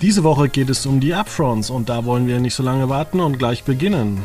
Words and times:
Diese 0.00 0.24
Woche 0.24 0.48
geht 0.48 0.70
es 0.70 0.86
um 0.86 0.98
die 0.98 1.12
Upfronts 1.12 1.68
und 1.68 1.90
da 1.90 2.06
wollen 2.06 2.26
wir 2.26 2.40
nicht 2.40 2.54
so 2.54 2.62
lange 2.62 2.88
warten 2.88 3.20
und 3.20 3.38
gleich 3.38 3.64
beginnen. 3.64 4.22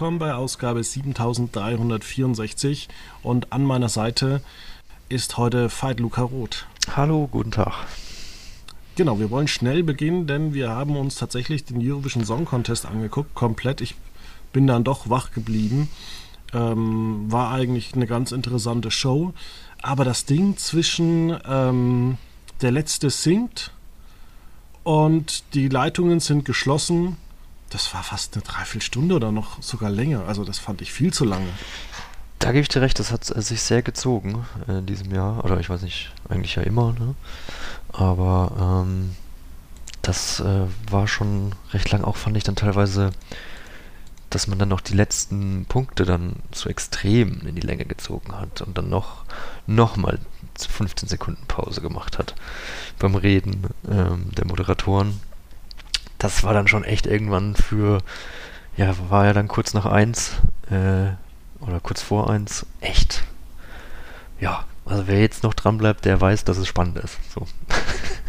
Willkommen 0.00 0.18
bei 0.18 0.32
Ausgabe 0.32 0.82
7364 0.82 2.88
und 3.22 3.52
an 3.52 3.64
meiner 3.64 3.90
Seite 3.90 4.40
ist 5.10 5.36
heute 5.36 5.68
Veit 5.68 6.00
Luca 6.00 6.22
Roth. 6.22 6.64
Hallo, 6.96 7.28
guten 7.30 7.50
Tag. 7.50 7.86
Genau, 8.96 9.18
wir 9.18 9.30
wollen 9.30 9.46
schnell 9.46 9.82
beginnen, 9.82 10.26
denn 10.26 10.54
wir 10.54 10.70
haben 10.70 10.96
uns 10.96 11.16
tatsächlich 11.16 11.66
den 11.66 11.86
Eurovision 11.86 12.24
Song 12.24 12.46
Contest 12.46 12.86
angeguckt, 12.86 13.34
komplett. 13.34 13.82
Ich 13.82 13.94
bin 14.54 14.66
dann 14.66 14.84
doch 14.84 15.10
wach 15.10 15.32
geblieben. 15.32 15.90
Ähm, 16.54 17.30
war 17.30 17.52
eigentlich 17.52 17.92
eine 17.92 18.06
ganz 18.06 18.32
interessante 18.32 18.90
Show. 18.90 19.34
Aber 19.82 20.06
das 20.06 20.24
Ding 20.24 20.56
zwischen 20.56 21.36
ähm, 21.46 22.16
der 22.62 22.70
letzte 22.70 23.10
singt 23.10 23.70
und 24.82 25.44
die 25.52 25.68
Leitungen 25.68 26.20
sind 26.20 26.46
geschlossen 26.46 27.18
das 27.70 27.94
war 27.94 28.02
fast 28.02 28.34
eine 28.34 28.42
Dreiviertelstunde 28.42 29.14
oder 29.14 29.32
noch 29.32 29.62
sogar 29.62 29.90
länger. 29.90 30.26
Also 30.26 30.44
das 30.44 30.58
fand 30.58 30.82
ich 30.82 30.92
viel 30.92 31.12
zu 31.12 31.24
lange. 31.24 31.48
Da 32.38 32.52
gebe 32.52 32.62
ich 32.62 32.68
dir 32.68 32.80
recht, 32.80 32.98
das 32.98 33.12
hat 33.12 33.24
sich 33.24 33.62
sehr 33.62 33.82
gezogen 33.82 34.46
in 34.66 34.86
diesem 34.86 35.14
Jahr. 35.14 35.44
Oder 35.44 35.60
ich 35.60 35.70
weiß 35.70 35.82
nicht, 35.82 36.10
eigentlich 36.28 36.56
ja 36.56 36.62
immer. 36.62 36.92
Ne? 36.92 37.14
Aber 37.92 38.84
ähm, 38.86 39.14
das 40.02 40.40
äh, 40.40 40.66
war 40.90 41.06
schon 41.06 41.54
recht 41.72 41.90
lang. 41.90 42.02
Auch 42.02 42.16
fand 42.16 42.36
ich 42.36 42.44
dann 42.44 42.56
teilweise, 42.56 43.10
dass 44.30 44.46
man 44.46 44.58
dann 44.58 44.68
noch 44.70 44.80
die 44.80 44.94
letzten 44.94 45.66
Punkte 45.66 46.04
dann 46.04 46.36
so 46.52 46.68
extrem 46.68 47.46
in 47.46 47.54
die 47.54 47.66
Länge 47.66 47.84
gezogen 47.84 48.32
hat 48.32 48.62
und 48.62 48.76
dann 48.78 48.88
noch, 48.88 49.24
noch 49.66 49.96
mal 49.96 50.18
15 50.58 51.08
Sekunden 51.08 51.46
Pause 51.46 51.80
gemacht 51.80 52.18
hat 52.18 52.34
beim 52.98 53.14
Reden 53.14 53.66
ähm, 53.88 54.30
der 54.32 54.46
Moderatoren 54.46 55.20
das 56.20 56.44
war 56.44 56.54
dann 56.54 56.68
schon 56.68 56.84
echt 56.84 57.06
irgendwann 57.06 57.56
für, 57.56 57.98
ja, 58.76 58.94
war 59.08 59.26
ja 59.26 59.32
dann 59.32 59.48
kurz 59.48 59.74
nach 59.74 59.86
eins 59.86 60.32
äh, 60.70 61.10
oder 61.60 61.80
kurz 61.82 62.02
vor 62.02 62.30
eins, 62.30 62.64
echt. 62.80 63.24
Ja, 64.40 64.64
also 64.84 65.06
wer 65.06 65.20
jetzt 65.20 65.42
noch 65.42 65.54
dran 65.54 65.78
bleibt, 65.78 66.04
der 66.04 66.20
weiß, 66.20 66.44
dass 66.44 66.56
es 66.58 66.68
spannend 66.68 66.98
ist. 66.98 67.18
So. 67.34 67.46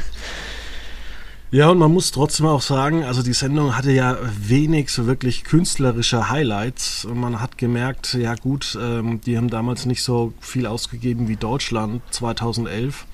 Ja, 1.53 1.67
und 1.67 1.80
man 1.80 1.92
muss 1.92 2.11
trotzdem 2.11 2.45
auch 2.45 2.61
sagen, 2.61 3.03
also 3.03 3.22
die 3.22 3.33
Sendung 3.33 3.75
hatte 3.75 3.92
ja 3.92 4.17
wenig 4.39 4.89
so 4.89 5.05
wirklich 5.05 5.44
künstlerische 5.44 6.30
Highlights. 6.30 7.03
Und 7.03 7.20
man 7.20 7.42
hat 7.42 7.58
gemerkt, 7.58 8.14
ja 8.14 8.36
gut, 8.36 8.78
ähm, 8.81 9.20
die 9.20 9.36
haben 9.36 9.50
damals 9.50 9.86
nicht 9.86 10.02
so 10.02 10.33
viel 10.39 10.66
ausgegeben 10.66 11.28
wie 11.28 11.36
Deutschland 11.36 12.02
2011. 12.11 13.05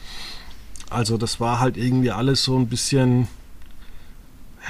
Also 0.91 1.17
das 1.17 1.39
war 1.39 1.59
halt 1.59 1.78
irgendwie 1.78 2.12
alles 2.12 2.44
so 2.44 2.56
ein 2.56 2.67
bisschen 2.67 3.28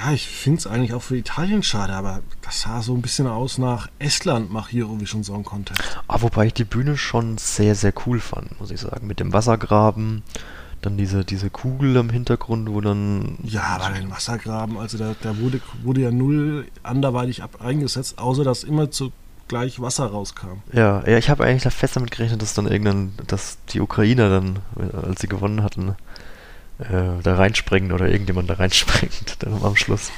ja, 0.00 0.12
ich 0.12 0.28
finde 0.28 0.58
es 0.58 0.66
eigentlich 0.66 0.94
auch 0.94 1.02
für 1.02 1.16
Italien 1.16 1.62
schade, 1.62 1.92
aber 1.92 2.20
das 2.42 2.62
sah 2.62 2.82
so 2.82 2.94
ein 2.94 3.02
bisschen 3.02 3.26
aus 3.26 3.58
nach 3.58 3.88
Estland 3.98 4.52
macht 4.52 4.72
Eurovision 4.72 5.24
Song 5.24 5.44
Contest. 5.44 5.80
Ah, 6.06 6.20
wobei 6.20 6.46
ich 6.46 6.54
die 6.54 6.64
Bühne 6.64 6.96
schon 6.96 7.38
sehr, 7.38 7.74
sehr 7.74 7.92
cool 8.06 8.20
fand, 8.20 8.58
muss 8.60 8.70
ich 8.70 8.80
sagen. 8.80 9.06
Mit 9.06 9.18
dem 9.18 9.32
Wassergraben, 9.32 10.22
dann 10.82 10.96
diese, 10.96 11.24
diese 11.24 11.50
Kugel 11.50 11.96
im 11.96 12.10
Hintergrund, 12.10 12.70
wo 12.70 12.80
dann. 12.80 13.38
Ja, 13.42 13.78
aber 13.80 13.94
den 13.94 14.10
Wassergraben, 14.10 14.78
also 14.78 14.98
da, 14.98 15.14
da 15.20 15.38
wurde, 15.38 15.60
wurde 15.82 16.02
ja 16.02 16.10
null 16.10 16.68
anderweitig 16.82 17.42
ab 17.42 17.60
eingesetzt, 17.60 18.18
außer 18.18 18.44
dass 18.44 18.64
immer 18.64 18.90
zu 18.90 19.12
gleich 19.48 19.80
Wasser 19.80 20.06
rauskam. 20.06 20.62
Ja, 20.72 21.02
ja, 21.06 21.18
ich 21.18 21.30
habe 21.30 21.44
eigentlich 21.44 21.62
da 21.62 21.70
fest 21.70 21.96
damit 21.96 22.10
gerechnet, 22.10 22.42
dass 22.42 22.54
dann 22.54 22.66
irgendwann, 22.66 23.14
dass 23.26 23.58
die 23.70 23.80
Ukrainer 23.80 24.28
dann, 24.28 24.58
als 24.92 25.22
sie 25.22 25.28
gewonnen 25.28 25.62
hatten, 25.62 25.96
äh, 26.78 27.22
da 27.22 27.34
reinspringen 27.34 27.92
oder 27.92 28.08
irgendjemand 28.08 28.48
da 28.48 28.54
reinspringt 28.54 29.36
dann 29.40 29.62
am 29.62 29.76
Schluss. 29.76 30.10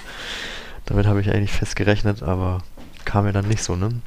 Damit 0.87 1.06
habe 1.06 1.21
ich 1.21 1.31
eigentlich 1.31 1.53
fest 1.53 1.76
gerechnet, 1.76 2.22
aber 2.22 2.62
kam 3.04 3.25
mir 3.25 3.32
dann 3.32 3.48
nicht 3.48 3.62
so, 3.62 3.76
ne? 3.76 4.00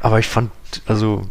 Aber 0.00 0.18
ich 0.18 0.26
fand, 0.28 0.52
also 0.86 1.28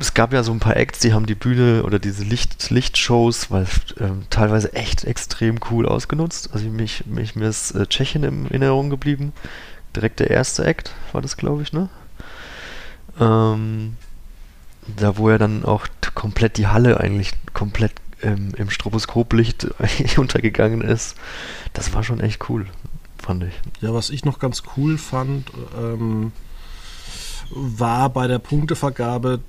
es 0.00 0.14
gab 0.14 0.32
ja 0.32 0.42
so 0.42 0.52
ein 0.52 0.60
paar 0.60 0.76
Acts, 0.76 1.00
die 1.00 1.12
haben 1.12 1.26
die 1.26 1.34
Bühne 1.34 1.82
oder 1.82 1.98
diese 1.98 2.24
Licht, 2.24 2.70
Lichtshows, 2.70 3.50
weil 3.50 3.66
ähm, 4.00 4.22
teilweise 4.30 4.72
echt 4.74 5.04
extrem 5.04 5.58
cool 5.70 5.86
ausgenutzt. 5.86 6.50
Also 6.52 6.68
mich, 6.68 7.06
mich 7.06 7.34
mir 7.34 7.48
ist 7.48 7.72
äh, 7.72 7.86
Tschechien 7.86 8.22
in 8.22 8.46
Erinnerung 8.46 8.90
geblieben. 8.90 9.32
Direkt 9.96 10.20
der 10.20 10.30
erste 10.30 10.64
Act 10.64 10.92
war 11.12 11.22
das, 11.22 11.36
glaube 11.36 11.62
ich, 11.62 11.72
ne? 11.72 11.88
Ähm, 13.18 13.96
da 14.96 15.16
wo 15.16 15.28
er 15.28 15.38
dann 15.38 15.64
auch 15.64 15.86
komplett 16.14 16.56
die 16.56 16.68
Halle 16.68 17.00
eigentlich 17.00 17.32
komplett 17.52 17.92
ähm, 18.22 18.52
im 18.56 18.70
Stroboskoplicht 18.70 19.68
untergegangen 20.16 20.82
ist. 20.82 21.16
Das 21.72 21.92
war 21.94 22.02
schon 22.02 22.20
echt 22.20 22.48
cool, 22.48 22.66
fand 23.18 23.44
ich. 23.44 23.54
Ja, 23.80 23.94
was 23.94 24.10
ich 24.10 24.24
noch 24.24 24.38
ganz 24.38 24.62
cool 24.76 24.98
fand, 24.98 25.50
ähm, 25.78 26.32
war 27.50 28.10
bei 28.10 28.26
der 28.26 28.38
Punktevergabe, 28.38 29.40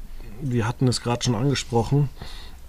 wir 0.42 0.68
hatten 0.68 0.88
es 0.88 1.02
gerade 1.02 1.24
schon 1.24 1.36
angesprochen, 1.36 2.10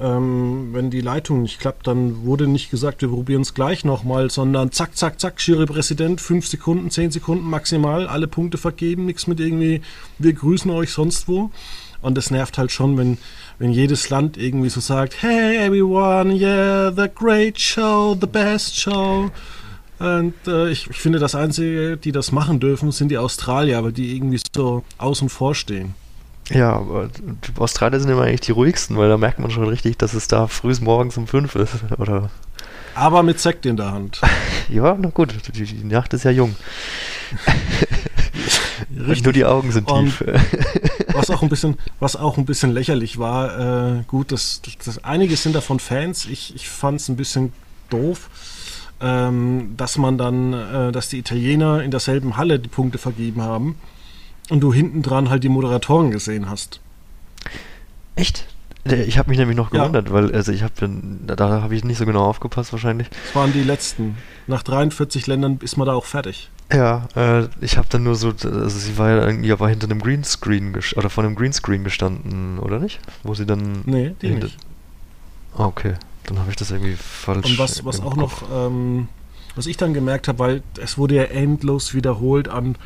ähm, 0.00 0.70
wenn 0.72 0.90
die 0.90 1.02
Leitung 1.02 1.42
nicht 1.42 1.60
klappt, 1.60 1.86
dann 1.86 2.24
wurde 2.24 2.46
nicht 2.48 2.70
gesagt, 2.70 3.02
wir 3.02 3.10
probieren 3.10 3.42
es 3.42 3.52
gleich 3.52 3.84
nochmal, 3.84 4.30
sondern 4.30 4.72
zack, 4.72 4.96
zack, 4.96 5.20
zack, 5.20 5.40
Jurypräsident, 5.40 6.22
fünf 6.22 6.46
Sekunden, 6.46 6.90
zehn 6.90 7.10
Sekunden 7.10 7.48
maximal, 7.48 8.08
alle 8.08 8.26
Punkte 8.26 8.56
vergeben, 8.56 9.04
nichts 9.04 9.26
mit 9.26 9.40
irgendwie, 9.40 9.82
wir 10.18 10.32
grüßen 10.32 10.70
euch 10.70 10.90
sonst 10.90 11.28
wo. 11.28 11.50
Und 12.00 12.16
das 12.16 12.30
nervt 12.30 12.56
halt 12.56 12.72
schon, 12.72 12.96
wenn, 12.96 13.18
wenn 13.60 13.72
jedes 13.72 14.08
Land 14.08 14.38
irgendwie 14.38 14.70
so 14.70 14.80
sagt, 14.80 15.22
hey 15.22 15.58
everyone, 15.58 16.34
yeah, 16.34 16.90
the 16.90 17.08
great 17.14 17.60
show, 17.60 18.16
the 18.18 18.26
best 18.26 18.74
show. 18.74 19.30
Und 19.98 20.32
äh, 20.46 20.70
ich, 20.70 20.88
ich, 20.88 20.96
finde, 20.96 21.18
das 21.18 21.34
Einzige, 21.34 21.98
die 21.98 22.10
das 22.10 22.32
machen 22.32 22.58
dürfen, 22.58 22.90
sind 22.90 23.10
die 23.10 23.18
Australier, 23.18 23.84
weil 23.84 23.92
die 23.92 24.16
irgendwie 24.16 24.40
so 24.56 24.82
außen 24.96 25.28
vor 25.28 25.54
stehen. 25.54 25.94
Ja, 26.48 26.72
aber 26.72 27.08
die 27.08 27.60
Australier 27.60 28.00
sind 28.00 28.10
immer 28.10 28.22
eigentlich 28.22 28.40
die 28.40 28.52
ruhigsten, 28.52 28.96
weil 28.96 29.10
da 29.10 29.18
merkt 29.18 29.38
man 29.38 29.50
schon 29.50 29.68
richtig, 29.68 29.98
dass 29.98 30.14
es 30.14 30.26
da 30.26 30.46
früh 30.46 30.74
morgens 30.80 31.18
um 31.18 31.26
fünf 31.26 31.54
ist. 31.54 31.74
Oder 31.98 32.30
aber 32.94 33.22
mit 33.22 33.38
Sekt 33.40 33.66
in 33.66 33.76
der 33.76 33.92
Hand. 33.92 34.20
ja, 34.68 34.96
na 34.98 35.10
gut, 35.10 35.34
die, 35.54 35.64
die 35.64 35.84
Nacht 35.84 36.12
ist 36.14 36.24
ja 36.24 36.30
jung. 36.30 36.56
Richtig. 39.06 39.24
Nur 39.24 39.32
die 39.32 39.44
Augen 39.44 39.72
sind 39.72 39.88
tief. 39.88 40.24
was 41.12 41.30
auch 41.30 41.42
ein 41.42 41.48
bisschen, 41.48 41.76
was 41.98 42.16
auch 42.16 42.38
ein 42.38 42.44
bisschen 42.44 42.72
lächerlich 42.72 43.18
war. 43.18 43.98
Äh, 43.98 44.02
gut, 44.06 44.32
das, 44.32 44.62
das, 44.84 45.04
einige 45.04 45.36
sind 45.36 45.54
davon 45.54 45.80
Fans. 45.80 46.26
Ich, 46.26 46.54
ich 46.54 46.68
fand 46.68 47.00
es 47.00 47.08
ein 47.08 47.16
bisschen 47.16 47.52
doof, 47.88 48.30
ähm, 49.00 49.74
dass 49.76 49.98
man 49.98 50.18
dann, 50.18 50.52
äh, 50.52 50.92
dass 50.92 51.08
die 51.08 51.18
Italiener 51.18 51.82
in 51.82 51.90
derselben 51.90 52.36
Halle 52.36 52.58
die 52.58 52.68
Punkte 52.68 52.98
vergeben 52.98 53.42
haben 53.42 53.76
und 54.48 54.60
du 54.60 54.72
hinten 54.72 55.02
dran 55.02 55.30
halt 55.30 55.44
die 55.44 55.48
Moderatoren 55.48 56.10
gesehen 56.10 56.50
hast. 56.50 56.80
Echt? 58.16 58.46
Ich 58.92 59.18
habe 59.18 59.28
mich 59.30 59.38
nämlich 59.38 59.56
noch 59.56 59.70
gewundert, 59.70 60.08
ja. 60.08 60.12
weil 60.12 60.34
also 60.34 60.52
ich 60.52 60.62
habe 60.62 60.72
da, 61.26 61.36
da 61.36 61.62
habe 61.62 61.74
ich 61.74 61.84
nicht 61.84 61.98
so 61.98 62.06
genau 62.06 62.24
aufgepasst 62.24 62.72
wahrscheinlich. 62.72 63.08
Das 63.08 63.34
waren 63.34 63.52
die 63.52 63.62
letzten. 63.62 64.16
Nach 64.46 64.62
43 64.62 65.26
Ländern 65.26 65.58
ist 65.62 65.76
man 65.76 65.86
da 65.86 65.94
auch 65.94 66.04
fertig. 66.04 66.50
Ja, 66.72 67.08
äh, 67.16 67.48
ich 67.60 67.76
habe 67.76 67.88
dann 67.90 68.04
nur 68.04 68.14
so, 68.14 68.28
also 68.28 68.68
sie 68.68 68.96
war 68.96 69.10
ja 69.10 69.26
irgendwie 69.26 69.50
aber 69.50 69.68
hinter 69.68 69.86
einem 69.86 70.00
Greenscreen 70.00 70.78
oder 70.96 71.10
von 71.10 71.26
einem 71.26 71.34
Greenscreen 71.34 71.82
gestanden, 71.82 72.58
oder 72.58 72.78
nicht? 72.78 73.00
Wo 73.22 73.34
sie 73.34 73.46
dann. 73.46 73.82
Nee, 73.86 74.14
die 74.22 74.30
nicht. 74.30 74.56
Ah, 75.56 75.66
okay. 75.66 75.94
Dann 76.26 76.38
habe 76.38 76.50
ich 76.50 76.56
das 76.56 76.70
irgendwie 76.70 76.94
falsch. 76.94 77.46
Und 77.46 77.58
was, 77.58 77.84
was 77.84 78.00
auch 78.00 78.14
noch, 78.14 78.42
ähm, 78.52 79.08
was 79.56 79.66
ich 79.66 79.76
dann 79.76 79.94
gemerkt 79.94 80.28
habe, 80.28 80.38
weil 80.38 80.62
es 80.80 80.96
wurde 80.96 81.16
ja 81.16 81.24
endlos 81.24 81.92
wiederholt 81.92 82.48
an, 82.48 82.76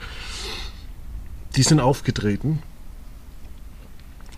die 1.56 1.62
sind 1.62 1.80
aufgetreten. 1.80 2.62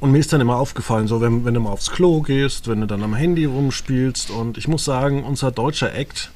Und 0.00 0.12
mir 0.12 0.18
ist 0.18 0.32
dann 0.32 0.40
immer 0.40 0.56
aufgefallen, 0.56 1.08
so 1.08 1.20
wenn, 1.20 1.44
wenn 1.44 1.54
du 1.54 1.60
mal 1.60 1.70
aufs 1.70 1.90
Klo 1.90 2.20
gehst, 2.20 2.68
wenn 2.68 2.80
du 2.80 2.86
dann 2.86 3.02
am 3.02 3.14
Handy 3.14 3.46
rumspielst. 3.46 4.30
Und 4.30 4.58
ich 4.58 4.68
muss 4.68 4.84
sagen, 4.84 5.24
unser 5.24 5.50
deutscher 5.50 5.94
Act 5.94 6.30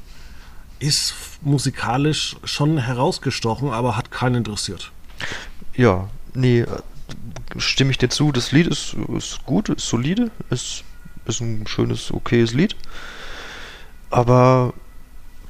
ist 0.78 1.14
musikalisch 1.42 2.36
schon 2.44 2.78
herausgestochen, 2.78 3.70
aber 3.70 3.96
hat 3.96 4.10
keinen 4.10 4.36
interessiert. 4.36 4.90
Ja, 5.74 6.08
nee, 6.34 6.64
stimme 7.56 7.90
ich 7.90 7.98
dir 7.98 8.08
zu, 8.08 8.32
das 8.32 8.52
Lied 8.52 8.66
ist, 8.66 8.96
ist 9.16 9.44
gut, 9.44 9.68
ist 9.68 9.88
solide, 9.88 10.30
ist, 10.48 10.84
ist 11.26 11.40
ein 11.40 11.66
schönes, 11.66 12.12
okayes 12.12 12.54
Lied. 12.54 12.76
Aber 14.10 14.72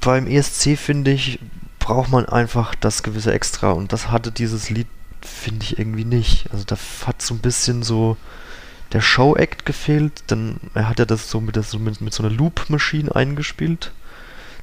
beim 0.01 0.27
ESC 0.27 0.77
finde 0.77 1.13
ich, 1.13 1.39
braucht 1.79 2.11
man 2.11 2.27
einfach 2.27 2.75
das 2.75 3.03
gewisse 3.03 3.33
Extra 3.33 3.73
und 3.73 3.93
das 3.93 4.11
hatte 4.11 4.33
dieses 4.33 4.71
Lied, 4.71 4.87
finde 5.23 5.65
ich, 5.65 5.79
irgendwie 5.79 6.05
nicht. 6.05 6.51
Also 6.53 6.65
da 6.65 6.77
hat 7.07 7.23
so 7.23 7.35
ein 7.35 7.41
bisschen 7.41 7.83
so 7.83 8.17
der 8.93 9.01
Show-Act 9.01 9.67
gefehlt, 9.67 10.25
dann 10.27 10.57
er 10.75 10.89
hat 10.89 10.99
ja 10.99 11.05
das 11.05 11.31
so 11.31 11.41
mit, 11.41 11.57
das 11.57 11.71
so 11.71 11.79
mit, 11.79 12.01
mit 12.01 12.13
so 12.13 12.23
einer 12.23 12.35
Loop-Maschine 12.35 13.15
eingespielt, 13.15 13.93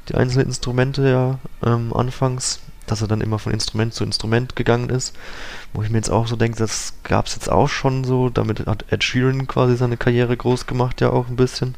die 0.09 0.15
einzelnen 0.15 0.47
Instrumente 0.47 1.09
ja 1.09 1.39
ähm, 1.65 1.93
anfangs, 1.93 2.59
dass 2.85 3.01
er 3.01 3.07
dann 3.07 3.21
immer 3.21 3.39
von 3.39 3.53
Instrument 3.53 3.93
zu 3.93 4.03
Instrument 4.03 4.55
gegangen 4.55 4.89
ist, 4.89 5.15
wo 5.73 5.83
ich 5.83 5.89
mir 5.89 5.97
jetzt 5.97 6.09
auch 6.09 6.27
so 6.27 6.35
denke, 6.35 6.57
das 6.57 6.93
gab 7.03 7.27
es 7.27 7.35
jetzt 7.35 7.49
auch 7.49 7.69
schon 7.69 8.03
so, 8.03 8.29
damit 8.29 8.65
hat 8.65 8.85
Ed 8.91 9.03
Sheeran 9.03 9.47
quasi 9.47 9.77
seine 9.77 9.97
Karriere 9.97 10.35
groß 10.35 10.65
gemacht, 10.67 11.01
ja 11.01 11.09
auch 11.09 11.27
ein 11.27 11.35
bisschen. 11.35 11.75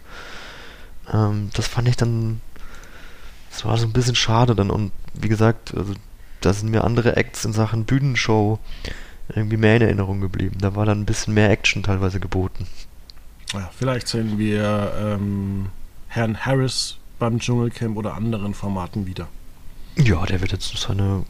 Ähm, 1.11 1.49
das 1.53 1.67
fand 1.67 1.87
ich 1.87 1.97
dann, 1.97 2.41
das 3.51 3.65
war 3.65 3.77
so 3.77 3.85
ein 3.85 3.93
bisschen 3.93 4.15
schade 4.15 4.55
dann 4.55 4.71
und 4.71 4.91
wie 5.13 5.29
gesagt, 5.29 5.75
also 5.75 5.93
da 6.41 6.53
sind 6.53 6.69
mir 6.69 6.83
andere 6.83 7.15
Acts 7.17 7.45
in 7.45 7.53
Sachen 7.53 7.85
Bühnenshow 7.85 8.59
irgendwie 9.35 9.57
mehr 9.57 9.75
in 9.75 9.81
Erinnerung 9.83 10.21
geblieben. 10.21 10.57
Da 10.59 10.75
war 10.75 10.85
dann 10.85 11.01
ein 11.01 11.05
bisschen 11.05 11.33
mehr 11.33 11.49
Action 11.49 11.83
teilweise 11.83 12.19
geboten. 12.19 12.67
Ja, 13.53 13.69
vielleicht 13.75 14.07
sehen 14.07 14.37
wir 14.37 14.93
ähm, 14.99 15.67
Herrn 16.07 16.37
Harris 16.45 16.97
beim 17.17 17.39
Dschungelcamp 17.39 17.97
oder 17.97 18.15
anderen 18.15 18.53
Formaten 18.53 19.05
wieder. 19.05 19.27
Ja, 19.97 20.25
der 20.25 20.39
wird 20.41 20.51
jetzt 20.51 20.75
seine 20.77 21.25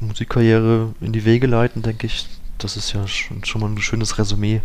Musikkarriere 0.00 0.94
in 1.00 1.12
die 1.12 1.24
Wege 1.24 1.46
leiten, 1.46 1.82
denke 1.82 2.06
ich. 2.06 2.26
Das 2.58 2.76
ist 2.76 2.92
ja 2.92 3.06
schon, 3.06 3.42
mal 3.60 3.68
ein 3.68 3.78
schönes 3.78 4.18
Resümee, 4.18 4.62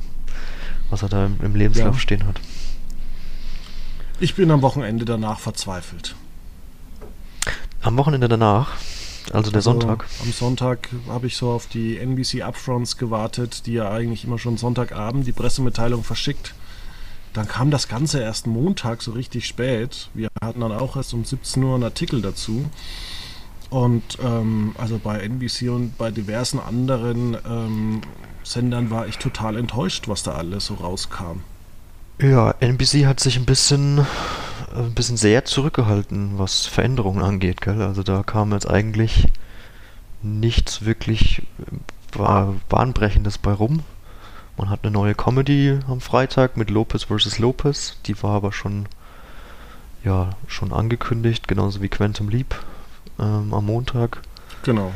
was 0.90 1.04
er 1.04 1.10
da 1.10 1.26
im, 1.26 1.38
im 1.42 1.56
Lebenslauf 1.56 1.96
ja. 1.96 2.00
stehen 2.00 2.26
hat. 2.26 2.40
Ich 4.20 4.36
bin 4.36 4.52
am 4.52 4.62
Wochenende 4.62 5.06
danach 5.06 5.40
verzweifelt. 5.40 6.16
Am 7.82 7.98
Wochenende 7.98 8.28
danach? 8.28 8.74
Also 9.32 9.52
der 9.52 9.58
also 9.58 9.72
Sonntag. 9.72 10.06
Am 10.24 10.32
Sonntag 10.32 10.90
habe 11.08 11.28
ich 11.28 11.38
so 11.38 11.50
auf 11.52 11.68
die 11.68 11.98
NBC 11.98 12.42
Upfronts 12.42 12.98
gewartet, 12.98 13.66
die 13.66 13.74
ja 13.74 13.92
eigentlich 13.92 14.24
immer 14.24 14.40
schon 14.40 14.58
Sonntagabend 14.58 15.28
die 15.28 15.32
Pressemitteilung 15.32 16.04
verschickt. 16.04 16.54
Dann 17.34 17.48
kam 17.48 17.70
das 17.70 17.88
Ganze 17.88 18.22
erst 18.22 18.48
Montag 18.48 19.02
so 19.02 19.12
richtig 19.12 19.46
spät. 19.46 20.10
Wir 20.14 20.30
hatten 20.42 20.62
dann 20.62 20.72
auch 20.72 20.96
erst 20.96 21.14
um 21.14 21.24
17 21.24 21.64
Uhr 21.64 21.76
einen 21.76 21.84
Artikel 21.84 22.22
dazu. 22.22 22.66
Und 23.70 24.18
ähm, 24.24 24.76
also 24.78 25.00
bei 25.04 25.20
NBC 25.20 25.70
und 25.70 25.98
bei 25.98 26.10
diversen 26.10 26.60
anderen 26.60 27.38
ähm, 27.48 28.02
Sendern 28.44 28.90
war 28.90 29.08
ich 29.08 29.18
total 29.18 29.58
enttäuscht, 29.58 30.08
was 30.08 30.24
da 30.24 30.34
alles 30.34 30.66
so 30.66 30.74
rauskam. 30.76 31.42
Ja, 32.20 32.56
NBC 32.60 33.06
hat 33.06 33.20
sich 33.20 33.38
ein 33.38 33.46
bisschen, 33.46 34.06
ein 34.76 34.94
bisschen 34.94 35.18
sehr 35.18 35.46
zurückgehalten, 35.46 36.38
was 36.38 36.66
Veränderungen 36.66 37.24
angeht, 37.24 37.62
gell? 37.62 37.82
Also 37.82 38.04
da 38.04 38.24
kam 38.24 38.52
jetzt 38.52 38.70
eigentlich 38.70 39.28
nichts 40.22 40.86
wirklich 40.86 41.44
äh, 41.60 42.54
bahnbrechendes 42.70 43.38
bei 43.38 43.52
rum. 43.52 43.84
Man 44.58 44.70
hat 44.70 44.82
eine 44.84 44.92
neue 44.92 45.16
Comedy 45.16 45.80
am 45.88 46.02
Freitag 46.02 46.58
mit 46.58 46.70
Lopez 46.70 47.06
vs. 47.06 47.40
Lopez, 47.40 47.98
die 48.06 48.22
war 48.22 48.36
aber 48.36 48.52
schon 48.52 48.88
ja 50.04 50.32
schon 50.48 50.74
angekündigt, 50.74 51.48
genauso 51.48 51.82
wie 51.82 51.90
Quantum 51.90 52.30
Leap 52.30 52.56
ähm, 53.20 53.54
am 53.54 53.66
Montag. 53.66 54.22
Genau. 54.64 54.92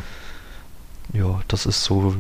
Ja, 1.14 1.42
das 1.48 1.66
ist 1.66 1.84
so 1.84 2.16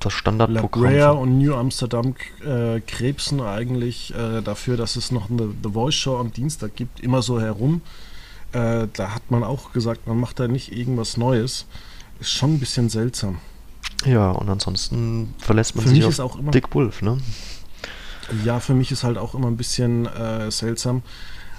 das 0.00 0.12
Standardprogramm. 0.12 0.84
La 0.84 0.90
Brea 0.90 1.10
und 1.10 1.38
New 1.38 1.54
Amsterdam 1.54 2.14
äh, 2.44 2.80
krebsen 2.80 3.40
eigentlich 3.40 4.14
äh, 4.14 4.42
dafür, 4.42 4.76
dass 4.76 4.96
es 4.96 5.10
noch 5.10 5.30
eine 5.30 5.54
The 5.62 5.70
Voice 5.70 5.94
Show 5.94 6.18
am 6.18 6.32
Dienstag 6.32 6.76
gibt, 6.76 7.00
immer 7.00 7.22
so 7.22 7.40
herum. 7.40 7.82
Äh, 8.52 8.88
da 8.92 9.14
hat 9.14 9.30
man 9.30 9.44
auch 9.44 9.72
gesagt, 9.72 10.06
man 10.06 10.18
macht 10.18 10.40
da 10.40 10.48
nicht 10.48 10.72
irgendwas 10.72 11.16
Neues. 11.16 11.66
Ist 12.20 12.30
schon 12.30 12.54
ein 12.54 12.60
bisschen 12.60 12.88
seltsam. 12.88 13.38
Ja, 14.04 14.30
und 14.30 14.48
ansonsten 14.48 15.34
verlässt 15.38 15.74
man 15.74 15.84
für 15.84 15.90
sich 15.90 16.04
auf 16.04 16.18
auch 16.18 16.38
immer, 16.38 16.50
Dick 16.50 16.74
Wolf, 16.74 17.02
ne? 17.02 17.18
Ja, 18.44 18.60
für 18.60 18.74
mich 18.74 18.92
ist 18.92 19.04
halt 19.04 19.18
auch 19.18 19.34
immer 19.34 19.48
ein 19.48 19.56
bisschen 19.56 20.06
äh, 20.06 20.50
seltsam, 20.50 21.02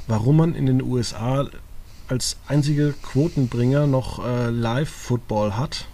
warum 0.08 0.38
man 0.38 0.56
in 0.56 0.66
den 0.66 0.82
USA 0.82 1.48
als 2.08 2.38
einzige 2.48 2.94
Quotenbringer 3.04 3.88
noch 3.88 4.26
äh, 4.26 4.50
Live-Football 4.50 5.58
hat 5.58 5.86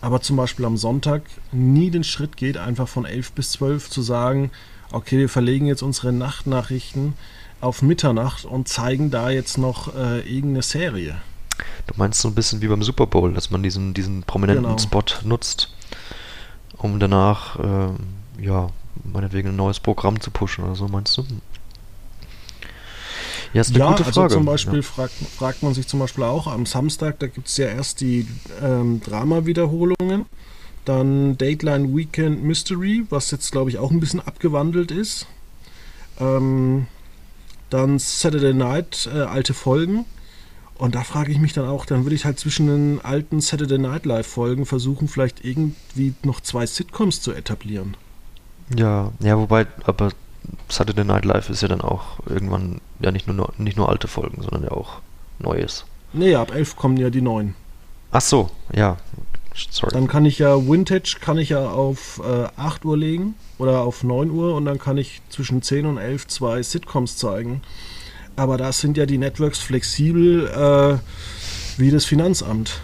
aber 0.00 0.20
zum 0.20 0.36
Beispiel 0.36 0.64
am 0.64 0.76
Sonntag 0.76 1.22
nie 1.52 1.90
den 1.90 2.04
Schritt 2.04 2.36
geht, 2.36 2.56
einfach 2.56 2.88
von 2.88 3.04
11 3.04 3.32
bis 3.32 3.52
12 3.52 3.90
zu 3.90 4.02
sagen, 4.02 4.50
okay, 4.92 5.18
wir 5.18 5.28
verlegen 5.28 5.66
jetzt 5.66 5.82
unsere 5.82 6.12
Nachtnachrichten 6.12 7.14
auf 7.60 7.82
Mitternacht 7.82 8.44
und 8.44 8.68
zeigen 8.68 9.10
da 9.10 9.30
jetzt 9.30 9.58
noch 9.58 9.94
äh, 9.94 10.20
irgendeine 10.20 10.62
Serie. 10.62 11.16
Du 11.86 11.94
meinst 11.96 12.20
so 12.20 12.28
ein 12.28 12.34
bisschen 12.34 12.60
wie 12.60 12.68
beim 12.68 12.82
Super 12.82 13.06
Bowl, 13.06 13.32
dass 13.32 13.50
man 13.50 13.62
diesen, 13.62 13.94
diesen 13.94 14.22
prominenten 14.22 14.64
genau. 14.64 14.78
Spot 14.78 15.04
nutzt, 15.24 15.72
um 16.76 17.00
danach, 17.00 17.58
äh, 17.58 18.42
ja, 18.42 18.68
meinetwegen 19.04 19.50
ein 19.50 19.56
neues 19.56 19.80
Programm 19.80 20.20
zu 20.20 20.30
pushen 20.30 20.64
oder 20.64 20.74
so, 20.74 20.88
meinst 20.88 21.16
du? 21.16 21.24
Ja, 23.52 23.60
ist 23.60 23.70
eine 23.70 23.78
ja, 23.78 23.88
gute 23.88 24.04
also 24.04 24.12
Frage. 24.12 24.24
Also 24.24 24.36
zum 24.36 24.46
Beispiel 24.46 24.76
ja. 24.76 24.82
fragt, 24.82 25.14
fragt 25.14 25.62
man 25.62 25.74
sich 25.74 25.86
zum 25.86 26.00
Beispiel 26.00 26.24
auch 26.24 26.46
am 26.46 26.66
Samstag, 26.66 27.18
da 27.18 27.26
gibt 27.26 27.48
es 27.48 27.56
ja 27.56 27.66
erst 27.66 28.00
die 28.00 28.26
ähm, 28.62 29.00
Drama-Wiederholungen, 29.00 30.26
dann 30.84 31.36
Dateline 31.38 31.96
Weekend 31.96 32.44
Mystery, 32.44 33.06
was 33.10 33.30
jetzt 33.30 33.52
glaube 33.52 33.70
ich 33.70 33.78
auch 33.78 33.90
ein 33.90 34.00
bisschen 34.00 34.20
abgewandelt 34.20 34.90
ist. 34.90 35.26
Ähm, 36.18 36.86
dann 37.70 37.98
Saturday 37.98 38.54
Night, 38.54 39.08
äh, 39.12 39.20
alte 39.20 39.54
Folgen. 39.54 40.04
Und 40.78 40.94
da 40.94 41.02
frage 41.02 41.32
ich 41.32 41.38
mich 41.38 41.54
dann 41.54 41.66
auch, 41.66 41.86
dann 41.86 42.04
würde 42.04 42.14
ich 42.14 42.24
halt 42.24 42.38
zwischen 42.38 42.66
den 42.66 43.00
alten 43.02 43.40
Saturday 43.40 43.78
Night 43.78 44.04
Live 44.04 44.26
Folgen 44.26 44.66
versuchen, 44.66 45.08
vielleicht 45.08 45.44
irgendwie 45.44 46.14
noch 46.22 46.40
zwei 46.40 46.66
Sitcoms 46.66 47.22
zu 47.22 47.32
etablieren. 47.32 47.96
Ja, 48.76 49.12
ja, 49.20 49.38
wobei, 49.38 49.66
aber 49.84 50.10
Saturday 50.68 51.04
Night 51.04 51.24
Live 51.24 51.50
ist 51.50 51.62
ja 51.62 51.68
dann 51.68 51.80
auch 51.80 52.20
irgendwann 52.26 52.80
ja 53.00 53.10
nicht 53.10 53.26
nur, 53.26 53.52
nicht 53.58 53.76
nur 53.76 53.88
alte 53.88 54.08
Folgen, 54.08 54.42
sondern 54.42 54.64
ja 54.64 54.70
auch 54.70 55.00
Neues. 55.38 55.84
Nee, 56.12 56.34
ab 56.34 56.54
11 56.54 56.76
kommen 56.76 56.96
ja 56.96 57.10
die 57.10 57.20
neuen. 57.20 57.54
Ach 58.10 58.20
so, 58.20 58.50
ja. 58.74 58.96
Sorry. 59.70 59.92
Dann 59.92 60.06
kann 60.06 60.26
ich 60.26 60.38
ja 60.38 60.54
Vintage 60.66 61.16
kann 61.20 61.38
ich 61.38 61.50
ja 61.50 61.70
auf 61.70 62.20
äh, 62.24 62.48
8 62.56 62.84
Uhr 62.84 62.96
legen 62.96 63.34
oder 63.58 63.80
auf 63.80 64.04
9 64.04 64.30
Uhr 64.30 64.54
und 64.54 64.66
dann 64.66 64.78
kann 64.78 64.98
ich 64.98 65.22
zwischen 65.30 65.62
10 65.62 65.86
und 65.86 65.98
11 65.98 66.28
zwei 66.28 66.62
Sitcoms 66.62 67.16
zeigen. 67.16 67.62
Aber 68.36 68.58
da 68.58 68.70
sind 68.72 68.98
ja 68.98 69.06
die 69.06 69.16
Networks 69.16 69.58
flexibel 69.58 70.46
äh, 70.46 71.80
wie 71.80 71.90
das 71.90 72.04
Finanzamt. 72.04 72.80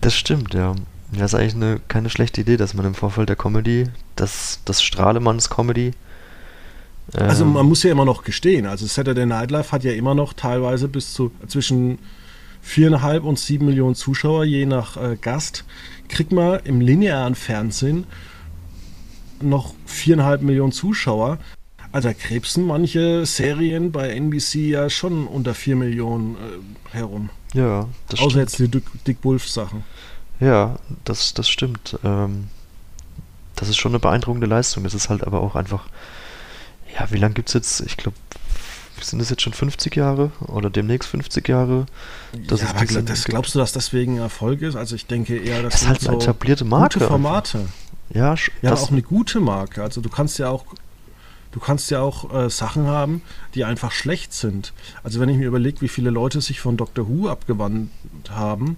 Das 0.00 0.14
stimmt, 0.14 0.54
ja. 0.54 0.74
Das 1.12 1.32
ist 1.32 1.38
eigentlich 1.38 1.54
eine, 1.54 1.80
keine 1.88 2.10
schlechte 2.10 2.40
Idee, 2.40 2.56
dass 2.56 2.74
man 2.74 2.86
im 2.86 2.94
Vorfeld 2.94 3.28
der 3.28 3.36
Comedy, 3.36 3.88
das, 4.16 4.60
das 4.64 4.82
Strahlemanns 4.82 5.50
Comedy, 5.50 5.92
also 7.12 7.44
ähm. 7.44 7.52
man 7.52 7.66
muss 7.66 7.82
ja 7.82 7.92
immer 7.92 8.04
noch 8.04 8.24
gestehen, 8.24 8.66
also 8.66 8.86
Saturday 8.86 9.26
Night 9.26 9.50
Live 9.50 9.72
hat 9.72 9.84
ja 9.84 9.92
immer 9.92 10.14
noch 10.14 10.32
teilweise 10.32 10.88
bis 10.88 11.12
zu 11.12 11.30
zwischen 11.46 11.98
viereinhalb 12.60 13.24
und 13.24 13.38
sieben 13.38 13.66
Millionen 13.66 13.94
Zuschauer 13.94 14.44
je 14.44 14.66
nach 14.66 14.96
äh, 14.96 15.16
Gast. 15.20 15.64
Kriegt 16.08 16.32
man 16.32 16.60
im 16.64 16.80
linearen 16.80 17.36
Fernsehen 17.36 18.06
noch 19.40 19.74
viereinhalb 19.84 20.42
Millionen 20.42 20.72
Zuschauer. 20.72 21.38
Also 21.92 22.10
krebsen 22.12 22.66
manche 22.66 23.24
Serien 23.24 23.92
bei 23.92 24.10
NBC 24.10 24.56
ja 24.56 24.90
schon 24.90 25.28
unter 25.28 25.54
vier 25.54 25.76
Millionen 25.76 26.34
äh, 26.34 26.96
herum. 26.96 27.30
Ja, 27.54 27.88
das 28.08 28.20
Außer 28.20 28.30
stimmt. 28.30 28.42
jetzt 28.42 28.58
die 28.58 28.68
Dick, 28.68 28.84
Dick 29.06 29.18
Wolf 29.22 29.48
Sachen. 29.48 29.84
Ja, 30.40 30.76
das, 31.04 31.34
das 31.34 31.48
stimmt. 31.48 31.98
Ähm, 32.04 32.48
das 33.54 33.68
ist 33.68 33.76
schon 33.76 33.92
eine 33.92 34.00
beeindruckende 34.00 34.46
Leistung. 34.46 34.84
Es 34.84 34.92
ist 34.92 35.08
halt 35.08 35.24
aber 35.24 35.40
auch 35.40 35.54
einfach 35.54 35.88
ja, 36.98 37.10
wie 37.10 37.18
lange 37.18 37.34
gibt 37.34 37.48
es 37.48 37.54
jetzt? 37.54 37.80
Ich 37.80 37.96
glaube, 37.96 38.16
sind 39.00 39.18
das 39.18 39.30
jetzt 39.30 39.42
schon 39.42 39.52
50 39.52 39.94
Jahre 39.94 40.30
oder 40.40 40.70
demnächst 40.70 41.08
50 41.10 41.46
Jahre? 41.48 41.86
Das 42.48 42.62
ja, 42.62 42.70
aber 42.70 42.84
das, 43.02 43.24
glaubst 43.24 43.54
du, 43.54 43.58
dass 43.58 43.72
deswegen 43.72 44.18
Erfolg 44.18 44.62
ist? 44.62 44.76
Also 44.76 44.96
ich 44.96 45.06
denke 45.06 45.36
eher, 45.36 45.62
dass 45.62 45.74
das 45.74 45.82
ist 45.82 45.88
halt 45.88 46.08
eine 46.08 46.20
so 46.20 46.22
etablierte 46.22 46.64
Marke. 46.64 46.98
Gute 46.98 47.08
Formate. 47.08 47.66
Ja, 48.10 48.34
ja 48.62 48.72
auch 48.72 48.90
eine 48.90 49.02
gute 49.02 49.40
Marke. 49.40 49.82
Also 49.82 50.00
du 50.00 50.08
kannst 50.08 50.38
ja 50.38 50.48
auch 50.48 50.64
du 51.52 51.60
kannst 51.60 51.90
ja 51.90 52.00
auch 52.00 52.32
äh, 52.34 52.50
Sachen 52.50 52.86
haben, 52.86 53.22
die 53.54 53.64
einfach 53.64 53.90
schlecht 53.90 54.32
sind. 54.32 54.72
Also 55.02 55.20
wenn 55.20 55.28
ich 55.28 55.38
mir 55.38 55.46
überlege, 55.46 55.80
wie 55.80 55.88
viele 55.88 56.10
Leute 56.10 56.40
sich 56.40 56.60
von 56.60 56.76
Doctor 56.76 57.08
Who 57.08 57.28
abgewandt 57.28 57.90
haben, 58.30 58.76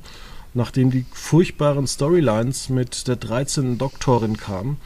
nachdem 0.54 0.90
die 0.90 1.04
furchtbaren 1.12 1.86
Storylines 1.86 2.68
mit 2.68 3.08
der 3.08 3.16
13. 3.16 3.78
Doktorin 3.78 4.36
kamen, 4.36 4.78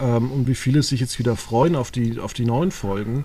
ähm, 0.00 0.30
und 0.30 0.48
wie 0.48 0.54
viele 0.54 0.82
sich 0.82 1.00
jetzt 1.00 1.18
wieder 1.18 1.36
freuen 1.36 1.76
auf 1.76 1.90
die, 1.90 2.18
auf 2.18 2.34
die 2.34 2.44
neuen 2.44 2.70
Folgen. 2.70 3.24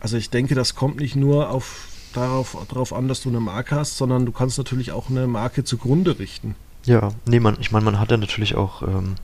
Also 0.00 0.16
ich 0.16 0.30
denke, 0.30 0.54
das 0.54 0.74
kommt 0.74 1.00
nicht 1.00 1.16
nur 1.16 1.50
auf, 1.50 1.88
darauf, 2.12 2.56
darauf 2.68 2.92
an, 2.92 3.08
dass 3.08 3.22
du 3.22 3.28
eine 3.28 3.40
Marke 3.40 3.74
hast, 3.76 3.96
sondern 3.96 4.26
du 4.26 4.32
kannst 4.32 4.58
natürlich 4.58 4.92
auch 4.92 5.10
eine 5.10 5.26
Marke 5.26 5.64
zugrunde 5.64 6.18
richten. 6.18 6.54
Ja, 6.84 7.10
nee, 7.26 7.40
man, 7.40 7.56
ich 7.60 7.72
meine, 7.72 7.84
man 7.84 7.98
hat 7.98 8.10
ja 8.10 8.16
natürlich 8.16 8.54
auch 8.54 8.82
ähm, 8.82 9.16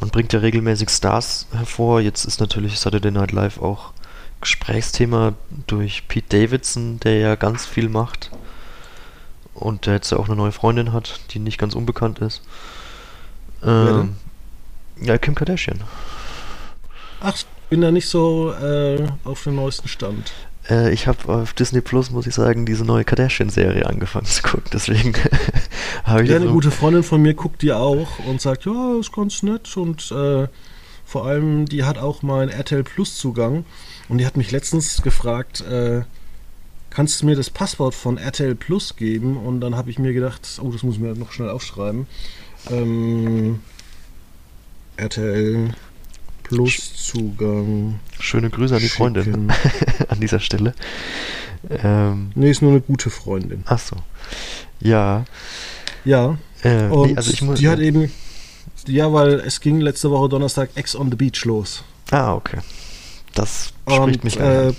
man 0.00 0.10
bringt 0.10 0.32
ja 0.32 0.40
regelmäßig 0.40 0.90
Stars 0.90 1.46
hervor. 1.52 2.00
Jetzt 2.00 2.24
ist 2.24 2.40
natürlich 2.40 2.78
Saturday 2.78 3.10
Night 3.10 3.32
Live 3.32 3.58
auch 3.58 3.92
Gesprächsthema 4.40 5.32
durch 5.66 6.06
Pete 6.08 6.38
Davidson, 6.38 7.00
der 7.00 7.18
ja 7.18 7.34
ganz 7.34 7.64
viel 7.64 7.88
macht. 7.88 8.30
Und 9.54 9.86
der 9.86 9.94
jetzt 9.94 10.12
ja 10.12 10.18
auch 10.18 10.26
eine 10.26 10.36
neue 10.36 10.52
Freundin 10.52 10.92
hat, 10.92 11.20
die 11.30 11.38
nicht 11.38 11.56
ganz 11.56 11.74
unbekannt 11.74 12.18
ist. 12.18 12.42
Ähm, 13.64 14.16
ja, 15.00 15.18
Kim 15.18 15.34
Kardashian. 15.34 15.80
Ach, 17.20 17.34
ich 17.34 17.46
bin 17.70 17.80
da 17.80 17.90
nicht 17.90 18.08
so 18.08 18.52
äh, 18.52 19.06
auf 19.24 19.42
dem 19.44 19.56
neuesten 19.56 19.88
Stand. 19.88 20.32
Äh, 20.68 20.92
ich 20.92 21.06
habe 21.06 21.32
auf 21.32 21.52
Disney 21.52 21.80
Plus, 21.80 22.10
muss 22.10 22.26
ich 22.26 22.34
sagen, 22.34 22.66
diese 22.66 22.84
neue 22.84 23.04
Kardashian-Serie 23.04 23.86
angefangen 23.86 24.26
zu 24.26 24.42
gucken. 24.42 24.70
Deswegen 24.72 25.14
habe 26.04 26.24
ich. 26.24 26.30
Ja, 26.30 26.36
eine 26.36 26.46
so 26.46 26.52
gute 26.52 26.70
Freundin 26.70 27.02
von 27.02 27.22
mir 27.22 27.34
guckt 27.34 27.62
die 27.62 27.72
auch 27.72 28.18
und 28.26 28.40
sagt, 28.40 28.66
ja, 28.66 28.98
ist 28.98 29.12
ganz 29.12 29.42
nett. 29.42 29.76
Und 29.76 30.10
äh, 30.12 30.48
vor 31.04 31.26
allem, 31.26 31.66
die 31.66 31.84
hat 31.84 31.98
auch 31.98 32.22
mal 32.22 32.42
einen 32.42 32.50
RTL 32.50 32.84
Plus-Zugang. 32.84 33.64
Und 34.08 34.18
die 34.18 34.26
hat 34.26 34.36
mich 34.36 34.50
letztens 34.50 35.02
gefragt, 35.02 35.62
äh, 35.62 36.02
kannst 36.90 37.22
du 37.22 37.26
mir 37.26 37.36
das 37.36 37.50
Passwort 37.50 37.94
von 37.94 38.18
RTL 38.18 38.54
Plus 38.54 38.96
geben? 38.96 39.36
Und 39.36 39.60
dann 39.60 39.76
habe 39.76 39.90
ich 39.90 39.98
mir 39.98 40.12
gedacht, 40.12 40.60
oh, 40.62 40.70
das 40.70 40.82
muss 40.82 40.94
ich 40.96 41.00
mir 41.00 41.14
noch 41.14 41.32
schnell 41.32 41.50
aufschreiben. 41.50 42.06
Ähm, 42.70 43.60
RTL 44.96 45.70
Plus 46.42 46.94
Zugang. 46.94 47.98
Schöne 48.20 48.50
Grüße 48.50 48.74
an 48.74 48.80
die 48.80 48.88
Freundin 48.88 49.52
an 50.08 50.20
dieser 50.20 50.38
Stelle. 50.38 50.74
Ähm, 51.68 52.30
nee, 52.34 52.50
ist 52.50 52.62
nur 52.62 52.70
eine 52.70 52.80
gute 52.80 53.10
Freundin. 53.10 53.64
Ach 53.66 53.78
so. 53.78 53.96
Ja. 54.80 55.24
Ja. 56.04 56.38
Äh, 56.62 56.84
und 56.84 57.10
nee, 57.10 57.16
also 57.16 57.32
ich 57.32 57.42
muss, 57.42 57.58
die 57.58 57.68
hat 57.68 57.80
eben, 57.80 58.12
ja, 58.86 59.12
weil 59.12 59.40
es 59.40 59.60
ging 59.60 59.80
letzte 59.80 60.10
Woche 60.10 60.28
Donnerstag 60.28 60.70
Ex 60.76 60.94
on 60.94 61.10
the 61.10 61.16
Beach 61.16 61.44
los. 61.44 61.82
Ah, 62.12 62.34
okay. 62.34 62.58
Das 63.34 63.72
spricht 63.82 64.00
und, 64.00 64.24
mich 64.24 64.38
äh, 64.38 64.72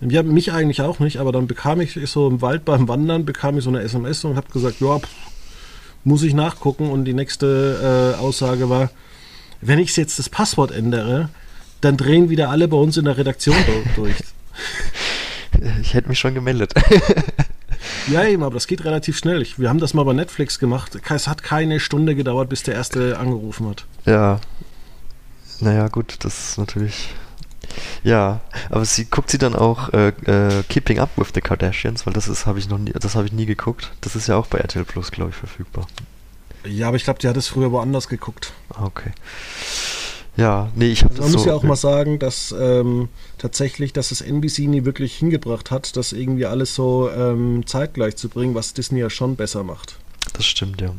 Ja, 0.00 0.22
mich 0.22 0.52
eigentlich 0.52 0.82
auch 0.82 0.98
nicht, 0.98 1.18
aber 1.18 1.32
dann 1.32 1.46
bekam 1.46 1.80
ich 1.80 1.98
so 2.06 2.28
im 2.28 2.42
Wald 2.42 2.64
beim 2.64 2.86
Wandern, 2.88 3.24
bekam 3.24 3.56
ich 3.56 3.64
so 3.64 3.70
eine 3.70 3.80
SMS 3.80 4.24
und 4.24 4.36
habe 4.36 4.50
gesagt, 4.52 4.80
ja, 4.80 4.98
pff, 4.98 5.08
muss 6.04 6.22
ich 6.22 6.34
nachgucken. 6.34 6.90
Und 6.90 7.04
die 7.06 7.14
nächste 7.14 8.14
äh, 8.16 8.20
Aussage 8.20 8.68
war, 8.68 8.90
wenn 9.62 9.78
ich 9.78 9.96
jetzt 9.96 10.18
das 10.18 10.28
Passwort 10.28 10.70
ändere, 10.70 11.30
dann 11.80 11.96
drehen 11.96 12.28
wieder 12.28 12.50
alle 12.50 12.68
bei 12.68 12.76
uns 12.76 12.96
in 12.96 13.06
der 13.06 13.16
Redaktion 13.16 13.56
durch. 13.96 14.16
Ich 15.82 15.92
hätte 15.92 16.08
mich 16.08 16.18
schon 16.18 16.34
gemeldet. 16.34 16.72
Ja, 18.08 18.24
eben, 18.24 18.42
aber 18.42 18.54
das 18.54 18.66
geht 18.66 18.84
relativ 18.84 19.16
schnell. 19.16 19.42
Ich, 19.42 19.58
wir 19.58 19.68
haben 19.68 19.78
das 19.78 19.94
mal 19.94 20.04
bei 20.04 20.12
Netflix 20.12 20.58
gemacht. 20.58 20.98
Es 21.08 21.28
hat 21.28 21.42
keine 21.42 21.80
Stunde 21.80 22.14
gedauert, 22.14 22.48
bis 22.48 22.62
der 22.62 22.74
erste 22.74 23.18
angerufen 23.18 23.68
hat. 23.68 23.86
Ja. 24.06 24.40
Naja, 25.60 25.88
gut, 25.88 26.16
das 26.20 26.50
ist 26.50 26.58
natürlich. 26.58 27.10
Ja, 28.02 28.40
aber 28.70 28.84
sie 28.84 29.04
guckt 29.04 29.30
sie 29.30 29.38
dann 29.38 29.54
auch 29.54 29.92
äh, 29.92 30.08
äh, 30.08 30.62
Keeping 30.68 30.98
Up 30.98 31.10
with 31.16 31.28
the 31.34 31.40
Kardashians, 31.40 32.04
weil 32.06 32.12
das 32.12 32.28
ist 32.28 32.46
habe 32.46 32.58
ich 32.58 32.68
noch 32.68 32.78
nie, 32.78 32.92
das 32.92 33.14
habe 33.14 33.26
ich 33.26 33.32
nie 33.32 33.46
geguckt. 33.46 33.92
Das 34.00 34.16
ist 34.16 34.26
ja 34.26 34.36
auch 34.36 34.46
bei 34.46 34.58
RTL 34.58 34.84
Plus, 34.84 35.10
glaube 35.10 35.30
ich, 35.30 35.36
verfügbar. 35.36 35.86
Ja, 36.64 36.88
aber 36.88 36.96
ich 36.96 37.04
glaube, 37.04 37.18
die 37.18 37.28
hat 37.28 37.36
es 37.36 37.48
früher 37.48 37.72
woanders 37.72 38.08
geguckt. 38.08 38.52
Ah, 38.70 38.84
okay. 38.84 39.10
Ja, 40.36 40.70
nee, 40.74 40.90
ich 40.90 41.04
habe 41.04 41.12
also 41.12 41.24
Man 41.24 41.32
muss 41.32 41.42
so, 41.42 41.48
ja 41.48 41.54
auch 41.54 41.62
mal 41.62 41.76
sagen, 41.76 42.18
dass 42.18 42.54
ähm, 42.58 43.08
tatsächlich, 43.36 43.92
dass 43.92 44.12
es 44.12 44.22
NBC 44.22 44.60
nie 44.60 44.84
wirklich 44.84 45.14
hingebracht 45.16 45.70
hat, 45.70 45.96
das 45.96 46.12
irgendwie 46.12 46.46
alles 46.46 46.74
so 46.74 47.10
ähm, 47.10 47.66
zeitgleich 47.66 48.16
zu 48.16 48.28
bringen, 48.30 48.54
was 48.54 48.72
Disney 48.72 49.00
ja 49.00 49.10
schon 49.10 49.36
besser 49.36 49.62
macht. 49.62 49.98
Das 50.32 50.46
stimmt, 50.46 50.80
ja. 50.80 50.94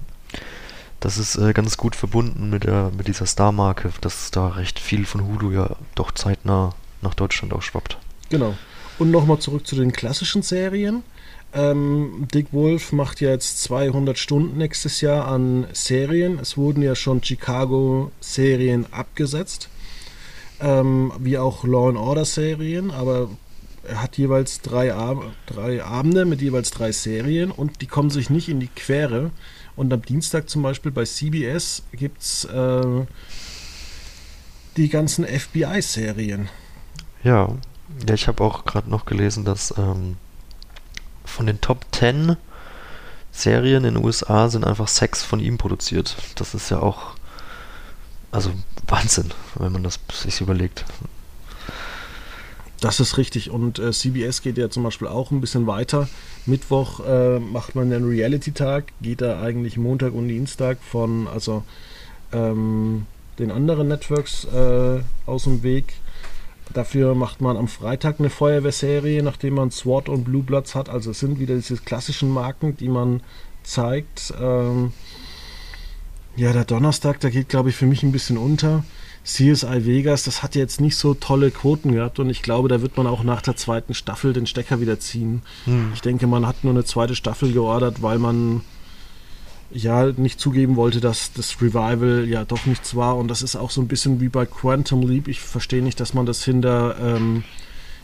Das 1.00 1.18
ist 1.18 1.36
äh, 1.36 1.52
ganz 1.54 1.78
gut 1.78 1.96
verbunden 1.96 2.50
mit, 2.50 2.66
der, 2.66 2.92
mit 2.96 3.08
dieser 3.08 3.26
Star-Marke, 3.26 3.92
dass 4.02 4.30
da 4.32 4.50
recht 4.50 4.80
viel 4.80 5.06
von 5.06 5.28
Hulu 5.28 5.52
ja 5.52 5.76
doch 5.96 6.12
zeitnah 6.12 6.76
nach 7.02 7.16
Deutschland 7.16 7.54
auch 7.54 7.62
schwappt. 7.62 7.98
Genau. 8.30 8.56
Und 9.00 9.12
nochmal 9.12 9.40
zurück 9.40 9.66
zu 9.66 9.76
den 9.76 9.92
klassischen 9.92 10.44
Serien. 10.44 11.04
Ähm, 11.54 12.28
Dick 12.34 12.48
Wolf 12.52 12.92
macht 12.92 13.22
ja 13.22 13.30
jetzt 13.30 13.62
200 13.64 14.18
Stunden 14.18 14.58
nächstes 14.58 15.02
Jahr 15.02 15.28
an 15.28 15.68
Serien. 15.74 16.40
Es 16.40 16.58
wurden 16.58 16.82
ja 16.82 16.96
schon 16.96 17.24
Chicago-Serien 17.24 18.88
abgesetzt, 18.92 19.70
ähm, 20.60 21.12
wie 21.20 21.38
auch 21.38 21.64
Law 21.64 21.90
and 21.90 21.98
Order-Serien, 21.98 22.90
aber 22.90 23.30
er 23.88 24.02
hat 24.02 24.18
jeweils 24.18 24.62
drei, 24.62 24.94
Ab 24.94 25.24
drei 25.46 25.84
Abende 25.84 26.26
mit 26.26 26.42
jeweils 26.42 26.72
drei 26.72 26.92
Serien 26.92 27.52
und 27.52 27.82
die 27.82 27.88
kommen 27.88 28.10
sich 28.10 28.30
nicht 28.30 28.50
in 28.50 28.60
die 28.60 28.68
Quere. 28.68 29.32
Und 29.76 29.92
am 29.92 30.02
Dienstag 30.02 30.50
zum 30.50 30.64
Beispiel 30.64 30.92
bei 30.92 31.04
CBS 31.04 31.84
gibt 31.92 32.22
es 32.22 32.46
äh, 32.46 33.06
die 34.78 34.90
ganzen 34.90 35.26
FBI-Serien. 35.26 36.50
Ja. 37.24 37.56
ja, 38.08 38.14
ich 38.14 38.28
habe 38.28 38.44
auch 38.44 38.66
gerade 38.66 38.90
noch 38.90 39.06
gelesen, 39.06 39.46
dass 39.46 39.74
ähm, 39.78 40.18
von 41.34 41.48
den 41.48 41.60
Top 41.60 41.86
10 41.92 42.38
Serien 43.32 43.84
in 43.84 43.96
den 43.96 44.06
USA 44.06 44.48
sind 44.50 44.64
einfach 44.64 44.88
sechs 44.88 45.24
von 45.24 45.40
ihm 45.40 45.58
produziert. 45.58 46.16
Das 46.36 46.54
ist 46.54 46.70
ja 46.70 46.80
auch 46.80 47.16
also 48.32 48.52
Wahnsinn, 48.88 49.32
wenn 49.56 49.72
man 49.72 49.84
das 49.84 50.00
sich 50.12 50.42
überlegt. 50.42 50.86
Das 52.80 53.00
ist 53.00 53.18
richtig. 53.18 53.50
Und 53.50 53.80
äh, 53.80 53.92
CBS 53.92 54.42
geht 54.42 54.58
ja 54.58 54.70
zum 54.70 54.84
Beispiel 54.84 55.08
auch 55.08 55.32
ein 55.32 55.42
bisschen 55.42 55.68
weiter. 55.68 56.08
Mittwoch 56.46 57.00
äh, 57.06 57.40
macht 57.40 57.76
man 57.76 57.90
den 57.90 58.04
Reality-Tag, 58.08 58.92
geht 59.02 59.22
da 59.22 59.42
eigentlich 59.42 59.78
Montag 59.78 60.14
und 60.14 60.28
Dienstag 60.28 60.78
von 60.84 61.28
also 61.28 61.64
ähm, 62.32 63.08
den 63.40 63.52
anderen 63.52 63.88
Networks 63.88 64.46
äh, 64.46 65.00
aus 65.26 65.46
dem 65.46 65.64
Weg. 65.64 65.96
Dafür 66.72 67.14
macht 67.14 67.42
man 67.42 67.58
am 67.58 67.68
Freitag 67.68 68.20
eine 68.20 68.30
Feuerwehrserie, 68.30 69.22
nachdem 69.22 69.56
man 69.56 69.72
SWAT 69.72 70.10
und 70.10 70.24
Blue 70.24 70.44
Bloods 70.44 70.76
hat. 70.76 70.90
Also 70.90 71.12
es 71.12 71.20
sind 71.20 71.40
wieder 71.40 71.56
diese 71.56 71.78
klassischen 71.78 72.30
Marken, 72.30 72.78
die 72.78 72.88
man 72.88 73.22
zeigt. 73.64 74.34
Ähm 74.40 74.94
ja, 76.36 76.52
der 76.52 76.66
Donnerstag, 76.66 77.20
da 77.20 77.30
geht, 77.30 77.50
glaube 77.50 77.70
ich, 77.70 77.76
für 77.76 77.86
mich 77.86 78.02
ein 78.02 78.12
bisschen 78.12 78.38
unter. 78.38 78.84
CSI 79.24 79.86
Vegas, 79.86 80.24
das 80.24 80.44
hat 80.44 80.56
jetzt 80.56 80.82
nicht 80.82 80.98
so 80.98 81.14
tolle 81.14 81.52
Quoten 81.52 81.94
gehabt 81.94 82.20
und 82.20 82.30
ich 82.30 82.42
glaube, 82.42 82.68
da 82.68 82.82
wird 82.82 82.98
man 82.98 83.08
auch 83.08 83.24
nach 83.24 83.42
der 83.42 83.56
zweiten 83.56 83.94
Staffel 83.94 84.34
den 84.34 84.48
Stecker 84.48 84.82
wieder 84.82 85.00
ziehen. 85.00 85.44
Hm. 85.64 85.92
Ich 85.94 86.02
denke, 86.02 86.28
man 86.28 86.46
hat 86.46 86.64
nur 86.64 86.74
eine 86.74 86.84
zweite 86.84 87.16
Staffel 87.16 87.54
geordert, 87.54 88.02
weil 88.02 88.20
man 88.20 88.62
ja 89.74 90.06
nicht 90.06 90.40
zugeben 90.40 90.76
wollte, 90.76 91.02
dass 91.02 91.34
das 91.34 91.62
Revival 91.62 92.26
ja 92.28 92.46
doch 92.46 92.66
nichts 92.66 92.96
war. 92.96 93.18
Und 93.18 93.28
das 93.28 93.42
ist 93.42 93.56
auch 93.56 93.72
so 93.72 93.82
ein 93.82 93.88
bisschen 93.88 94.22
wie 94.22 94.30
bei 94.30 94.46
Quantum 94.46 95.02
Leap. 95.02 95.28
Ich 95.28 95.40
verstehe 95.40 95.82
nicht, 95.82 96.00
dass 96.00 96.14
man 96.14 96.26
das 96.26 96.44
hinter, 96.44 96.96
ähm, 97.00 97.44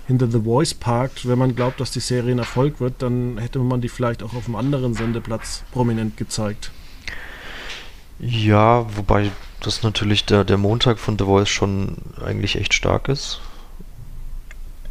hinter 0.08 0.30
The 0.30 0.42
Voice 0.42 0.74
parkt. 0.74 1.28
Wenn 1.28 1.40
man 1.40 1.56
glaubt, 1.56 1.80
dass 1.80 1.92
die 1.92 2.00
Serie 2.00 2.34
ein 2.34 2.40
Erfolg 2.40 2.80
wird, 2.80 3.02
dann 3.02 3.38
hätte 3.38 3.60
man 3.60 3.82
die 3.82 3.90
vielleicht 3.90 4.24
auch 4.24 4.34
auf 4.34 4.48
einem 4.48 4.56
anderen 4.56 4.94
Sendeplatz 4.94 5.64
prominent 5.72 6.18
gezeigt. 6.18 6.72
Ja, 8.20 8.86
wobei 8.96 9.32
das 9.62 9.84
natürlich 9.84 10.26
der, 10.26 10.44
der 10.44 10.58
Montag 10.58 11.00
von 11.00 11.18
The 11.18 11.26
Voice 11.26 11.50
schon 11.50 11.98
eigentlich 12.24 12.56
echt 12.56 12.74
stark 12.74 13.08
ist. 13.08 13.40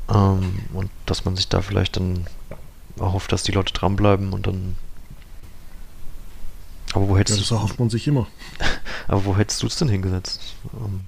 Ähm, 0.08 0.60
und 0.72 0.90
dass 1.06 1.24
man 1.24 1.36
sich 1.36 1.48
da 1.48 1.60
vielleicht 1.60 1.96
dann 1.96 2.26
hofft, 2.98 3.32
dass 3.32 3.42
die 3.42 3.52
Leute 3.52 3.72
dranbleiben 3.72 4.32
und 4.32 4.46
dann 4.46 4.76
aber 6.98 7.08
wo 7.08 7.16
hättest 7.16 7.38
ja, 7.38 7.42
das 7.42 7.50
erhofft 7.52 7.78
man 7.78 7.90
sich 7.90 8.06
immer. 8.08 8.26
Aber 9.08 9.24
wo 9.24 9.36
hättest 9.36 9.62
du 9.62 9.68
es 9.68 9.76
denn 9.76 9.88
hingesetzt? 9.88 10.54
Um 10.72 11.00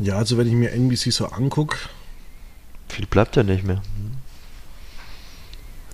ja, 0.00 0.16
also 0.16 0.38
wenn 0.38 0.46
ich 0.46 0.54
mir 0.54 0.70
NBC 0.70 1.12
so 1.12 1.26
angucke. 1.26 1.76
Viel 2.88 3.06
bleibt 3.06 3.36
ja 3.36 3.42
nicht 3.42 3.64
mehr. 3.64 3.82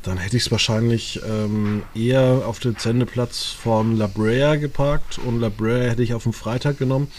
Dann 0.02 0.18
hätte 0.18 0.36
ich 0.36 0.44
es 0.44 0.50
wahrscheinlich 0.50 1.20
ähm, 1.26 1.82
eher 1.94 2.42
auf 2.46 2.58
den 2.58 2.76
Sendeplatz 2.76 3.44
von 3.44 3.96
La 3.96 4.06
Brea 4.06 4.56
geparkt 4.56 5.18
und 5.18 5.40
La 5.40 5.48
Brea 5.48 5.88
hätte 5.88 6.02
ich 6.02 6.12
auf 6.12 6.24
den 6.24 6.34
Freitag 6.34 6.78
genommen. 6.78 7.10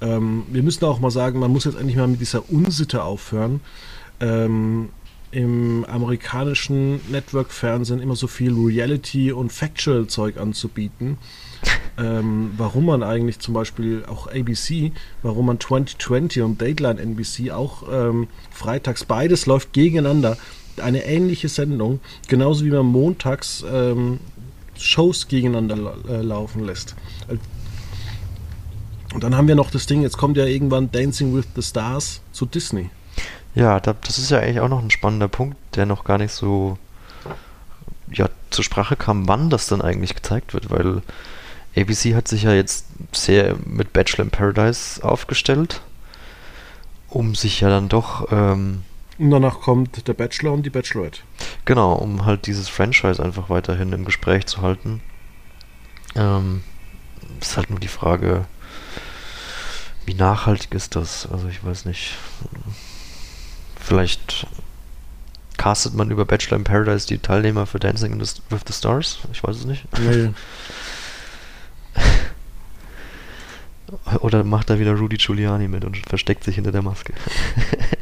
Ähm, 0.00 0.44
wir 0.50 0.64
müssen 0.64 0.84
auch 0.84 0.98
mal 0.98 1.12
sagen, 1.12 1.38
man 1.38 1.52
muss 1.52 1.64
jetzt 1.64 1.78
endlich 1.78 1.96
mal 1.96 2.08
mit 2.08 2.20
dieser 2.20 2.50
Unsitte 2.50 3.04
aufhören. 3.04 3.60
Ähm, 4.18 4.88
im 5.34 5.84
amerikanischen 5.86 7.00
Network-Fernsehen 7.10 8.00
immer 8.00 8.14
so 8.14 8.28
viel 8.28 8.52
Reality- 8.52 9.32
und 9.32 9.52
Factual-Zeug 9.52 10.38
anzubieten. 10.38 11.18
ähm, 11.98 12.52
warum 12.56 12.86
man 12.86 13.02
eigentlich 13.02 13.40
zum 13.40 13.52
Beispiel 13.52 14.04
auch 14.06 14.28
ABC, 14.28 14.92
warum 15.22 15.46
man 15.46 15.58
2020 15.58 16.42
und 16.42 16.62
Dateline 16.62 17.00
NBC 17.00 17.50
auch 17.50 17.82
ähm, 17.90 18.28
freitags, 18.50 19.04
beides 19.04 19.46
läuft 19.46 19.72
gegeneinander. 19.72 20.36
Eine 20.76 21.04
ähnliche 21.04 21.48
Sendung, 21.48 22.00
genauso 22.28 22.64
wie 22.64 22.70
man 22.70 22.86
montags 22.86 23.64
ähm, 23.68 24.20
Shows 24.76 25.28
gegeneinander 25.28 25.94
äh, 26.08 26.22
laufen 26.22 26.64
lässt. 26.64 26.94
Und 29.14 29.22
dann 29.22 29.36
haben 29.36 29.48
wir 29.48 29.54
noch 29.54 29.70
das 29.70 29.86
Ding, 29.86 30.02
jetzt 30.02 30.16
kommt 30.16 30.36
ja 30.36 30.44
irgendwann 30.44 30.90
Dancing 30.90 31.34
with 31.34 31.46
the 31.56 31.62
Stars 31.62 32.20
zu 32.32 32.46
Disney. 32.46 32.90
Ja, 33.54 33.78
das 33.78 34.18
ist 34.18 34.30
ja 34.30 34.38
eigentlich 34.40 34.60
auch 34.60 34.68
noch 34.68 34.82
ein 34.82 34.90
spannender 34.90 35.28
Punkt, 35.28 35.56
der 35.76 35.86
noch 35.86 36.04
gar 36.04 36.18
nicht 36.18 36.32
so 36.32 36.78
ja, 38.10 38.28
zur 38.50 38.64
Sprache 38.64 38.96
kam, 38.96 39.28
wann 39.28 39.50
das 39.50 39.66
dann 39.66 39.80
eigentlich 39.80 40.14
gezeigt 40.14 40.54
wird, 40.54 40.70
weil 40.70 41.02
ABC 41.76 42.14
hat 42.14 42.28
sich 42.28 42.44
ja 42.44 42.52
jetzt 42.52 42.86
sehr 43.12 43.56
mit 43.64 43.92
Bachelor 43.92 44.24
in 44.24 44.30
Paradise 44.30 45.02
aufgestellt, 45.02 45.82
um 47.08 47.34
sich 47.34 47.60
ja 47.60 47.68
dann 47.68 47.88
doch 47.88 48.30
ähm, 48.30 48.82
Und 49.18 49.30
danach 49.30 49.60
kommt 49.60 50.06
der 50.06 50.14
Bachelor 50.14 50.52
und 50.52 50.64
die 50.64 50.70
Bachelorette. 50.70 51.20
Genau, 51.64 51.94
um 51.94 52.24
halt 52.24 52.46
dieses 52.46 52.68
Franchise 52.68 53.22
einfach 53.22 53.50
weiterhin 53.50 53.92
im 53.92 54.04
Gespräch 54.04 54.46
zu 54.46 54.62
halten. 54.62 55.00
Ähm, 56.14 56.62
ist 57.40 57.56
halt 57.56 57.70
nur 57.70 57.80
die 57.80 57.88
Frage, 57.88 58.46
wie 60.06 60.14
nachhaltig 60.14 60.74
ist 60.74 60.94
das? 60.96 61.28
Also 61.30 61.48
ich 61.48 61.64
weiß 61.64 61.86
nicht. 61.86 62.14
Vielleicht 63.84 64.46
castet 65.58 65.94
man 65.94 66.10
über 66.10 66.24
Bachelor 66.24 66.56
in 66.56 66.64
Paradise 66.64 67.06
die 67.06 67.18
Teilnehmer 67.18 67.66
für 67.66 67.78
Dancing 67.78 68.12
in 68.12 68.24
the, 68.24 68.40
with 68.48 68.62
the 68.66 68.72
Stars? 68.72 69.18
Ich 69.30 69.44
weiß 69.44 69.56
es 69.56 69.66
nicht. 69.66 69.84
Nee. 69.98 70.30
Oder 74.20 74.42
macht 74.42 74.70
da 74.70 74.78
wieder 74.78 74.94
Rudy 74.94 75.18
Giuliani 75.18 75.68
mit 75.68 75.84
und 75.84 75.98
versteckt 76.08 76.44
sich 76.44 76.54
hinter 76.54 76.72
der 76.72 76.80
Maske? 76.80 77.12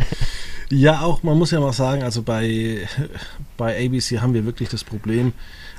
Ja, 0.74 1.02
auch, 1.02 1.22
man 1.22 1.36
muss 1.36 1.50
ja 1.50 1.60
mal 1.60 1.74
sagen, 1.74 2.02
also 2.02 2.22
bei, 2.22 2.88
bei 3.58 3.84
ABC 3.84 4.20
haben 4.20 4.32
wir 4.32 4.46
wirklich 4.46 4.70
das 4.70 4.84
Problem, 4.84 5.34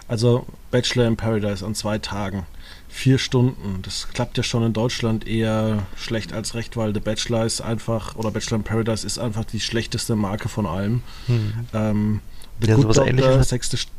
also 0.07 0.45
Bachelor 0.69 1.07
in 1.07 1.17
Paradise 1.17 1.65
an 1.65 1.73
zwei 1.73 1.97
Tagen, 1.97 2.45
vier 2.89 3.17
Stunden, 3.17 3.79
das 3.81 4.09
klappt 4.09 4.37
ja 4.37 4.43
schon 4.43 4.61
in 4.61 4.71
Deutschland 4.71 5.25
eher 5.25 5.87
schlecht 5.95 6.31
als 6.31 6.53
recht, 6.53 6.77
weil 6.77 6.93
The 6.93 6.99
Bachelor 6.99 7.43
ist 7.43 7.59
einfach, 7.59 8.15
oder 8.17 8.29
Bachelor 8.29 8.57
in 8.57 8.63
Paradise 8.63 9.05
ist 9.07 9.17
einfach 9.17 9.45
die 9.45 9.59
schlechteste 9.59 10.15
Marke 10.15 10.47
von 10.47 10.67
allem. 10.67 11.01
Hm. 11.25 11.53
Ähm, 11.73 12.21
The 12.61 12.67
Ja, 12.67 12.75
Good 12.75 12.83
sowas 12.83 12.97
Doctor, 12.97 13.09
Ähnliches. 13.09 13.49
sechste... 13.49 13.77
St 13.77 13.89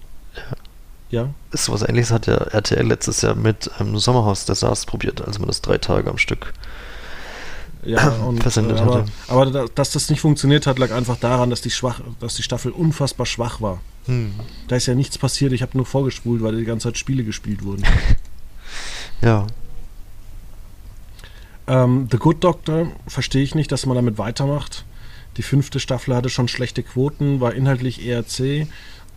ja? 1.10 1.30
Ist 1.50 1.64
sowas 1.64 1.82
ähnliches 1.82 2.12
hat 2.12 2.28
ja 2.28 2.36
RTL 2.36 2.86
letztes 2.86 3.20
Jahr 3.22 3.34
mit 3.34 3.68
ähm, 3.80 3.98
Sommerhaus 3.98 4.46
der 4.46 4.54
Stars 4.54 4.86
probiert, 4.86 5.22
als 5.22 5.40
man 5.40 5.48
das 5.48 5.60
drei 5.60 5.78
Tage 5.78 6.08
am 6.08 6.18
Stück 6.18 6.52
Ja, 7.84 8.08
und, 8.26 8.42
Versendet 8.42 8.78
äh, 8.78 8.80
aber, 8.80 8.94
hatte. 8.94 9.12
aber 9.28 9.46
da, 9.46 9.64
dass 9.74 9.92
das 9.92 10.10
nicht 10.10 10.20
funktioniert 10.20 10.66
hat, 10.66 10.78
lag 10.78 10.92
einfach 10.92 11.16
daran, 11.16 11.50
dass 11.50 11.60
die, 11.60 11.70
schwach, 11.70 12.00
dass 12.20 12.34
die 12.34 12.42
Staffel 12.42 12.72
unfassbar 12.72 13.26
schwach 13.26 13.60
war. 13.60 13.80
Hm. 14.06 14.32
Da 14.68 14.76
ist 14.76 14.86
ja 14.86 14.94
nichts 14.94 15.18
passiert, 15.18 15.52
ich 15.52 15.62
habe 15.62 15.76
nur 15.76 15.86
vorgespult, 15.86 16.42
weil 16.42 16.56
die 16.56 16.64
ganze 16.64 16.88
Zeit 16.88 16.98
Spiele 16.98 17.24
gespielt 17.24 17.64
wurden. 17.64 17.84
Ja, 19.22 19.46
ähm, 21.66 22.08
The 22.10 22.18
Good 22.18 22.44
Doctor 22.44 22.88
verstehe 23.06 23.42
ich 23.42 23.54
nicht, 23.54 23.72
dass 23.72 23.86
man 23.86 23.96
damit 23.96 24.18
weitermacht. 24.18 24.84
Die 25.36 25.42
fünfte 25.42 25.80
Staffel 25.80 26.14
hatte 26.14 26.28
schon 26.28 26.48
schlechte 26.48 26.82
Quoten, 26.82 27.40
war 27.40 27.54
inhaltlich 27.54 28.04
eher 28.04 28.26
zäh. 28.26 28.66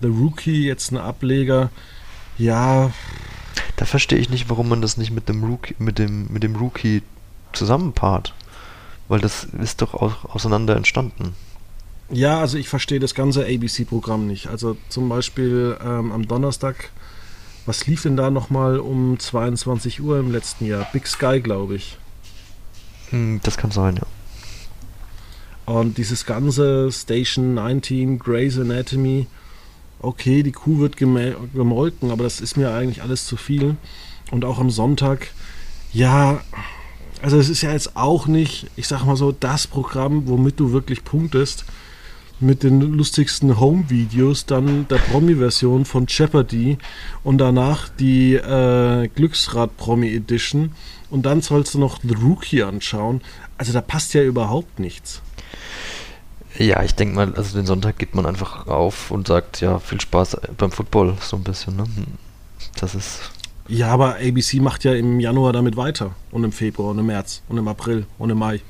The 0.02 0.08
Rookie, 0.08 0.66
jetzt 0.66 0.92
ein 0.92 0.98
Ableger. 0.98 1.70
Ja, 2.38 2.92
da 3.76 3.86
verstehe 3.86 4.20
ich 4.20 4.30
nicht, 4.30 4.50
warum 4.50 4.70
man 4.70 4.82
das 4.82 4.98
nicht 4.98 5.12
mit 5.12 5.28
dem 5.30 5.44
Rookie, 5.44 5.76
mit 5.80 6.00
dem, 6.00 6.28
mit 6.32 6.44
dem 6.44 6.56
Rookie 6.56 7.04
zusammenpaart. 7.54 8.34
Weil 9.08 9.20
das 9.20 9.46
ist 9.62 9.82
doch 9.82 9.94
auch 9.94 10.26
auseinander 10.36 10.76
entstanden. 10.76 11.34
ja, 12.10 12.40
also 12.40 12.58
ich 12.58 12.70
verstehe 12.70 13.00
das 13.00 13.14
ganze 13.16 13.46
ABC-Programm 13.46 14.28
nicht. 14.28 14.48
Also 14.48 14.78
zum 14.90 15.10
Beispiel 15.10 15.78
ähm, 15.84 16.12
am 16.12 16.28
Donnerstag, 16.28 16.92
was 17.66 17.86
lief 17.88 18.04
denn 18.04 18.18
da 18.18 18.30
nochmal 18.30 18.80
um 18.80 19.20
22 19.20 20.02
Uhr 20.02 20.20
im 20.20 20.32
letzten 20.32 20.66
Jahr? 20.66 20.88
Big 20.94 21.08
Sky, 21.08 21.42
glaube 21.42 21.76
ich. 21.76 21.98
Hm, 23.10 23.40
das 23.44 23.58
kann 23.58 23.72
sein, 23.72 23.96
ja. 23.98 25.74
Und 25.74 25.98
dieses 25.98 26.26
ganze 26.26 26.90
Station 26.94 27.54
19, 27.56 28.20
Grey's 28.20 28.58
Anatomy, 28.58 29.28
okay, 30.00 30.44
die 30.44 30.54
Kuh 30.54 30.80
wird 30.80 30.96
gemolken, 30.96 32.12
aber 32.12 32.24
das 32.24 32.40
ist 32.40 32.56
mir 32.56 32.74
eigentlich 32.74 33.02
alles 33.02 33.26
zu 33.26 33.36
viel. 33.36 33.76
Und 34.32 34.46
auch 34.46 34.60
am 34.60 34.70
Sonntag, 34.70 35.28
ja, 35.92 36.40
also 37.22 37.38
es 37.38 37.50
ist 37.50 37.62
ja 37.62 37.72
jetzt 37.72 37.96
auch 37.96 38.28
nicht, 38.28 38.68
ich 38.76 38.88
sag 38.88 39.06
mal 39.06 39.16
so, 39.16 39.32
das 39.32 39.68
Programm, 39.68 40.28
womit 40.28 40.60
du 40.60 40.72
wirklich 40.72 41.04
punktest. 41.04 41.66
Mit 42.40 42.62
den 42.62 42.82
lustigsten 42.82 43.60
Home-Videos, 43.60 44.46
dann 44.46 44.88
der 44.90 44.98
Promi-Version 44.98 45.86
von 45.86 46.06
Jeopardy 46.08 46.78
und 47.24 47.40
danach 47.40 47.90
die 47.90 48.36
äh, 48.36 49.08
Glücksrad-Promi-Edition. 49.08 50.72
Und 51.10 51.26
dann 51.26 51.42
sollst 51.42 51.74
du 51.74 51.80
noch 51.80 52.00
The 52.04 52.14
Rookie 52.14 52.62
anschauen. 52.62 53.22
Also 53.58 53.74
da 53.74 53.82
passt 53.82 54.14
ja 54.14 54.22
überhaupt 54.22 54.80
nichts. 54.80 55.24
Ja, 56.60 56.84
ich 56.84 56.94
denke 56.94 57.16
mal, 57.16 57.34
also 57.36 57.58
den 57.58 57.66
Sonntag 57.66 57.98
geht 57.98 58.16
man 58.16 58.26
einfach 58.26 58.68
auf 58.68 59.12
und 59.12 59.28
sagt, 59.28 59.62
ja, 59.62 59.80
viel 59.80 60.02
Spaß 60.02 60.38
beim 60.58 60.72
Football, 60.72 61.16
so 61.22 61.38
ein 61.38 61.44
bisschen, 61.44 61.76
ne? 61.76 61.86
Das 62.80 62.96
ist, 62.96 63.32
Ja, 63.68 63.90
aber 63.90 64.16
ABC 64.16 64.60
macht 64.60 64.84
ja 64.84 64.94
im 64.94 65.20
Januar 65.20 65.54
damit 65.54 65.76
weiter. 65.78 66.16
Und 66.32 66.44
im 66.44 66.52
Februar 66.52 66.92
und 66.92 67.00
im 67.00 67.08
März 67.08 67.42
und 67.50 67.58
im 67.58 67.68
April 67.68 68.06
und 68.18 68.30
im 68.30 68.38
Mai. 68.38 68.62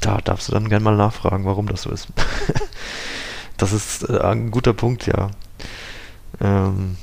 da 0.00 0.18
darfst 0.20 0.48
du 0.48 0.52
dann 0.52 0.68
gerne 0.68 0.84
mal 0.84 0.96
nachfragen, 0.96 1.44
warum 1.44 1.66
das 1.68 1.82
so 1.82 1.90
ist. 1.90 2.08
das 3.56 3.72
ist 3.72 4.08
äh, 4.08 4.18
ein 4.20 4.50
guter 4.50 4.72
Punkt, 4.72 5.06
ja. 5.06 5.30
Ähm, 6.40 6.96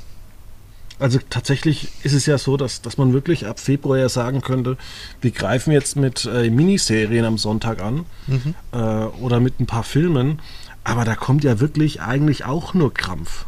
Also 0.98 1.18
tatsächlich 1.30 1.88
ist 2.02 2.12
es 2.12 2.26
ja 2.26 2.36
so, 2.36 2.58
dass, 2.58 2.82
dass 2.82 2.98
man 2.98 3.14
wirklich 3.14 3.46
ab 3.46 3.58
Februar 3.58 3.96
ja 3.98 4.08
sagen 4.10 4.42
könnte, 4.42 4.76
wir 5.22 5.30
greifen 5.30 5.72
jetzt 5.72 5.96
mit 5.96 6.26
äh, 6.26 6.50
Miniserien 6.50 7.24
am 7.24 7.38
Sonntag 7.38 7.82
an 7.82 8.04
mhm. 8.26 8.54
äh, 8.72 8.76
oder 8.76 9.40
mit 9.40 9.60
ein 9.60 9.66
paar 9.66 9.84
Filmen. 9.84 10.40
Aber 10.84 11.04
da 11.04 11.14
kommt 11.14 11.42
ja 11.42 11.58
wirklich 11.58 12.02
eigentlich 12.02 12.44
auch 12.44 12.74
nur 12.74 12.92
Krampf. 12.92 13.46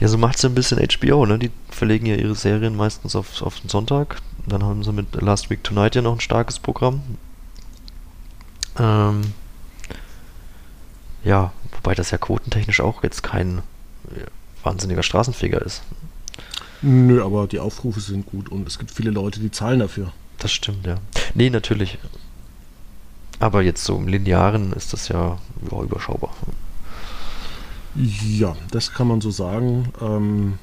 Ja, 0.00 0.08
so 0.08 0.16
macht 0.16 0.38
es 0.38 0.44
ein 0.46 0.54
bisschen 0.54 0.78
HBO, 0.78 1.26
ne? 1.26 1.38
Die 1.38 1.50
verlegen 1.80 2.04
ja 2.04 2.16
ihre 2.16 2.34
Serien 2.34 2.76
meistens 2.76 3.16
auf, 3.16 3.40
auf 3.40 3.58
den 3.58 3.70
Sonntag. 3.70 4.20
Dann 4.46 4.62
haben 4.62 4.84
sie 4.84 4.92
mit 4.92 5.14
Last 5.22 5.48
Week 5.48 5.64
Tonight 5.64 5.94
ja 5.94 6.02
noch 6.02 6.12
ein 6.12 6.20
starkes 6.20 6.58
Programm. 6.58 7.00
Ähm, 8.78 9.22
ja, 11.24 11.54
wobei 11.72 11.94
das 11.94 12.10
ja 12.10 12.18
quotentechnisch 12.18 12.82
auch 12.82 13.02
jetzt 13.02 13.22
kein 13.22 13.60
äh, 14.10 14.26
wahnsinniger 14.62 15.02
Straßenfeger 15.02 15.62
ist. 15.62 15.82
Nö, 16.82 17.24
aber 17.24 17.46
die 17.46 17.60
Aufrufe 17.60 18.00
sind 18.00 18.26
gut 18.26 18.50
und 18.50 18.68
es 18.68 18.78
gibt 18.78 18.90
viele 18.90 19.10
Leute, 19.10 19.40
die 19.40 19.50
zahlen 19.50 19.80
dafür. 19.80 20.12
Das 20.36 20.52
stimmt, 20.52 20.86
ja. 20.86 20.96
Nee, 21.32 21.48
natürlich. 21.48 21.96
Aber 23.38 23.62
jetzt 23.62 23.84
so 23.84 23.96
im 23.96 24.06
Linearen 24.06 24.74
ist 24.74 24.92
das 24.92 25.08
ja, 25.08 25.38
ja 25.70 25.82
überschaubar. 25.82 26.34
Ja, 27.94 28.54
das 28.70 28.92
kann 28.92 29.08
man 29.08 29.22
so 29.22 29.30
sagen. 29.30 29.94
Ähm, 30.02 30.58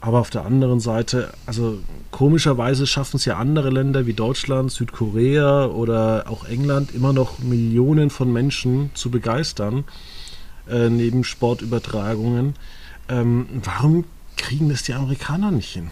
aber 0.00 0.20
auf 0.20 0.30
der 0.30 0.44
anderen 0.46 0.80
Seite, 0.80 1.32
also 1.46 1.78
komischerweise 2.10 2.86
schaffen 2.86 3.16
es 3.16 3.24
ja 3.24 3.36
andere 3.36 3.70
Länder 3.70 4.06
wie 4.06 4.12
Deutschland, 4.12 4.70
Südkorea 4.70 5.66
oder 5.66 6.26
auch 6.28 6.44
England 6.44 6.94
immer 6.94 7.12
noch 7.12 7.40
Millionen 7.40 8.10
von 8.10 8.32
Menschen 8.32 8.90
zu 8.94 9.10
begeistern, 9.10 9.84
äh, 10.68 10.88
neben 10.88 11.24
Sportübertragungen. 11.24 12.54
Ähm, 13.08 13.46
warum 13.64 14.04
kriegen 14.36 14.68
das 14.68 14.84
die 14.84 14.94
Amerikaner 14.94 15.50
nicht 15.50 15.72
hin? 15.72 15.90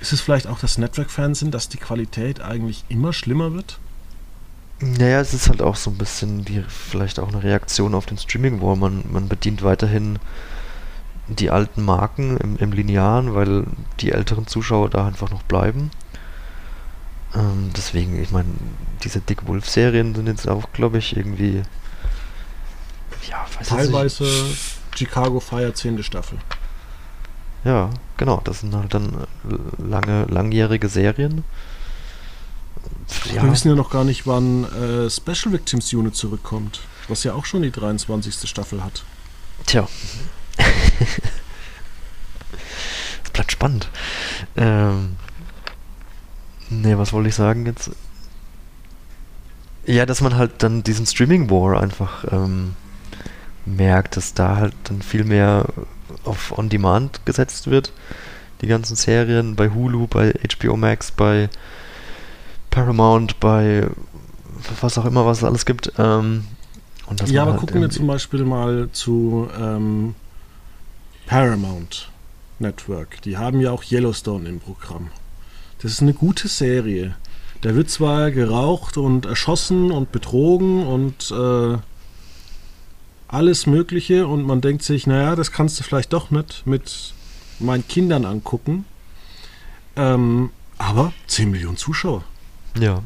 Ist 0.00 0.12
es 0.12 0.20
vielleicht 0.20 0.46
auch 0.46 0.60
das 0.60 0.78
Network-Fernsehen, 0.78 1.50
dass 1.50 1.68
die 1.68 1.78
Qualität 1.78 2.40
eigentlich 2.40 2.84
immer 2.88 3.12
schlimmer 3.12 3.54
wird? 3.54 3.80
Naja, 4.78 5.20
es 5.20 5.32
ist 5.32 5.48
halt 5.48 5.62
auch 5.62 5.76
so 5.76 5.90
ein 5.90 5.96
bisschen 5.96 6.44
die, 6.44 6.62
vielleicht 6.68 7.18
auch 7.18 7.28
eine 7.28 7.42
Reaktion 7.42 7.94
auf 7.94 8.06
den 8.06 8.18
Streaming 8.18 8.60
War. 8.60 8.76
Man, 8.76 9.04
man 9.10 9.26
bedient 9.26 9.62
weiterhin 9.62 10.18
die 11.28 11.50
alten 11.50 11.84
Marken 11.84 12.36
im, 12.36 12.56
im 12.56 12.72
Linearen, 12.72 13.34
weil 13.34 13.64
die 14.00 14.12
älteren 14.12 14.46
Zuschauer 14.46 14.90
da 14.90 15.06
einfach 15.06 15.30
noch 15.30 15.42
bleiben. 15.42 15.90
Ähm, 17.34 17.70
deswegen, 17.76 18.22
ich 18.22 18.30
meine, 18.30 18.48
diese 19.02 19.20
Dick 19.20 19.46
Wolf-Serien 19.46 20.14
sind 20.14 20.26
jetzt 20.26 20.48
auch, 20.48 20.72
glaube 20.72 20.98
ich, 20.98 21.16
irgendwie. 21.16 21.62
Ja, 23.28 23.46
weiß 23.58 23.68
Teilweise 23.68 24.24
Nicht. 24.24 24.78
Chicago 24.96 25.40
Fire 25.40 25.72
10. 25.72 26.02
Staffel. 26.02 26.38
Ja, 27.64 27.90
genau, 28.16 28.40
das 28.44 28.60
sind 28.60 28.74
halt 28.74 28.94
dann 28.94 29.26
äh, 29.48 29.82
lange, 29.82 30.24
langjährige 30.26 30.88
Serien. 30.88 31.42
Wir 33.24 33.42
wissen 33.50 33.68
ja 33.68 33.74
noch 33.74 33.90
gar 33.90 34.04
nicht, 34.04 34.26
wann 34.26 34.64
äh, 34.64 35.10
Special 35.10 35.52
Victims 35.52 35.92
Unit 35.92 36.14
zurückkommt, 36.14 36.80
was 37.08 37.24
ja 37.24 37.34
auch 37.34 37.44
schon 37.44 37.62
die 37.62 37.72
23. 37.72 38.48
Staffel 38.48 38.84
hat. 38.84 39.02
Tja. 39.66 39.88
Es 40.56 41.20
bleibt 43.32 43.52
spannend. 43.52 43.88
Ähm. 44.56 45.16
Ne, 46.68 46.98
was 46.98 47.12
wollte 47.12 47.28
ich 47.28 47.34
sagen 47.34 47.66
jetzt? 47.66 47.90
Ja, 49.84 50.04
dass 50.04 50.20
man 50.20 50.36
halt 50.36 50.64
dann 50.64 50.82
diesen 50.82 51.06
Streaming 51.06 51.48
War 51.48 51.80
einfach 51.80 52.24
ähm, 52.32 52.74
merkt, 53.64 54.16
dass 54.16 54.34
da 54.34 54.56
halt 54.56 54.74
dann 54.84 55.00
viel 55.00 55.22
mehr 55.22 55.66
auf 56.24 56.58
On 56.58 56.68
Demand 56.68 57.24
gesetzt 57.24 57.70
wird. 57.70 57.92
Die 58.62 58.66
ganzen 58.66 58.96
Serien 58.96 59.54
bei 59.54 59.70
Hulu, 59.70 60.08
bei 60.08 60.32
HBO 60.32 60.76
Max, 60.76 61.12
bei 61.12 61.48
Paramount, 62.70 63.38
bei 63.38 63.86
was 64.80 64.98
auch 64.98 65.04
immer, 65.04 65.24
was 65.24 65.38
es 65.38 65.44
alles 65.44 65.66
gibt. 65.66 65.92
Ähm, 65.98 66.46
und 67.06 67.28
ja, 67.28 67.42
aber 67.42 67.52
halt 67.52 67.60
gucken 67.60 67.80
wir 67.80 67.90
zum 67.90 68.08
Beispiel 68.08 68.44
mal 68.44 68.88
zu 68.90 69.48
ähm, 69.56 70.16
Paramount. 71.26 72.08
Network, 72.58 73.20
die 73.22 73.36
haben 73.36 73.60
ja 73.60 73.70
auch 73.70 73.84
Yellowstone 73.84 74.48
im 74.48 74.60
Programm. 74.60 75.10
Das 75.82 75.92
ist 75.92 76.02
eine 76.02 76.14
gute 76.14 76.48
Serie. 76.48 77.14
Da 77.60 77.74
wird 77.74 77.90
zwar 77.90 78.30
geraucht 78.30 78.96
und 78.96 79.26
erschossen 79.26 79.90
und 79.90 80.12
betrogen 80.12 80.86
und 80.86 81.30
äh, 81.30 81.78
alles 83.28 83.66
Mögliche 83.66 84.26
und 84.26 84.44
man 84.44 84.60
denkt 84.60 84.82
sich, 84.82 85.06
naja, 85.06 85.36
das 85.36 85.52
kannst 85.52 85.78
du 85.78 85.84
vielleicht 85.84 86.12
doch 86.12 86.30
nicht 86.30 86.66
mit 86.66 87.12
meinen 87.58 87.86
Kindern 87.86 88.24
angucken. 88.24 88.84
Ähm, 89.96 90.50
aber 90.78 91.12
10 91.26 91.50
Millionen 91.50 91.76
Zuschauer. 91.76 92.24
Ja. 92.78 93.02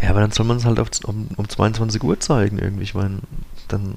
Ja, 0.00 0.10
aber 0.10 0.20
dann 0.20 0.30
soll 0.30 0.46
man 0.46 0.56
es 0.58 0.64
halt 0.64 0.78
auf, 0.78 0.88
um, 1.04 1.28
um 1.36 1.48
22 1.48 2.02
Uhr 2.02 2.18
zeigen 2.20 2.58
irgendwie. 2.58 2.84
Ich 2.84 2.94
meine, 2.94 3.18
dann. 3.68 3.96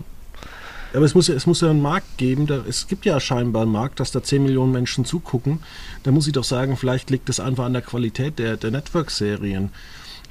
Aber 0.97 1.05
es 1.05 1.13
muss, 1.13 1.27
ja, 1.27 1.35
es 1.35 1.45
muss 1.45 1.61
ja 1.61 1.69
einen 1.69 1.83
Markt 1.83 2.17
geben. 2.17 2.47
Da, 2.47 2.63
es 2.67 2.87
gibt 2.87 3.05
ja 3.05 3.19
scheinbar 3.19 3.61
einen 3.61 3.71
Markt, 3.71 3.99
dass 3.99 4.09
da 4.09 4.23
10 4.23 4.41
Millionen 4.41 4.71
Menschen 4.71 5.05
zugucken. 5.05 5.59
Da 6.01 6.09
muss 6.09 6.25
ich 6.25 6.33
doch 6.33 6.43
sagen, 6.43 6.75
vielleicht 6.75 7.11
liegt 7.11 7.29
es 7.29 7.39
einfach 7.39 7.65
an 7.65 7.73
der 7.73 7.83
Qualität 7.83 8.39
der, 8.39 8.57
der 8.57 8.71
Network-Serien. 8.71 9.69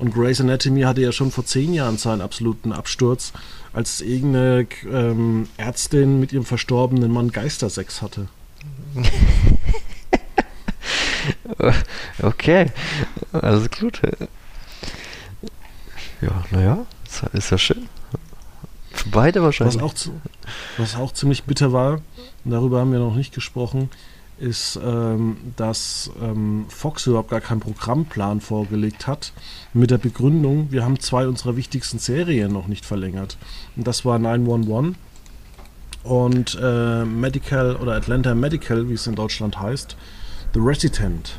Und 0.01 0.13
Grey's 0.13 0.41
Anatomy 0.41 0.83
hatte 0.83 1.03
ja 1.03 1.13
schon 1.13 1.31
vor 1.31 1.47
zehn 1.47 1.73
Jahren 1.73 1.99
seinen 1.99 2.21
absoluten 2.21 2.73
Absturz, 2.73 3.33
als 3.73 4.01
irgendeine 4.01 4.67
ähm, 4.93 5.49
Ärztin 5.57 6.19
mit 6.19 6.33
ihrem 6.33 6.45
verstorbenen 6.45 7.13
Mann 7.13 7.31
Geistersex 7.31 8.03
hatte. 8.03 8.27
okay, 12.23 12.73
alles 13.31 13.71
gut. 13.71 14.03
Ja, 16.21 16.45
naja, 16.51 16.87
ist 17.33 17.53
ja 17.53 17.59
schön. 17.59 17.89
Für 18.97 19.09
beide 19.11 19.43
wahrscheinlich. 19.43 19.81
Was 19.81 20.09
auch, 20.09 20.13
was 20.79 20.97
auch 20.97 21.13
ziemlich 21.13 21.45
bitter 21.45 21.73
war, 21.73 22.01
darüber 22.45 22.81
haben 22.81 22.93
wir 22.93 22.99
noch 22.99 23.15
nicht 23.15 23.35
gesprochen, 23.35 23.91
ist, 24.39 24.79
ähm, 24.85 25.37
dass 25.57 26.11
ähm, 26.21 26.67
Fox 26.69 27.07
überhaupt 27.07 27.31
gar 27.31 27.41
keinen 27.41 27.61
Programmplan 27.61 28.41
vorgelegt 28.41 29.07
hat, 29.07 29.33
mit 29.73 29.91
der 29.91 29.99
Begründung, 29.99 30.71
wir 30.71 30.85
haben 30.85 31.01
zwei 31.01 31.27
unserer 31.27 31.57
wichtigsten 31.57 31.99
Serien 31.99 32.53
noch 32.53 32.67
nicht 32.67 32.85
verlängert. 32.85 33.39
Und 33.77 33.87
das 33.87 34.05
war 34.05 34.19
911 34.19 34.97
und 36.03 36.59
äh, 36.63 37.05
Medical 37.05 37.77
oder 37.77 37.95
Atlanta 37.95 38.35
Medical, 38.35 38.89
wie 38.89 38.95
es 38.95 39.07
in 39.07 39.15
Deutschland 39.15 39.59
heißt, 39.59 39.97
The 40.55 40.61
Resident. 40.61 41.39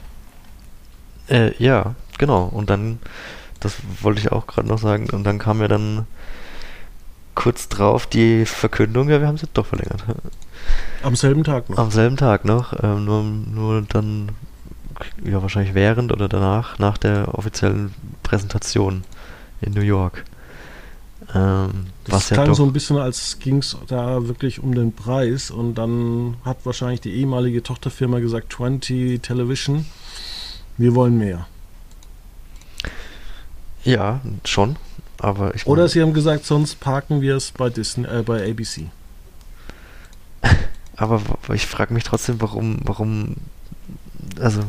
Äh, 1.29 1.55
ja, 1.63 1.95
genau. 2.17 2.45
Und 2.45 2.69
dann, 2.69 2.99
das 3.59 3.77
wollte 4.01 4.19
ich 4.19 4.31
auch 4.31 4.47
gerade 4.47 4.67
noch 4.67 4.79
sagen, 4.79 5.09
und 5.11 5.23
dann 5.23 5.39
kam 5.39 5.61
ja 5.61 5.67
dann 5.67 6.05
kurz 7.37 7.69
drauf 7.69 8.07
die 8.07 8.45
Verkündung, 8.45 9.09
ja, 9.09 9.21
wir 9.21 9.27
haben 9.27 9.35
es 9.35 9.45
doch 9.53 9.65
verlängert. 9.65 10.03
Am 11.03 11.15
selben 11.15 11.43
Tag 11.43 11.69
noch. 11.69 11.77
Am 11.77 11.91
selben 11.91 12.17
Tag 12.17 12.45
noch, 12.45 12.73
ähm, 12.81 13.05
nur, 13.05 13.23
nur 13.23 13.81
dann, 13.83 14.29
ja, 15.23 15.39
wahrscheinlich 15.41 15.75
während 15.75 16.11
oder 16.11 16.27
danach, 16.27 16.79
nach 16.79 16.97
der 16.97 17.35
offiziellen 17.37 17.93
Präsentation 18.23 19.03
in 19.61 19.73
New 19.73 19.81
York. 19.81 20.25
Ähm, 21.35 21.87
das 22.05 22.29
klang 22.29 22.47
ja 22.47 22.55
so 22.55 22.63
ein 22.63 22.73
bisschen, 22.73 22.97
als 22.97 23.37
ging 23.37 23.57
es 23.57 23.77
da 23.87 24.27
wirklich 24.27 24.59
um 24.63 24.73
den 24.73 24.93
Preis 24.93 25.51
und 25.51 25.75
dann 25.75 26.37
hat 26.43 26.65
wahrscheinlich 26.65 27.01
die 27.01 27.13
ehemalige 27.13 27.61
Tochterfirma 27.61 28.17
gesagt, 28.17 28.51
20 28.53 29.21
Television, 29.21 29.85
wir 30.77 30.95
wollen 30.95 31.19
mehr. 31.19 31.45
Ja, 33.83 34.21
schon, 34.43 34.75
aber 35.19 35.55
ich 35.55 35.65
Oder 35.65 35.87
sie 35.87 36.01
haben 36.01 36.13
gesagt, 36.13 36.45
sonst 36.45 36.79
parken 36.79 37.21
wir 37.21 37.35
es 37.35 37.51
bei 37.51 37.69
Disney, 37.69 38.07
äh, 38.07 38.23
bei 38.23 38.49
ABC. 38.49 38.87
aber 40.95 41.21
ich 41.53 41.65
frage 41.65 41.93
mich 41.93 42.03
trotzdem, 42.03 42.39
warum, 42.41 42.79
warum, 42.83 43.35
also, 44.39 44.61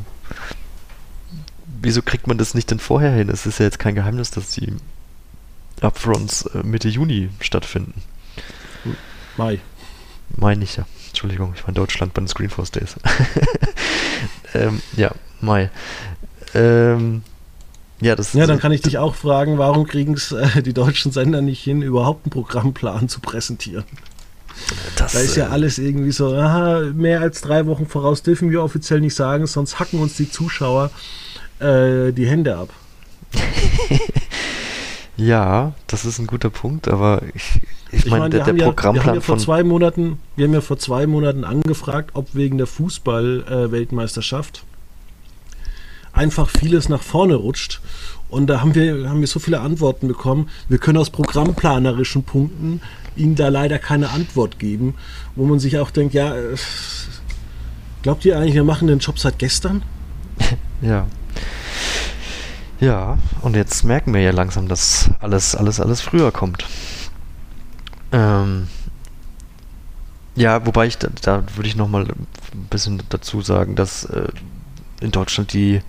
wieso 1.81 2.03
kriegt 2.03 2.27
man 2.27 2.39
das 2.39 2.55
nicht 2.55 2.71
denn 2.71 2.79
vorher 2.79 3.13
hin? 3.13 3.29
Es 3.29 3.47
ist 3.47 3.59
ja 3.59 3.67
jetzt 3.67 3.79
kein 3.79 3.95
Geheimnis, 3.95 4.31
dass 4.31 4.51
die 4.51 4.73
Upfronts 5.81 6.47
äh, 6.47 6.63
Mitte 6.63 6.89
Juni 6.89 7.31
stattfinden. 7.41 8.03
Mai. 9.37 9.61
Mai 10.37 10.55
nicht, 10.55 10.77
ja. 10.77 10.87
Entschuldigung, 11.09 11.53
ich 11.55 11.63
war 11.63 11.71
in 11.71 11.75
Deutschland 11.75 12.15
bei 12.15 12.21
den 12.21 12.29
Screenforce 12.29 12.71
Days. 12.71 12.97
ähm, 14.55 14.83
ja, 14.97 15.13
Mai. 15.41 15.71
Ähm, 16.55 17.23
ja, 18.01 18.17
das 18.17 18.33
ja, 18.33 18.47
dann 18.47 18.59
kann 18.59 18.73
ich 18.73 18.83
dich 18.83 18.99
auch 18.99 19.15
fragen, 19.15 19.59
warum 19.59 19.87
kriegen 19.87 20.15
es 20.15 20.33
äh, 20.33 20.63
die 20.63 20.73
deutschen 20.73 21.13
Sender 21.13 21.41
nicht 21.41 21.63
hin, 21.63 21.83
überhaupt 21.83 22.27
einen 22.27 22.31
Programmplan 22.31 23.09
zu 23.09 23.21
präsentieren? 23.21 23.85
Das, 24.97 25.13
da 25.13 25.21
ist 25.21 25.37
ja 25.37 25.47
äh, 25.47 25.51
alles 25.51 25.79
irgendwie 25.79 26.13
so, 26.13 26.35
aha, 26.35 26.81
mehr 26.95 27.21
als 27.21 27.41
drei 27.41 27.67
Wochen 27.67 27.87
voraus 27.87 28.23
dürfen 28.23 28.51
wir 28.51 28.63
offiziell 28.63 29.01
nicht 29.01 29.15
sagen, 29.15 29.47
sonst 29.47 29.79
hacken 29.79 30.01
uns 30.01 30.17
die 30.17 30.31
Zuschauer 30.31 30.91
äh, 31.61 32.13
die 32.13 32.27
Hände 32.27 32.57
ab. 32.57 32.71
Ja, 35.19 35.75
das 35.89 36.05
ist 36.05 36.21
ein 36.21 36.29
guter 36.29 36.49
Punkt, 36.49 36.87
aber 36.87 37.23
ich, 37.35 37.61
ich, 37.91 38.05
ich 38.05 38.11
meine, 38.11 38.21
mein, 38.21 38.31
der, 38.31 38.45
der 38.45 38.65
Programmplan 38.65 39.07
ja, 39.07 39.15
wir 39.15 39.21
von. 39.21 39.37
Vor 39.37 39.45
zwei 39.45 39.65
Monaten, 39.65 40.21
wir 40.37 40.47
haben 40.47 40.55
ja 40.55 40.61
vor 40.61 40.79
zwei 40.79 41.09
Monaten 41.09 41.43
angefragt, 41.43 42.13
ob 42.15 42.37
wegen 42.37 42.57
der 42.57 42.69
Fußball-Weltmeisterschaft 42.69 44.59
äh, 44.59 44.68
einfach 46.19 46.51
vieles 46.51 46.89
nach 46.89 47.03
vorne 47.03 47.37
rutscht. 47.37 47.81
Und 48.29 48.49
da 48.49 48.61
haben 48.61 48.75
wir, 48.75 49.09
haben 49.09 49.21
wir 49.21 49.27
so 49.27 49.39
viele 49.39 49.61
Antworten 49.61 50.07
bekommen. 50.09 50.51
Wir 50.69 50.79
können 50.79 50.99
aus 50.99 51.09
programmplanerischen 51.09 52.25
Punkten 52.25 52.83
Ihnen 53.17 53.35
da 53.35 53.49
leider 53.49 53.79
keine 53.79 54.11
Antwort 54.11 54.59
geben, 54.59 54.95
wo 55.35 55.47
man 55.47 55.59
sich 55.59 55.79
auch 55.79 55.91
denkt, 55.91 56.15
ja, 56.15 56.37
äh, 56.37 56.57
glaubt 58.03 58.25
ihr 58.25 58.37
eigentlich, 58.37 58.55
wir 58.55 58.65
machen 58.65 58.87
den 58.87 58.99
Job 58.99 59.19
seit 59.19 59.39
gestern? 59.39 59.83
ja. 60.83 61.07
Ja, 62.81 63.19
und 63.43 63.57
jetzt 63.57 63.83
merken 63.85 64.15
wir 64.15 64.21
ja 64.21 64.31
langsam, 64.31 64.69
dass 64.69 65.11
alles, 65.19 65.57
alles, 65.57 65.81
alles 65.81 66.01
früher 66.01 66.31
kommt. 66.31 66.65
Ähm, 68.13 68.69
ja, 70.37 70.65
wobei 70.65 70.87
ich, 70.87 70.97
da, 70.99 71.09
da 71.23 71.43
würde 71.57 71.69
ich 71.69 71.75
nochmal 71.75 72.05
ein 72.05 72.67
bisschen 72.71 73.03
dazu 73.09 73.41
sagen, 73.43 73.75
dass 73.75 74.05
äh, 74.05 74.29
in 75.01 75.11
Deutschland 75.11 75.53
die, 75.53 75.81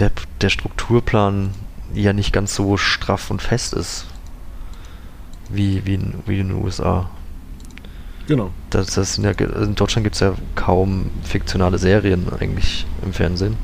der, 0.00 0.10
der 0.40 0.48
Strukturplan 0.48 1.50
ja 1.94 2.12
nicht 2.12 2.32
ganz 2.32 2.54
so 2.54 2.76
straff 2.76 3.30
und 3.30 3.42
fest 3.42 3.74
ist 3.74 4.06
wie, 5.48 5.84
wie, 5.84 5.94
in, 5.94 6.14
wie 6.26 6.40
in 6.40 6.48
den 6.48 6.62
USA. 6.62 7.10
Genau. 8.26 8.50
Das, 8.70 8.94
das 8.94 9.16
ja, 9.16 9.30
in 9.30 9.74
Deutschland 9.74 10.04
gibt 10.04 10.14
es 10.14 10.20
ja 10.20 10.34
kaum 10.54 11.10
fiktionale 11.24 11.78
Serien 11.78 12.32
eigentlich 12.32 12.86
im 13.02 13.12
Fernsehen. 13.12 13.56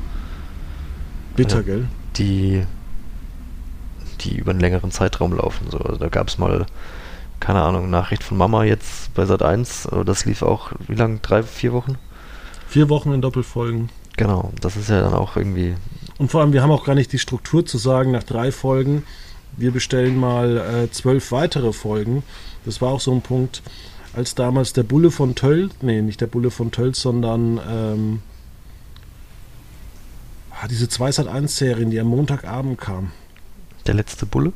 Bitter, 1.35 1.63
gell? 1.63 1.87
Die, 2.17 2.63
die 4.21 4.37
über 4.37 4.51
einen 4.51 4.59
längeren 4.59 4.91
Zeitraum 4.91 5.33
laufen. 5.33 5.67
So. 5.69 5.77
Also 5.77 5.97
da 5.97 6.09
gab 6.09 6.27
es 6.27 6.37
mal, 6.37 6.65
keine 7.39 7.61
Ahnung, 7.61 7.89
Nachricht 7.89 8.23
von 8.23 8.37
Mama 8.37 8.65
jetzt 8.65 9.13
bei 9.13 9.25
Sat 9.25 9.41
1. 9.41 9.87
Das 10.05 10.25
lief 10.25 10.41
auch, 10.41 10.73
wie 10.87 10.95
lange? 10.95 11.19
Drei, 11.19 11.43
vier 11.43 11.71
Wochen? 11.71 11.97
Vier 12.67 12.89
Wochen 12.89 13.13
in 13.13 13.21
Doppelfolgen. 13.21 13.89
Genau, 14.17 14.51
das 14.59 14.75
ist 14.75 14.89
ja 14.89 15.01
dann 15.01 15.13
auch 15.13 15.37
irgendwie. 15.37 15.75
Und 16.17 16.31
vor 16.31 16.41
allem, 16.41 16.53
wir 16.53 16.63
haben 16.63 16.71
auch 16.71 16.85
gar 16.85 16.95
nicht 16.95 17.11
die 17.13 17.19
Struktur 17.19 17.65
zu 17.65 17.77
sagen, 17.77 18.11
nach 18.11 18.23
drei 18.23 18.51
Folgen, 18.51 19.03
wir 19.55 19.71
bestellen 19.71 20.17
mal 20.17 20.57
äh, 20.57 20.91
zwölf 20.91 21.31
weitere 21.31 21.73
Folgen. 21.73 22.23
Das 22.65 22.81
war 22.81 22.91
auch 22.91 22.99
so 22.99 23.11
ein 23.11 23.21
Punkt, 23.21 23.61
als 24.13 24.35
damals 24.35 24.73
der 24.73 24.83
Bulle 24.83 25.11
von 25.11 25.35
Töll, 25.35 25.69
nee, 25.81 26.01
nicht 26.01 26.21
der 26.21 26.27
Bulle 26.27 26.51
von 26.51 26.71
Töll, 26.71 26.95
sondern 26.95 27.59
ähm, 27.69 28.21
Ah, 30.59 30.67
diese 30.67 30.89
2 30.89 31.11
Sat 31.11 31.27
1 31.27 31.55
Serien, 31.55 31.91
die 31.91 31.99
am 31.99 32.07
Montagabend 32.07 32.79
kam. 32.79 33.11
Der 33.85 33.93
letzte 33.93 34.25
Bulle? 34.25 34.53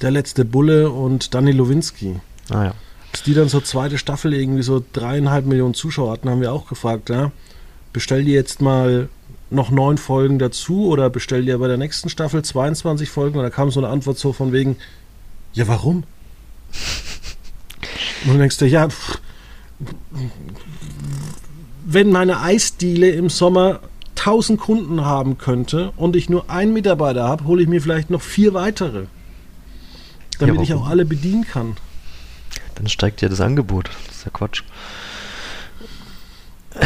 Der 0.00 0.10
letzte 0.10 0.46
Bulle 0.46 0.90
und 0.90 1.34
Danny 1.34 1.52
Lowinski. 1.52 2.20
Ah 2.48 2.64
ja. 2.64 2.74
Als 3.12 3.22
die 3.24 3.34
dann 3.34 3.50
so 3.50 3.60
zweite 3.60 3.98
Staffel 3.98 4.32
irgendwie 4.32 4.62
so 4.62 4.82
dreieinhalb 4.92 5.44
Millionen 5.44 5.74
Zuschauer 5.74 6.12
hatten, 6.12 6.30
haben 6.30 6.40
wir 6.40 6.52
auch 6.52 6.68
gefragt, 6.68 7.10
ja, 7.10 7.32
bestell 7.92 8.24
dir 8.24 8.32
jetzt 8.32 8.62
mal 8.62 9.10
noch 9.50 9.70
neun 9.70 9.98
Folgen 9.98 10.38
dazu 10.38 10.86
oder 10.86 11.10
bestell 11.10 11.44
dir 11.44 11.58
bei 11.58 11.68
der 11.68 11.76
nächsten 11.76 12.08
Staffel 12.08 12.42
22 12.42 13.10
Folgen? 13.10 13.38
Und 13.38 13.44
da 13.44 13.50
kam 13.50 13.70
so 13.70 13.80
eine 13.80 13.88
Antwort 13.88 14.18
so 14.18 14.32
von 14.32 14.52
wegen, 14.52 14.76
ja, 15.52 15.66
warum? 15.68 16.04
Und 18.22 18.28
dann 18.28 18.38
denkst 18.38 18.58
du, 18.58 18.66
ja, 18.66 18.88
pff, 18.88 19.18
wenn 21.84 22.10
meine 22.10 22.40
Eisdiele 22.40 23.10
im 23.10 23.30
Sommer 23.30 23.80
1000 24.16 24.60
Kunden 24.60 25.04
haben 25.04 25.38
könnte 25.38 25.92
und 25.96 26.14
ich 26.14 26.28
nur 26.28 26.50
einen 26.50 26.72
Mitarbeiter 26.72 27.24
habe, 27.24 27.44
hole 27.44 27.62
ich 27.62 27.68
mir 27.68 27.80
vielleicht 27.80 28.10
noch 28.10 28.20
vier 28.20 28.54
weitere. 28.54 29.06
Damit 30.38 30.56
ja, 30.56 30.62
ich 30.62 30.74
auch 30.74 30.86
alle 30.86 31.04
bedienen 31.04 31.46
kann. 31.46 31.76
Dann 32.74 32.88
steigt 32.88 33.22
ja 33.22 33.28
das 33.28 33.40
Angebot. 33.40 33.90
Das 34.06 34.16
ist 34.16 34.24
ja 34.24 34.30
Quatsch. 34.30 34.62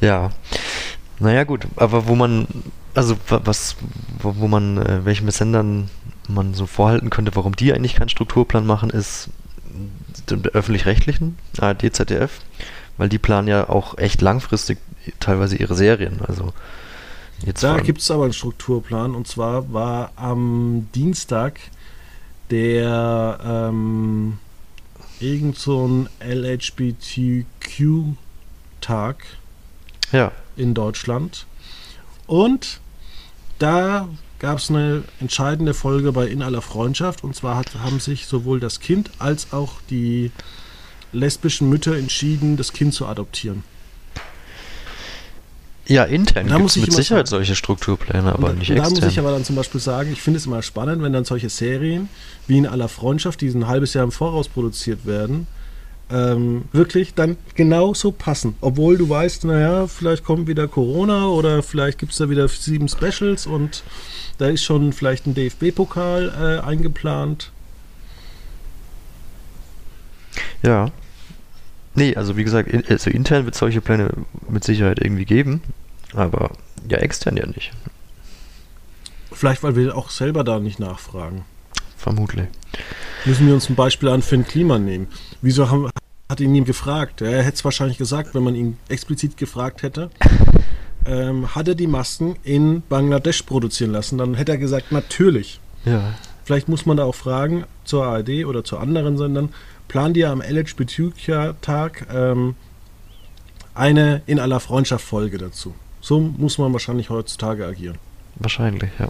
ja. 0.00 0.30
Naja, 1.18 1.44
gut. 1.44 1.66
Aber 1.76 2.06
wo 2.08 2.14
man, 2.14 2.46
also 2.94 3.16
was, 3.28 3.76
wo, 4.18 4.36
wo 4.36 4.48
man, 4.48 4.78
äh, 4.78 5.04
welchen 5.04 5.30
Sendern 5.30 5.90
man 6.28 6.54
so 6.54 6.66
vorhalten 6.66 7.10
könnte, 7.10 7.36
warum 7.36 7.54
die 7.54 7.72
eigentlich 7.72 7.96
keinen 7.96 8.08
Strukturplan 8.08 8.66
machen, 8.66 8.90
ist 8.90 9.28
öffentlich-rechtlichen, 10.52 11.36
ARD, 11.58 11.94
ZDF, 11.94 12.40
weil 12.96 13.08
die 13.08 13.18
planen 13.18 13.48
ja 13.48 13.68
auch 13.68 13.98
echt 13.98 14.22
langfristig 14.22 14.78
teilweise 15.20 15.56
ihre 15.56 15.74
Serien. 15.74 16.20
Also 16.26 16.54
jetzt 17.44 17.62
da 17.62 17.78
gibt 17.78 18.00
es 18.00 18.10
aber 18.10 18.24
einen 18.24 18.32
Strukturplan 18.32 19.14
und 19.14 19.28
zwar 19.28 19.70
war 19.72 20.12
am 20.16 20.88
Dienstag 20.94 21.60
der 22.50 23.38
ähm, 23.44 24.38
irgend 25.20 25.58
so 25.58 25.86
ein 25.86 26.08
LHBTQ-Tag 26.20 27.46
ja. 30.12 30.32
In 30.56 30.74
Deutschland. 30.74 31.46
Und 32.26 32.80
da 33.58 34.08
gab 34.38 34.58
es 34.58 34.70
eine 34.70 35.04
entscheidende 35.20 35.74
Folge 35.74 36.12
bei 36.12 36.26
In 36.26 36.42
aller 36.42 36.62
Freundschaft. 36.62 37.24
Und 37.24 37.34
zwar 37.34 37.56
hat, 37.56 37.74
haben 37.76 38.00
sich 38.00 38.26
sowohl 38.26 38.60
das 38.60 38.80
Kind 38.80 39.10
als 39.18 39.52
auch 39.52 39.80
die 39.90 40.30
lesbischen 41.12 41.68
Mütter 41.68 41.96
entschieden, 41.96 42.56
das 42.56 42.72
Kind 42.72 42.92
zu 42.92 43.06
adoptieren. 43.06 43.62
Ja, 45.86 46.04
intern 46.04 46.46
gibt 46.46 46.70
es 46.70 46.76
mit 46.76 46.92
Sicherheit 46.92 47.28
sagen, 47.28 47.38
solche 47.38 47.54
Strukturpläne, 47.54 48.32
aber 48.32 48.48
da, 48.48 48.54
nicht 48.54 48.70
extern. 48.70 48.94
Da 48.94 49.00
muss 49.00 49.12
ich 49.12 49.18
aber 49.18 49.32
dann 49.32 49.44
zum 49.44 49.56
Beispiel 49.56 49.80
sagen, 49.80 50.12
ich 50.12 50.22
finde 50.22 50.38
es 50.38 50.46
immer 50.46 50.62
spannend, 50.62 51.02
wenn 51.02 51.12
dann 51.12 51.26
solche 51.26 51.50
Serien 51.50 52.08
wie 52.46 52.56
in 52.58 52.66
aller 52.66 52.88
Freundschaft, 52.88 53.42
die 53.42 53.48
ein 53.48 53.66
halbes 53.66 53.92
Jahr 53.92 54.04
im 54.04 54.12
Voraus 54.12 54.48
produziert 54.48 55.04
werden, 55.04 55.46
ähm, 56.10 56.64
wirklich 56.72 57.14
dann 57.14 57.36
genauso 57.54 58.12
passen. 58.12 58.56
Obwohl 58.60 58.98
du 58.98 59.08
weißt, 59.08 59.44
naja, 59.44 59.86
vielleicht 59.86 60.24
kommt 60.24 60.46
wieder 60.46 60.68
Corona 60.68 61.26
oder 61.28 61.62
vielleicht 61.62 61.98
gibt 61.98 62.12
es 62.12 62.18
da 62.18 62.28
wieder 62.28 62.46
sieben 62.48 62.88
Specials 62.88 63.46
und 63.46 63.82
da 64.38 64.48
ist 64.48 64.62
schon 64.62 64.92
vielleicht 64.92 65.26
ein 65.26 65.34
DFB-Pokal 65.34 66.60
äh, 66.62 66.66
eingeplant. 66.66 67.50
Ja. 70.62 70.90
Nee, 71.94 72.16
also 72.16 72.36
wie 72.36 72.44
gesagt, 72.44 72.68
in, 72.68 72.84
also 72.88 73.10
intern 73.10 73.44
wird 73.44 73.54
es 73.54 73.60
solche 73.60 73.80
Pläne 73.80 74.10
mit 74.48 74.64
Sicherheit 74.64 74.98
irgendwie 75.00 75.24
geben, 75.24 75.62
aber 76.12 76.50
ja, 76.88 76.98
extern 76.98 77.36
ja 77.36 77.46
nicht. 77.46 77.72
Vielleicht, 79.32 79.62
weil 79.62 79.76
wir 79.76 79.96
auch 79.96 80.10
selber 80.10 80.44
da 80.44 80.58
nicht 80.58 80.80
nachfragen. 80.80 81.44
Vermutlich. 81.96 82.48
Müssen 83.24 83.46
wir 83.46 83.54
uns 83.54 83.68
ein 83.70 83.74
Beispiel 83.74 84.08
an 84.10 84.22
Finn 84.22 84.46
Klima 84.46 84.78
nehmen. 84.78 85.08
Wieso 85.40 85.70
haben, 85.70 85.88
hat 86.28 86.40
ihn 86.40 86.52
nie 86.52 86.64
gefragt? 86.64 87.22
Er 87.22 87.42
hätte 87.42 87.54
es 87.54 87.64
wahrscheinlich 87.64 87.98
gesagt, 87.98 88.34
wenn 88.34 88.42
man 88.42 88.54
ihn 88.54 88.78
explizit 88.88 89.36
gefragt 89.36 89.82
hätte. 89.82 90.10
Ähm, 91.06 91.54
hat 91.54 91.68
er 91.68 91.74
die 91.74 91.86
Masken 91.86 92.36
in 92.44 92.82
Bangladesch 92.88 93.42
produzieren 93.42 93.92
lassen? 93.92 94.18
Dann 94.18 94.34
hätte 94.34 94.52
er 94.52 94.58
gesagt, 94.58 94.90
natürlich. 94.92 95.60
Ja. 95.84 96.14
Vielleicht 96.44 96.68
muss 96.68 96.86
man 96.86 96.96
da 96.96 97.04
auch 97.04 97.14
fragen, 97.14 97.64
zur 97.84 98.04
ARD 98.04 98.44
oder 98.46 98.64
zu 98.64 98.78
anderen 98.78 99.16
Sendern, 99.16 99.50
die 99.92 100.20
ja 100.20 100.32
am 100.32 100.42
LHBTQ-Tag 100.42 102.06
ähm, 102.12 102.56
eine 103.74 104.22
in 104.26 104.38
aller 104.38 104.60
Freundschaft 104.60 105.04
Folge 105.04 105.38
dazu. 105.38 105.74
So 106.00 106.20
muss 106.20 106.58
man 106.58 106.72
wahrscheinlich 106.72 107.10
heutzutage 107.10 107.66
agieren. 107.66 107.98
Wahrscheinlich, 108.36 108.90
ja. 108.98 109.08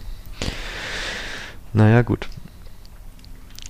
Naja, 1.73 2.01
gut. 2.03 2.29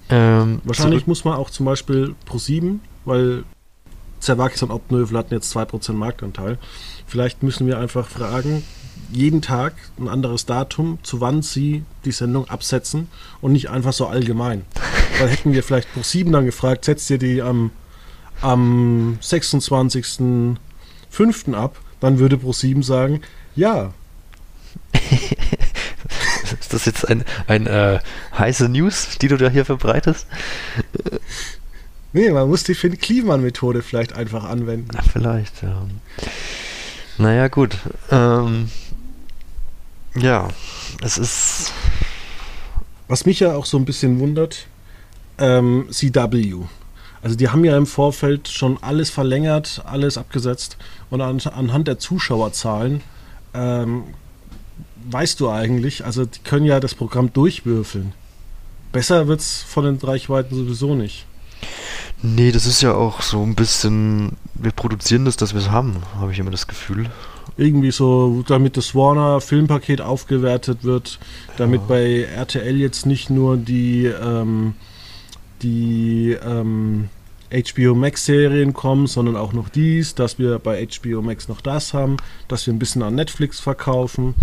Ähm, 0.10 0.62
wahrscheinlich 0.63 1.08
muss 1.08 1.26
man 1.26 1.36
auch 1.36 1.50
zum 1.50 1.65
Beispiel 1.65 2.15
Pro7, 2.30 2.80
weil 3.06 3.44
Zerwakis 4.20 4.62
und 4.63 4.72
Opnövel 4.72 5.18
hatten 5.18 5.34
jetzt 5.34 5.56
2% 5.56 5.94
Marktanteil. 5.94 6.58
Vielleicht 7.08 7.44
müssen 7.44 7.68
wir 7.68 7.80
einfach 7.80 8.08
fragen, 8.08 8.63
jeden 9.12 9.41
Tag 9.41 9.74
ein 10.00 10.08
anderes 10.08 10.46
Datum, 10.46 11.00
zu 11.04 11.22
wann 11.22 11.41
sie 11.41 11.84
die 12.06 12.12
Sendung 12.12 12.48
absetzen 12.50 13.08
und 13.41 13.54
nicht 13.54 13.70
einfach 13.70 13.94
so 13.94 14.08
allgemein. 14.08 14.65
Weil 15.20 15.30
hätten 15.30 15.54
wir 15.54 15.63
vielleicht 15.63 15.91
pro 15.94 16.02
7 16.02 16.32
dann 16.32 16.46
gefragt, 16.46 16.86
setzt 16.86 17.10
ihr 17.10 17.18
die 17.18 17.41
am, 17.41 17.72
am 18.41 19.18
26.05. 19.22 21.54
ab, 21.54 21.78
dann 22.00 22.20
würde 22.20 22.38
pro 22.38 22.54
7 22.54 22.84
sagen, 22.84 23.22
ja. 23.56 23.94
Ist 26.65 26.73
das 26.73 26.86
jetzt 26.86 27.08
ein, 27.08 27.23
ein 27.45 27.67
äh, 27.67 27.99
heiße 28.36 28.69
News, 28.69 29.19
die 29.21 29.28
du 29.28 29.38
da 29.38 29.49
hier 29.49 29.65
verbreitest? 29.65 30.25
Nee, 32.12 32.32
man 32.32 32.49
muss 32.49 32.63
die 32.63 32.73
Finn 32.73 32.97
Kliman-Methode 32.97 33.84
vielleicht 33.84 34.13
einfach 34.13 34.45
anwenden. 34.45 34.88
Na, 34.91 35.04
vielleicht, 35.04 35.62
ja. 35.62 35.86
Naja, 37.19 37.49
gut. 37.49 37.78
Ähm, 38.10 38.71
ja, 40.15 40.47
es 41.04 41.19
ist. 41.19 41.71
Was 43.08 43.28
mich 43.28 43.41
ja 43.41 43.54
auch 43.54 43.67
so 43.67 43.78
ein 43.78 43.86
bisschen 43.86 44.19
wundert, 44.19 44.65
ähm, 45.38 45.88
CW. 45.91 46.63
Also 47.21 47.36
die 47.36 47.49
haben 47.49 47.63
ja 47.63 47.78
im 47.78 47.86
Vorfeld 47.86 48.47
schon 48.47 48.82
alles 48.82 49.12
verlängert, 49.12 49.84
alles 49.86 50.17
abgesetzt 50.17 50.78
und 51.12 51.21
an, 51.21 51.39
anhand 51.41 51.88
der 51.88 51.99
Zuschauerzahlen 51.99 53.01
ähm, 53.54 54.06
weißt 55.10 55.39
du 55.39 55.50
eigentlich, 55.50 56.06
also 56.06 56.26
die 56.26 56.39
können 56.39 56.65
ja 56.65 56.80
das 56.80 56.96
Programm 56.96 57.32
durchwürfeln. 57.32 58.13
Besser 58.91 59.28
wird 59.28 59.41
es 59.41 59.62
von 59.62 59.84
den 59.86 59.98
Reichweiten 59.98 60.56
sowieso 60.56 60.96
nicht. 60.96 61.26
Nee, 62.22 62.52
das 62.52 62.65
ist 62.65 62.82
ja 62.82 62.94
auch 62.94 63.22
so 63.22 63.44
ein 63.44 63.56
bisschen, 63.56 64.38
wir 64.56 64.72
produzieren 64.72 65.26
das, 65.26 65.38
dass 65.38 65.54
wir 65.54 65.62
es 65.62 65.70
haben, 65.70 65.98
habe 66.18 66.32
ich 66.32 66.39
immer 66.39 66.52
das 66.52 66.68
Gefühl. 66.68 67.10
Irgendwie 67.58 67.91
so, 67.91 68.44
damit 68.48 68.78
das 68.78 68.96
Warner 68.96 69.41
Filmpaket 69.41 70.02
aufgewertet 70.02 70.84
wird, 70.84 71.20
damit 71.58 71.82
ja. 71.82 71.88
bei 71.88 72.22
RTL 72.24 72.78
jetzt 72.78 73.06
nicht 73.06 73.30
nur 73.30 73.58
die, 73.58 74.06
ähm, 74.06 74.74
die 75.62 76.38
ähm, 76.44 77.10
HBO 77.52 77.96
Max 77.96 78.26
Serien 78.26 78.74
kommen, 78.74 79.08
sondern 79.08 79.36
auch 79.36 79.54
noch 79.54 79.70
dies, 79.70 80.15
dass 80.15 80.39
wir 80.39 80.60
bei 80.60 80.86
HBO 80.88 81.22
Max 81.22 81.48
noch 81.48 81.62
das 81.62 81.94
haben, 81.94 82.18
dass 82.48 82.65
wir 82.65 82.74
ein 82.74 82.80
bisschen 82.80 83.04
an 83.04 83.15
Netflix 83.15 83.60
verkaufen. 83.60 84.36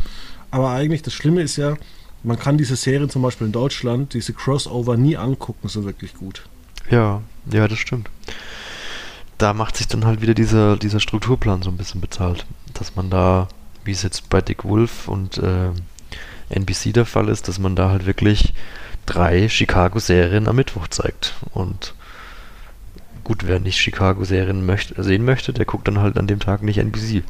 Aber 0.53 0.71
eigentlich 0.71 1.03
das 1.03 1.15
Schlimme 1.15 1.41
ist 1.43 1.57
ja, 1.57 1.77
man 2.23 2.39
kann 2.39 2.59
diese 2.59 2.77
Serien 2.77 3.11
zum 3.11 3.23
Beispiel 3.23 3.49
in 3.49 3.53
Deutschland, 3.53 4.15
diese 4.15 4.35
Crossover 4.35 4.97
nie 4.97 5.17
angucken, 5.17 5.69
so 5.69 5.85
wirklich 5.85 6.15
gut. 6.15 6.45
Ja, 6.91 7.23
ja, 7.51 7.67
das 7.67 7.79
stimmt. 7.79 8.09
Da 9.39 9.55
macht 9.55 9.77
sich 9.77 9.89
dann 9.89 10.05
halt 10.05 10.21
wieder 10.21 10.35
dieser, 10.35 10.77
dieser 10.77 11.01
Strukturplan 11.01 11.63
so 11.63 11.71
ein 11.71 11.79
bisschen 11.79 12.01
bezahlt. 12.01 12.47
Dass 12.75 12.95
man 12.95 13.11
da, 13.11 13.49
wie 13.85 13.93
es 13.93 14.03
jetzt 14.03 14.29
bei 14.29 14.41
Dick 14.41 14.65
Wolf 14.65 15.09
und 15.09 15.39
äh, 15.39 15.71
NBC 16.51 16.93
der 16.93 17.07
Fall 17.07 17.29
ist, 17.29 17.49
dass 17.49 17.59
man 17.59 17.75
da 17.75 17.89
halt 17.89 18.05
wirklich 18.05 18.53
drei 19.07 19.49
Chicago-Serien 19.49 20.49
am 20.49 20.57
Mittwoch 20.57 20.87
zeigt. 20.89 21.35
Und 21.55 21.95
gut, 23.25 23.47
wer 23.47 23.59
nicht 23.59 23.79
Chicago-Serien 23.79 24.67
möchte, 24.67 25.03
sehen 25.03 25.25
möchte, 25.25 25.55
der 25.55 25.65
guckt 25.65 25.89
dann 25.89 25.99
halt 25.99 26.19
an 26.19 26.27
dem 26.27 26.41
Tag 26.41 26.63
nicht 26.63 26.79
NBC. 26.79 27.23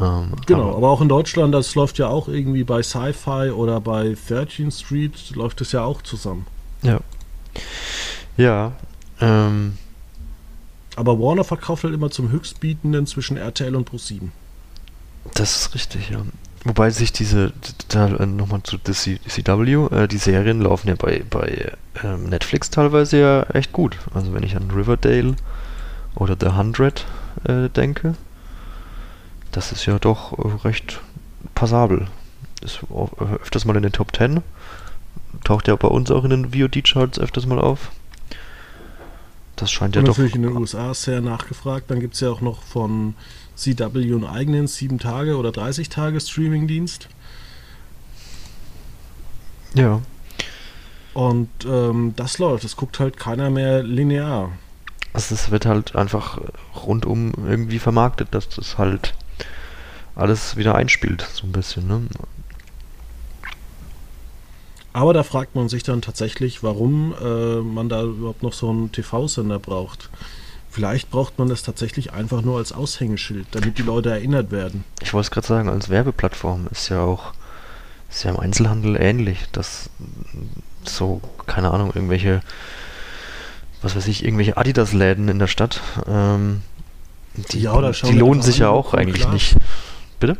Ähm, 0.00 0.32
genau, 0.46 0.68
aber, 0.68 0.76
aber, 0.76 0.90
auch 0.90 1.00
in 1.00 1.08
Deutschland, 1.08 1.54
das 1.54 1.74
läuft 1.74 1.98
ja 1.98 2.08
auch 2.08 2.28
irgendwie 2.28 2.64
bei 2.64 2.82
Sci-Fi 2.82 3.50
oder 3.50 3.80
bei 3.80 4.16
13 4.28 4.70
Street, 4.70 5.30
läuft 5.34 5.60
es 5.60 5.72
ja 5.72 5.84
auch 5.84 6.02
zusammen. 6.02 6.46
Ja. 6.82 7.00
Ja. 8.36 8.72
Ähm, 9.20 9.76
aber 10.96 11.18
Warner 11.18 11.44
verkauft 11.44 11.84
halt 11.84 11.94
immer 11.94 12.10
zum 12.10 12.30
Höchstbietenden 12.30 13.06
zwischen 13.06 13.36
RTL 13.36 13.74
und 13.76 13.90
Pro7. 13.90 14.28
Das 15.34 15.56
ist 15.56 15.74
richtig, 15.74 16.10
ja. 16.10 16.22
Wobei 16.64 16.90
sich 16.90 17.12
diese, 17.12 17.52
da, 17.88 18.08
äh, 18.08 18.26
nochmal 18.26 18.62
zu 18.62 18.78
CW, 18.78 19.88
äh, 19.94 20.06
die 20.06 20.18
Serien 20.18 20.60
laufen 20.60 20.88
ja 20.88 20.94
bei, 20.94 21.24
bei 21.28 21.72
ähm, 22.04 22.24
Netflix 22.24 22.70
teilweise 22.70 23.18
ja 23.18 23.42
echt 23.52 23.72
gut. 23.72 23.98
Also 24.14 24.32
wenn 24.32 24.44
ich 24.44 24.56
an 24.56 24.70
Riverdale 24.70 25.34
oder 26.14 26.36
The 26.38 26.54
Hundred 26.56 27.04
äh, 27.44 27.68
denke, 27.68 28.14
das 29.52 29.72
ist 29.72 29.86
ja 29.86 29.98
doch 29.98 30.38
äh, 30.38 30.66
recht 30.66 31.00
passabel. 31.54 32.08
Ist 32.62 32.80
öfters 33.40 33.64
mal 33.64 33.76
in 33.76 33.82
den 33.82 33.92
Top 33.92 34.14
10. 34.16 34.42
Taucht 35.44 35.68
ja 35.68 35.76
bei 35.76 35.88
uns 35.88 36.10
auch 36.10 36.24
in 36.24 36.30
den 36.30 36.52
VOD-Charts 36.52 37.18
öfters 37.18 37.46
mal 37.46 37.58
auf. 37.58 37.90
Das 39.56 39.70
scheint 39.70 39.96
ja 39.96 40.02
doch. 40.02 40.08
Natürlich 40.08 40.34
in 40.34 40.42
den 40.42 40.56
USA 40.56 40.94
sehr 40.94 41.20
nachgefragt. 41.20 41.90
Dann 41.90 42.00
gibt 42.00 42.14
es 42.14 42.20
ja 42.20 42.30
auch 42.30 42.40
noch 42.40 42.62
von 42.62 43.14
CW 43.56 43.84
einen 43.84 44.24
eigenen 44.24 44.66
7 44.66 44.98
Tage 44.98 45.36
oder 45.36 45.52
30 45.52 45.88
Tage 45.88 46.20
Streaming-Dienst. 46.20 47.08
Ja. 49.74 50.00
Und 51.14 51.50
ähm, 51.66 52.14
das 52.16 52.38
läuft. 52.38 52.64
Das 52.64 52.76
guckt 52.76 53.00
halt 53.00 53.16
keiner 53.16 53.50
mehr 53.50 53.82
linear. 53.82 54.52
Also 55.12 55.34
es 55.34 55.50
wird 55.50 55.66
halt 55.66 55.94
einfach 55.94 56.38
rundum 56.74 57.32
irgendwie 57.46 57.78
vermarktet, 57.78 58.28
dass 58.30 58.48
das 58.48 58.78
halt 58.78 59.14
alles 60.14 60.56
wieder 60.56 60.74
einspielt, 60.74 61.26
so 61.32 61.46
ein 61.46 61.52
bisschen. 61.52 61.86
Ne? 61.86 62.02
Aber 64.92 65.14
da 65.14 65.22
fragt 65.22 65.54
man 65.54 65.68
sich 65.68 65.82
dann 65.82 66.02
tatsächlich, 66.02 66.62
warum 66.62 67.14
äh, 67.20 67.60
man 67.60 67.88
da 67.88 68.02
überhaupt 68.02 68.42
noch 68.42 68.52
so 68.52 68.68
einen 68.68 68.92
TV-Sender 68.92 69.58
braucht. 69.58 70.10
Vielleicht 70.70 71.10
braucht 71.10 71.38
man 71.38 71.48
das 71.48 71.62
tatsächlich 71.62 72.12
einfach 72.12 72.42
nur 72.42 72.58
als 72.58 72.72
Aushängeschild, 72.72 73.46
damit 73.50 73.78
die 73.78 73.82
Leute 73.82 74.10
erinnert 74.10 74.50
werden. 74.50 74.84
Ich 75.02 75.12
wollte 75.12 75.26
es 75.26 75.30
gerade 75.30 75.46
sagen, 75.46 75.68
als 75.68 75.88
Werbeplattform 75.88 76.66
ist 76.70 76.88
ja 76.88 77.00
auch 77.02 77.32
ist 78.12 78.24
ja 78.24 78.30
im 78.30 78.38
Einzelhandel 78.38 78.96
ähnlich, 79.00 79.38
dass 79.52 79.88
so, 80.84 81.20
keine 81.46 81.70
Ahnung, 81.70 81.92
irgendwelche, 81.94 82.42
was 83.80 83.96
weiß 83.96 84.06
ich, 84.08 84.24
irgendwelche 84.24 84.56
Adidas-Läden 84.56 85.28
in 85.28 85.38
der 85.38 85.46
Stadt 85.46 85.80
ähm, 86.06 86.62
Die, 87.52 87.60
Ja, 87.60 87.90
die 87.90 88.18
lohnen 88.18 88.42
sich 88.42 88.58
ja 88.58 88.68
auch 88.68 88.92
eigentlich 88.94 89.22
Klaas. 89.22 89.32
nicht. 89.32 89.56
Bitte? 90.22 90.38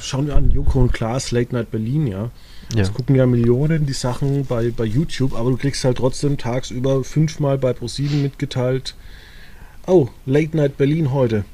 Schauen 0.00 0.26
wir 0.26 0.36
an, 0.36 0.50
Joko 0.50 0.80
und 0.80 0.94
Klaas, 0.94 1.30
Late 1.30 1.54
Night 1.54 1.70
Berlin, 1.70 2.06
ja. 2.06 2.30
Ja. 2.74 2.80
Es 2.80 2.94
gucken 2.94 3.14
ja 3.14 3.26
Millionen 3.26 3.84
die 3.84 3.92
Sachen 3.92 4.46
bei, 4.46 4.70
bei 4.70 4.84
YouTube, 4.84 5.34
aber 5.34 5.50
du 5.50 5.58
kriegst 5.58 5.84
halt 5.84 5.98
trotzdem 5.98 6.38
tagsüber 6.38 7.04
fünfmal 7.04 7.58
bei 7.58 7.74
ProSieben 7.74 8.22
mitgeteilt. 8.22 8.96
Oh, 9.86 10.08
Late 10.24 10.56
Night 10.56 10.78
Berlin 10.78 11.12
heute. 11.12 11.44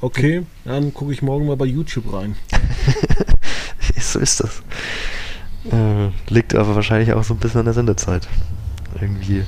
Okay, 0.00 0.46
dann 0.64 0.94
gucke 0.94 1.12
ich 1.12 1.20
morgen 1.20 1.46
mal 1.46 1.58
bei 1.58 1.66
YouTube 1.66 2.10
rein. 2.10 2.36
so 4.00 4.18
ist 4.18 4.40
das. 4.40 4.62
Äh, 5.70 6.08
liegt 6.32 6.54
aber 6.54 6.74
wahrscheinlich 6.74 7.12
auch 7.12 7.22
so 7.22 7.34
ein 7.34 7.38
bisschen 7.38 7.58
an 7.58 7.66
der 7.66 7.74
Sendezeit. 7.74 8.26
Irgendwie 8.98 9.44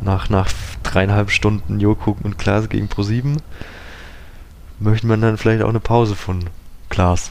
nach, 0.00 0.30
nach 0.30 0.48
dreieinhalb 0.82 1.30
Stunden 1.30 1.78
Joko 1.78 2.16
und 2.22 2.38
Klaas 2.38 2.70
gegen 2.70 2.86
Pro7 2.86 3.36
möchte 4.78 5.06
man 5.06 5.20
dann 5.20 5.36
vielleicht 5.36 5.62
auch 5.62 5.68
eine 5.68 5.80
Pause 5.80 6.16
von 6.16 6.48
Klaas. 6.90 7.30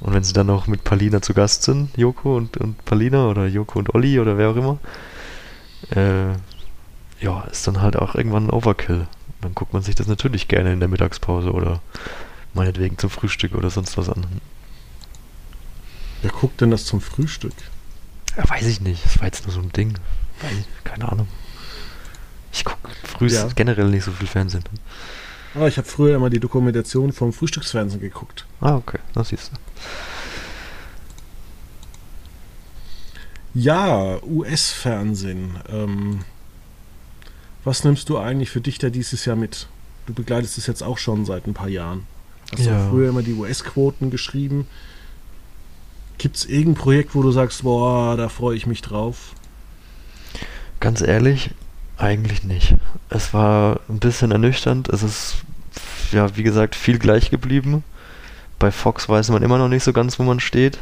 Und 0.00 0.12
wenn 0.12 0.22
sie 0.22 0.34
dann 0.34 0.46
noch 0.48 0.66
mit 0.66 0.84
Palina 0.84 1.22
zu 1.22 1.32
Gast 1.32 1.62
sind, 1.62 1.96
Joko 1.96 2.36
und, 2.36 2.56
und 2.58 2.84
Palina 2.84 3.26
oder 3.28 3.46
Joko 3.46 3.78
und 3.78 3.94
Olli 3.94 4.20
oder 4.20 4.36
wer 4.36 4.50
auch 4.50 4.56
immer, 4.56 4.78
äh, 5.90 6.32
ja, 7.24 7.42
ist 7.50 7.66
dann 7.66 7.80
halt 7.80 7.96
auch 7.96 8.14
irgendwann 8.14 8.46
ein 8.48 8.50
Overkill. 8.50 9.06
Dann 9.40 9.54
guckt 9.54 9.72
man 9.72 9.82
sich 9.82 9.94
das 9.94 10.06
natürlich 10.06 10.48
gerne 10.48 10.72
in 10.72 10.80
der 10.80 10.88
Mittagspause 10.88 11.50
oder 11.52 11.80
meinetwegen 12.52 12.98
zum 12.98 13.10
Frühstück 13.10 13.54
oder 13.54 13.70
sonst 13.70 13.96
was 13.96 14.08
an. 14.10 14.26
Wer 16.22 16.30
guckt 16.30 16.60
denn 16.60 16.70
das 16.70 16.84
zum 16.84 17.00
Frühstück? 17.00 17.52
Ja, 18.36 18.48
weiß 18.48 18.66
ich 18.66 18.80
nicht. 18.80 19.04
Das 19.04 19.18
war 19.18 19.26
jetzt 19.26 19.46
nur 19.46 19.54
so 19.54 19.60
ein 19.60 19.72
Ding. 19.72 19.94
Weiß 20.42 20.52
keine 20.84 21.10
Ahnung. 21.10 21.28
Ich 22.52 22.64
gucke 22.64 22.90
früh 23.02 23.28
Ja. 23.28 23.48
generell 23.54 23.88
nicht 23.88 24.04
so 24.04 24.12
viel 24.12 24.26
Fernsehen. 24.26 24.64
Ah, 25.58 25.66
ich 25.66 25.78
habe 25.78 25.88
früher 25.88 26.16
immer 26.16 26.28
die 26.30 26.40
Dokumentation 26.40 27.12
vom 27.12 27.32
Frühstücksfernsehen 27.32 28.00
geguckt. 28.00 28.44
Ah, 28.60 28.76
okay. 28.76 28.98
Das 29.14 29.28
siehst 29.30 29.50
du. 29.52 29.56
Ja, 33.54 34.22
US-Fernsehen. 34.22 35.56
Ähm, 35.70 36.20
was 37.64 37.84
nimmst 37.84 38.08
du 38.10 38.18
eigentlich 38.18 38.50
für 38.50 38.60
dich 38.60 38.78
da 38.78 38.90
dieses 38.90 39.24
Jahr 39.24 39.36
mit? 39.36 39.68
Du 40.06 40.12
begleitest 40.12 40.58
es 40.58 40.66
jetzt 40.66 40.82
auch 40.82 40.98
schon 40.98 41.24
seit 41.24 41.46
ein 41.46 41.54
paar 41.54 41.68
Jahren. 41.68 42.06
Hast 42.52 42.64
Ja. 42.66 42.78
ja 42.78 42.88
früher 42.90 43.08
immer 43.08 43.22
die 43.22 43.32
US-Quoten 43.32 44.10
geschrieben. 44.10 44.66
Gibt 46.18 46.36
es 46.36 46.44
irgendein 46.44 46.74
Projekt, 46.82 47.14
wo 47.14 47.22
du 47.22 47.32
sagst, 47.32 47.62
boah, 47.62 48.16
da 48.16 48.28
freue 48.28 48.56
ich 48.56 48.66
mich 48.66 48.82
drauf? 48.82 49.32
Ganz 50.80 51.00
ehrlich, 51.00 51.50
eigentlich 51.98 52.44
nicht. 52.44 52.74
Es 53.08 53.32
war 53.32 53.80
ein 53.88 53.98
bisschen 53.98 54.32
ernüchternd. 54.32 54.88
Es 54.88 55.02
ist, 55.02 55.36
ja, 56.12 56.36
wie 56.36 56.42
gesagt, 56.42 56.74
viel 56.74 56.98
gleich 56.98 57.30
geblieben. 57.30 57.84
Bei 58.58 58.70
Fox 58.70 59.08
weiß 59.08 59.30
man 59.30 59.42
immer 59.42 59.58
noch 59.58 59.68
nicht 59.68 59.84
so 59.84 59.92
ganz, 59.92 60.18
wo 60.18 60.22
man 60.22 60.40
steht. 60.40 60.78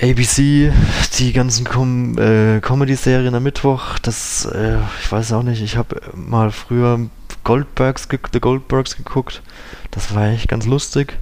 ABC, 0.00 0.72
die 1.18 1.32
ganzen 1.32 1.64
Com 1.64 2.16
äh, 2.16 2.60
Comedy-Serien 2.60 3.34
am 3.34 3.42
Mittwoch, 3.42 3.98
das, 3.98 4.44
äh, 4.44 4.78
ich 5.02 5.10
weiß 5.10 5.32
auch 5.32 5.42
nicht, 5.42 5.62
ich 5.62 5.76
habe 5.76 6.00
mal 6.14 6.52
früher 6.52 7.08
Goldbergs, 7.42 8.06
The 8.32 8.40
Goldbergs 8.40 8.96
geguckt. 8.96 9.42
Das 9.90 10.14
war 10.14 10.28
echt 10.28 10.48
ganz 10.48 10.66
lustig. 10.66 11.18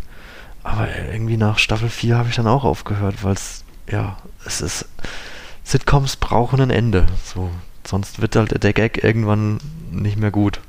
Aber 0.65 0.87
irgendwie 1.11 1.39
nach 1.39 1.59
Staffel 1.59 1.89
4 1.89 2.19
habe 2.19 2.29
ich 2.29 2.37
dann 2.37 2.47
auch 2.47 2.65
aufgehört, 2.65 3.25
weil 3.25 3.33
es, 3.33 3.65
ja, 3.91 4.19
es 4.45 4.61
ist, 4.61 4.87
Sitcoms 5.69 6.17
brauchen 6.17 6.61
ein 6.61 6.71
Ende. 6.71 7.07
So, 7.25 7.51
sonst 7.87 8.21
wird 8.21 8.37
halt 8.37 8.63
der 8.63 8.73
Gag 8.73 9.05
irgendwann 9.05 9.59
nicht 9.91 10.17
mehr 10.19 10.31
gut. 10.31 10.61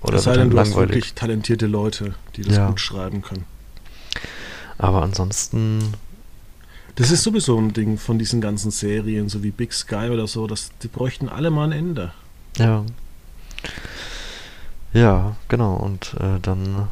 Oder 0.00 0.16
es 0.16 0.24
sei 0.24 0.32
denn, 0.32 0.40
halt 0.42 0.52
du 0.52 0.58
hast 0.58 0.74
wirklich 0.74 1.14
talentierte 1.14 1.66
Leute, 1.66 2.14
die 2.36 2.42
das 2.42 2.56
Ja. 2.56 2.66
gut 2.68 2.80
schreiben 2.80 3.22
können. 3.22 3.44
Aber 4.78 5.02
ansonsten, 5.02 5.94
Das 6.96 7.10
ist 7.10 7.22
sowieso 7.22 7.56
ein 7.56 7.72
Ding 7.72 7.98
von 7.98 8.18
diesen 8.18 8.40
ganzen 8.40 8.70
Serien, 8.70 9.28
so 9.28 9.42
wie 9.42 9.50
Big 9.52 9.72
Sky 9.72 10.10
oder 10.10 10.26
so, 10.26 10.46
dass 10.46 10.70
die 10.82 10.88
bräuchten 10.88 11.28
alle 11.28 11.50
mal 11.50 11.64
ein 11.64 11.72
Ende. 11.72 12.12
ja. 12.58 12.84
Ja, 14.92 15.36
genau. 15.48 15.74
Und 15.76 16.14
äh, 16.20 16.38
dann 16.42 16.88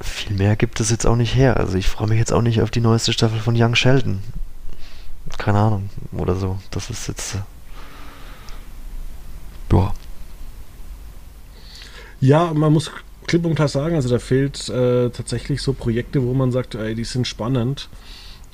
viel 0.00 0.36
mehr 0.36 0.56
gibt 0.56 0.78
es 0.80 0.90
jetzt 0.90 1.06
auch 1.06 1.16
nicht 1.16 1.34
her. 1.34 1.56
Also 1.56 1.78
ich 1.78 1.88
freue 1.88 2.08
mich 2.08 2.18
jetzt 2.18 2.32
auch 2.32 2.42
nicht 2.42 2.60
auf 2.60 2.70
die 2.70 2.80
neueste 2.82 3.12
Staffel 3.14 3.38
von 3.40 3.54
Young 3.56 3.74
Sheldon. 3.74 4.18
Keine 5.38 5.58
Ahnung. 5.58 5.90
Oder 6.12 6.34
so. 6.34 6.58
Das 6.70 6.90
ist 6.90 7.08
jetzt. 7.08 7.34
Äh, 7.34 7.38
ja. 9.72 9.92
Ja, 12.20 12.54
man 12.54 12.72
muss 12.72 12.90
klipp 13.26 13.44
und 13.44 13.54
klar 13.54 13.68
sagen, 13.68 13.96
also 13.96 14.08
da 14.08 14.18
fehlt 14.18 14.68
äh, 14.68 15.10
tatsächlich 15.10 15.60
so 15.62 15.72
Projekte, 15.72 16.22
wo 16.22 16.34
man 16.34 16.52
sagt, 16.52 16.74
ey, 16.74 16.94
die 16.94 17.04
sind 17.04 17.26
spannend. 17.26 17.88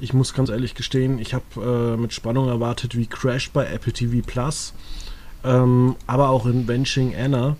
Ich 0.00 0.14
muss 0.14 0.32
ganz 0.32 0.48
ehrlich 0.48 0.74
gestehen, 0.74 1.18
ich 1.18 1.34
habe 1.34 1.94
äh, 1.96 2.00
mit 2.00 2.12
Spannung 2.12 2.48
erwartet 2.48 2.96
wie 2.96 3.06
Crash 3.06 3.50
bei 3.50 3.66
Apple 3.66 3.92
TV 3.92 4.24
Plus, 4.24 4.72
ähm, 5.44 5.96
aber 6.06 6.28
auch 6.30 6.46
in 6.46 6.64
Benching 6.66 7.14
Anna, 7.14 7.56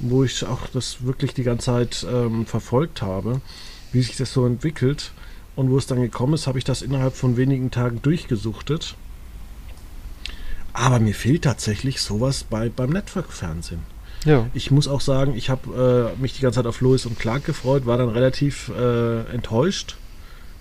wo 0.00 0.24
ich 0.24 0.44
auch 0.44 0.66
das 0.72 1.04
wirklich 1.04 1.32
die 1.32 1.44
ganze 1.44 1.66
Zeit 1.66 2.06
ähm, 2.10 2.44
verfolgt 2.44 3.00
habe, 3.00 3.40
wie 3.92 4.02
sich 4.02 4.16
das 4.16 4.32
so 4.32 4.44
entwickelt. 4.44 5.12
Und 5.56 5.70
wo 5.70 5.78
es 5.78 5.86
dann 5.86 6.00
gekommen 6.00 6.34
ist, 6.34 6.46
habe 6.46 6.58
ich 6.58 6.64
das 6.64 6.82
innerhalb 6.82 7.16
von 7.16 7.36
wenigen 7.36 7.70
Tagen 7.70 8.02
durchgesuchtet. 8.02 8.94
Aber 10.74 11.00
mir 11.00 11.14
fehlt 11.14 11.44
tatsächlich 11.44 12.02
sowas 12.02 12.44
bei, 12.44 12.68
beim 12.68 12.90
Network-Fernsehen. 12.90 13.80
Ja. 14.26 14.46
Ich 14.52 14.70
muss 14.70 14.88
auch 14.88 15.00
sagen, 15.00 15.34
ich 15.34 15.48
habe 15.48 16.12
äh, 16.16 16.20
mich 16.20 16.34
die 16.34 16.42
ganze 16.42 16.58
Zeit 16.58 16.66
auf 16.66 16.80
Lewis 16.82 17.06
und 17.06 17.18
Clark 17.18 17.44
gefreut, 17.44 17.86
war 17.86 17.96
dann 17.96 18.10
relativ 18.10 18.68
äh, 18.68 19.20
enttäuscht, 19.32 19.96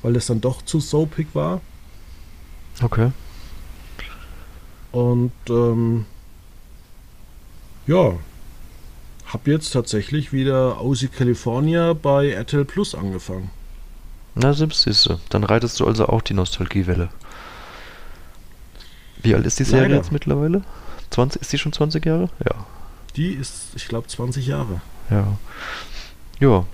weil 0.02 0.14
das 0.14 0.28
dann 0.28 0.40
doch 0.40 0.62
zu 0.62 0.80
soapig 0.80 1.28
war. 1.34 1.62
Okay. 2.82 3.12
Und 4.92 5.34
ähm, 5.50 6.06
ja, 7.88 8.14
habe 9.26 9.52
jetzt 9.52 9.72
tatsächlich 9.72 10.32
wieder 10.32 10.82
OC 10.82 11.12
California 11.12 11.94
bei 11.94 12.30
RTL 12.30 12.64
Plus 12.64 12.96
angefangen. 12.96 13.50
Na, 14.36 14.54
siehst 14.54 15.06
du. 15.06 15.20
Dann 15.30 15.44
reitest 15.44 15.80
du 15.80 15.88
also 15.88 16.08
auch 16.08 16.22
die 16.22 16.34
Nostalgiewelle. 16.34 17.10
Wie 19.24 19.34
alt 19.34 19.46
ist 19.46 19.60
die 19.60 19.64
Serie 19.64 19.84
Leider. 19.84 19.96
jetzt 19.96 20.12
mittlerweile? 20.12 20.62
20, 21.10 21.42
ist 21.42 21.54
die 21.54 21.58
schon 21.58 21.74
20 21.74 22.06
Jahre? 22.06 22.30
Ja. 22.44 22.66
Die 23.16 23.32
ist, 23.32 23.70
ich 23.76 23.88
glaube, 23.88 24.08
20 24.08 24.46
Jahre. 24.46 24.82
Ja. 25.10 25.38
Ja. 26.40 26.66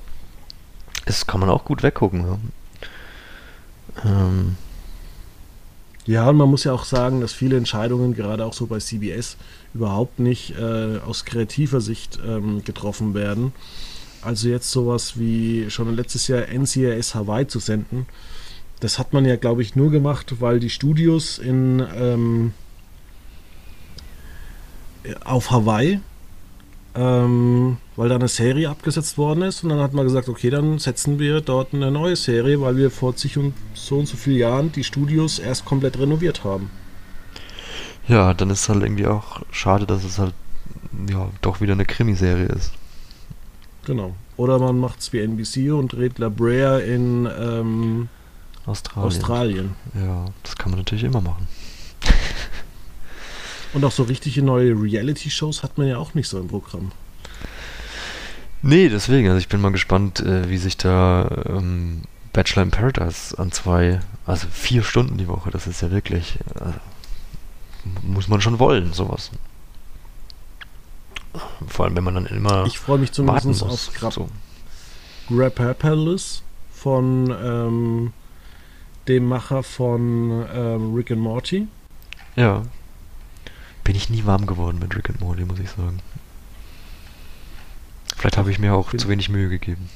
Das 1.05 1.27
kann 1.27 1.39
man 1.39 1.49
auch 1.49 1.63
gut 1.65 1.83
weggucken. 1.83 2.25
Ja. 2.25 4.09
Ähm, 4.09 4.57
Ja, 6.07 6.29
und 6.29 6.37
man 6.37 6.49
muss 6.49 6.63
ja 6.63 6.73
auch 6.73 6.83
sagen, 6.83 7.21
dass 7.21 7.31
viele 7.31 7.57
Entscheidungen, 7.57 8.15
gerade 8.15 8.43
auch 8.43 8.53
so 8.53 8.65
bei 8.65 8.79
CBS, 8.79 9.37
überhaupt 9.75 10.19
nicht 10.19 10.55
äh, 10.57 10.97
aus 11.05 11.25
kreativer 11.25 11.79
Sicht 11.79 12.19
ähm, 12.25 12.63
getroffen 12.63 13.13
werden. 13.13 13.53
Also 14.21 14.49
jetzt 14.49 14.69
sowas 14.69 15.19
wie 15.19 15.69
schon 15.69 15.95
letztes 15.95 16.27
Jahr 16.27 16.47
NCIS 16.47 17.15
Hawaii 17.15 17.47
zu 17.47 17.59
senden, 17.59 18.05
das 18.79 18.97
hat 18.99 19.13
man 19.13 19.25
ja, 19.25 19.35
glaube 19.35 19.61
ich, 19.61 19.75
nur 19.75 19.91
gemacht, 19.91 20.41
weil 20.41 20.59
die 20.59 20.69
Studios 20.69 21.37
in 21.37 21.85
ähm, 21.95 22.53
auf 25.23 25.51
Hawaii, 25.51 25.99
ähm, 26.95 27.77
weil 27.95 28.09
da 28.09 28.15
eine 28.15 28.27
Serie 28.27 28.69
abgesetzt 28.69 29.17
worden 29.17 29.43
ist 29.43 29.63
und 29.63 29.69
dann 29.69 29.79
hat 29.79 29.93
man 29.93 30.05
gesagt, 30.05 30.29
okay, 30.29 30.49
dann 30.49 30.79
setzen 30.79 31.19
wir 31.19 31.41
dort 31.41 31.73
eine 31.73 31.91
neue 31.91 32.15
Serie, 32.15 32.59
weil 32.61 32.75
wir 32.75 32.91
vor 32.91 33.13
sich 33.13 33.37
und 33.37 33.53
so 33.73 33.99
und 33.99 34.07
so 34.07 34.17
vielen 34.17 34.37
Jahren 34.37 34.71
die 34.71 34.83
Studios 34.83 35.39
erst 35.39 35.65
komplett 35.65 35.97
renoviert 35.99 36.43
haben. 36.43 36.69
ja, 38.07 38.33
dann 38.33 38.49
ist 38.49 38.67
halt 38.67 38.83
irgendwie 38.83 39.07
auch 39.07 39.41
schade, 39.51 39.85
dass 39.85 40.03
es 40.03 40.19
halt 40.19 40.33
ja 41.09 41.29
doch 41.41 41.61
wieder 41.61 41.73
eine 41.73 41.85
Krimiserie 41.85 42.47
ist. 42.47 42.71
Genau. 43.85 44.15
Oder 44.37 44.59
man 44.59 44.79
macht 44.79 44.99
es 44.99 45.13
wie 45.13 45.19
NBC 45.19 45.71
und 45.71 45.93
dreht 45.93 46.19
La 46.19 46.29
Brea 46.29 46.79
in 46.79 47.27
ähm, 47.39 48.09
Australien. 48.65 49.07
Australien. 49.07 49.75
Ja, 49.95 50.25
das 50.43 50.55
kann 50.55 50.71
man 50.71 50.79
natürlich 50.79 51.03
immer 51.03 51.21
machen. 51.21 51.47
Und 53.73 53.85
auch 53.85 53.91
so 53.91 54.03
richtige 54.03 54.43
neue 54.43 54.73
Reality-Shows 54.73 55.63
hat 55.63 55.77
man 55.77 55.87
ja 55.87 55.97
auch 55.97 56.13
nicht 56.13 56.27
so 56.27 56.39
im 56.39 56.47
Programm. 56.47 56.91
Nee, 58.61 58.89
deswegen, 58.89 59.27
also 59.29 59.39
ich 59.39 59.47
bin 59.47 59.61
mal 59.61 59.71
gespannt, 59.71 60.19
äh, 60.19 60.49
wie 60.49 60.57
sich 60.57 60.77
da 60.77 61.43
ähm, 61.47 62.01
Bachelor 62.33 62.63
in 62.63 62.71
Paradise 62.71 63.37
an 63.37 63.51
zwei, 63.51 63.99
also 64.25 64.47
vier 64.51 64.83
Stunden 64.83 65.17
die 65.17 65.27
Woche, 65.27 65.49
das 65.51 65.67
ist 65.67 65.81
ja 65.81 65.89
wirklich, 65.89 66.37
also, 66.59 66.79
muss 68.03 68.27
man 68.27 68.41
schon 68.41 68.59
wollen, 68.59 68.93
sowas. 68.93 69.31
Vor 71.67 71.85
allem, 71.85 71.95
wenn 71.95 72.03
man 72.03 72.15
dann 72.15 72.25
immer 72.25 72.65
Ich 72.65 72.79
freue 72.79 72.97
mich 72.97 73.11
zumindest 73.11 73.63
auf 73.63 73.93
Grab 73.93 74.13
So. 74.13 74.29
Grapapalis 75.29 76.43
von 76.71 77.33
ähm, 77.43 78.13
dem 79.07 79.27
Macher 79.27 79.63
von 79.63 80.45
ähm, 80.53 80.93
Rick 80.93 81.11
and 81.11 81.21
Morty. 81.21 81.67
Ja, 82.35 82.63
bin 83.83 83.95
ich 83.95 84.09
nie 84.09 84.25
warm 84.25 84.45
geworden 84.45 84.79
mit 84.79 84.95
Rick 84.95 85.09
and 85.09 85.21
Morty, 85.21 85.45
muss 85.45 85.59
ich 85.59 85.69
sagen. 85.69 85.99
Vielleicht 88.17 88.37
habe 88.37 88.51
ich 88.51 88.59
mir 88.59 88.73
auch 88.73 88.95
zu 88.95 89.07
wenig 89.07 89.29
Mühe 89.29 89.49
gegeben. 89.49 89.89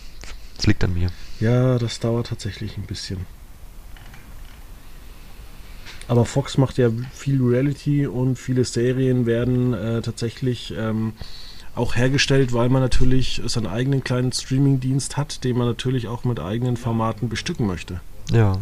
Das 0.57 0.65
liegt 0.65 0.83
an 0.83 0.93
mir. 0.93 1.09
Ja, 1.39 1.77
das 1.77 1.99
dauert 1.99 2.27
tatsächlich 2.27 2.77
ein 2.77 2.83
bisschen. 2.83 3.25
Aber 6.07 6.25
Fox 6.25 6.57
macht 6.57 6.77
ja 6.77 6.89
viel 7.13 7.41
Reality 7.41 8.05
und 8.05 8.37
viele 8.37 8.63
Serien 8.63 9.25
werden 9.25 9.73
äh, 9.73 10.01
tatsächlich 10.01 10.73
ähm, 10.77 11.13
auch 11.73 11.95
hergestellt, 11.95 12.53
weil 12.53 12.69
man 12.69 12.81
natürlich 12.81 13.41
seinen 13.45 13.67
eigenen 13.67 14.03
kleinen 14.03 14.31
Streaming-Dienst 14.31 15.17
hat, 15.17 15.43
den 15.43 15.57
man 15.57 15.67
natürlich 15.67 16.07
auch 16.07 16.23
mit 16.23 16.39
eigenen 16.39 16.77
Formaten 16.77 17.27
bestücken 17.27 17.65
möchte. 17.65 18.01
Ja. 18.31 18.57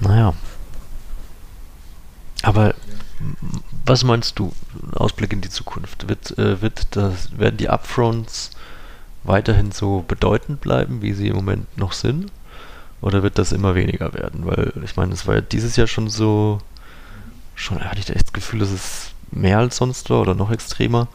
Naja. 0.00 0.34
Aber 2.42 2.74
was 3.86 4.04
meinst 4.04 4.38
du, 4.38 4.52
Ausblick 4.92 5.32
in 5.32 5.40
die 5.40 5.48
Zukunft? 5.48 6.08
Wird, 6.08 6.36
äh, 6.38 6.60
wird 6.60 6.88
das, 6.90 7.38
werden 7.38 7.56
die 7.56 7.68
Upfronts 7.68 8.50
weiterhin 9.22 9.72
so 9.72 10.04
bedeutend 10.06 10.60
bleiben, 10.60 11.00
wie 11.00 11.12
sie 11.12 11.28
im 11.28 11.36
Moment 11.36 11.78
noch 11.78 11.92
sind? 11.92 12.30
Oder 13.04 13.22
wird 13.22 13.38
das 13.38 13.52
immer 13.52 13.74
weniger 13.74 14.14
werden? 14.14 14.46
Weil 14.46 14.72
ich 14.82 14.96
meine, 14.96 15.12
es 15.12 15.26
war 15.26 15.34
ja 15.34 15.40
dieses 15.42 15.76
Jahr 15.76 15.86
schon 15.86 16.08
so, 16.08 16.58
schon 17.54 17.78
hatte 17.84 17.98
ich 17.98 18.08
echt 18.08 18.28
das 18.28 18.32
Gefühl, 18.32 18.60
dass 18.60 18.70
es 18.70 19.10
mehr 19.30 19.58
als 19.58 19.76
sonst 19.76 20.08
war 20.08 20.22
oder 20.22 20.34
noch 20.34 20.50
extremer, 20.50 21.08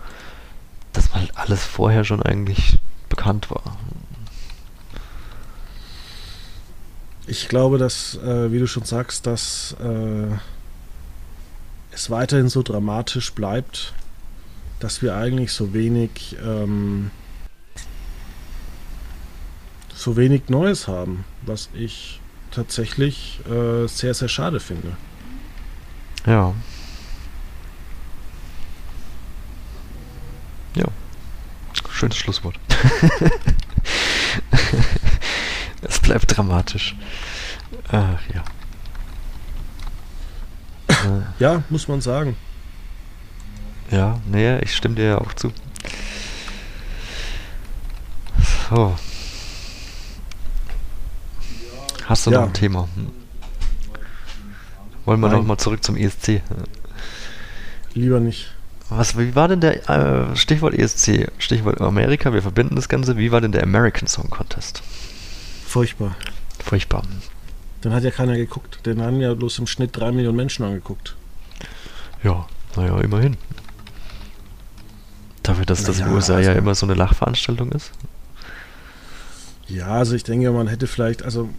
dass 0.94 1.16
halt 1.16 1.36
alles 1.36 1.66
vorher 1.66 2.04
schon 2.04 2.22
eigentlich 2.22 2.78
bekannt 3.10 3.50
war. 3.50 3.76
Ich 7.26 7.48
glaube, 7.48 7.80
dass, 7.80 8.14
äh, 8.24 8.52
wie 8.52 8.60
du 8.60 8.68
schon 8.68 8.84
sagst, 8.84 9.26
dass 9.26 9.76
äh, 9.84 10.36
es 11.92 12.12
weiterhin 12.12 12.50
so 12.50 12.62
dramatisch 12.62 13.34
bleibt, 13.34 13.96
dass 14.80 15.02
wir 15.02 15.16
eigentlich 15.16 15.54
so 15.54 15.74
wenig 15.74 16.38
ähm, 16.46 17.10
so 20.00 20.16
wenig 20.16 20.48
Neues 20.48 20.88
haben, 20.88 21.26
was 21.42 21.70
ich 21.74 22.22
tatsächlich 22.52 23.42
äh, 23.46 23.86
sehr, 23.88 24.14
sehr 24.14 24.30
schade 24.30 24.62
finde. 24.62 24.96
Ja. 26.26 26.56
Ja. 30.76 30.86
Schönes 31.92 32.16
Schlusswort. 32.16 32.58
es 35.82 36.00
bleibt 36.00 36.38
dramatisch. 36.38 36.96
Ach 37.90 38.22
ja. 38.34 38.44
Ja, 41.40 41.64
muss 41.70 41.90
man 41.90 42.00
sagen. 42.00 42.38
Ja, 43.92 44.22
nee, 44.26 44.60
ich 44.60 44.74
stimme 44.74 44.96
dir 44.96 45.06
ja 45.06 45.18
auch 45.18 45.34
zu. 45.34 45.52
So. 48.70 48.96
Hast 52.10 52.26
du 52.26 52.32
ja. 52.32 52.42
noch 52.42 52.48
ein 52.48 52.54
Thema? 52.54 52.90
Hm. 52.96 53.12
Wollen 55.06 55.20
wir 55.20 55.30
nochmal 55.30 55.58
zurück 55.58 55.84
zum 55.84 55.96
ESC? 55.96 56.42
Lieber 57.94 58.20
nicht. 58.20 58.52
Was, 58.90 59.16
wie 59.16 59.36
war 59.36 59.48
denn 59.48 59.62
der, 59.62 59.88
äh, 59.88 60.36
Stichwort 60.36 60.74
ESC, 60.74 61.32
Stichwort 61.38 61.80
Amerika, 61.80 62.34
wir 62.34 62.42
verbinden 62.42 62.76
das 62.76 62.90
Ganze, 62.90 63.18
wie 63.18 63.32
war 63.32 63.42
denn 63.42 63.52
der 63.52 63.62
American 63.62 64.08
Song 64.08 64.28
Contest? 64.32 64.82
Furchtbar. 65.68 66.16
Furchtbar. 66.58 67.04
Den 67.84 67.94
hat 67.94 68.04
ja 68.04 68.10
keiner 68.10 68.36
geguckt. 68.36 68.84
Den 68.88 69.04
haben 69.04 69.20
ja 69.20 69.36
bloß 69.36 69.60
im 69.60 69.68
Schnitt 69.68 69.96
drei 69.96 70.12
Millionen 70.12 70.38
Menschen 70.38 70.66
angeguckt. 70.66 71.16
Ja, 72.24 72.48
naja, 72.76 73.00
immerhin. 73.02 73.38
Dafür, 75.44 75.68
dass 75.68 75.82
naja, 75.82 75.88
das 75.90 76.00
in 76.00 76.06
den 76.06 76.16
USA 76.16 76.36
also, 76.38 76.50
ja 76.50 76.56
immer 76.56 76.74
so 76.74 76.88
eine 76.88 76.96
Lachveranstaltung 76.96 77.72
ist. 77.72 77.92
Ja, 79.68 79.90
also 79.90 80.16
ich 80.16 80.24
denke, 80.24 80.50
man 80.50 80.68
hätte 80.68 80.88
vielleicht, 80.88 81.22
also 81.22 81.50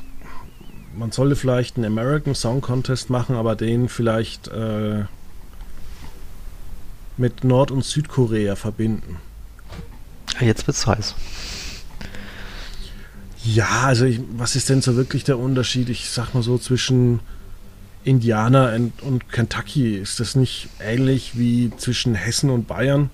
man 0.97 1.13
sollte 1.13 1.37
vielleicht 1.37 1.77
einen 1.77 1.87
American 1.87 2.35
Song 2.35 2.61
Contest 2.61 3.11
machen, 3.11 3.37
aber 3.37 3.57
den 3.57 3.89
vielleicht 3.89 4.49
äh, 4.49 5.05
mit 7.17 7.45
Nord- 7.45 7.71
und 7.71 7.85
Südkorea 7.85 8.57
verbinden. 8.57 9.17
Jetzt 10.41 10.67
wird's 10.67 10.87
heiß. 10.87 11.15
Ja, 13.45 13.83
also 13.85 14.05
ich, 14.05 14.21
was 14.33 14.57
ist 14.57 14.69
denn 14.69 14.83
so 14.83 14.97
wirklich 14.97 15.25
der 15.25 15.39
Unterschied? 15.39 15.89
Ich 15.89 16.11
sag 16.11 16.35
mal 16.35 16.43
so 16.43 16.59
zwischen 16.59 17.21
Indiana 18.05 18.75
und, 18.75 19.03
und 19.03 19.33
Kentucky. 19.33 19.97
Ist 19.97 20.21
das 20.21 20.35
nicht 20.35 20.69
ähnlich 20.81 21.39
wie 21.39 21.73
zwischen 21.77 22.15
Hessen 22.15 22.51
und 22.51 22.67
Bayern? 22.67 23.11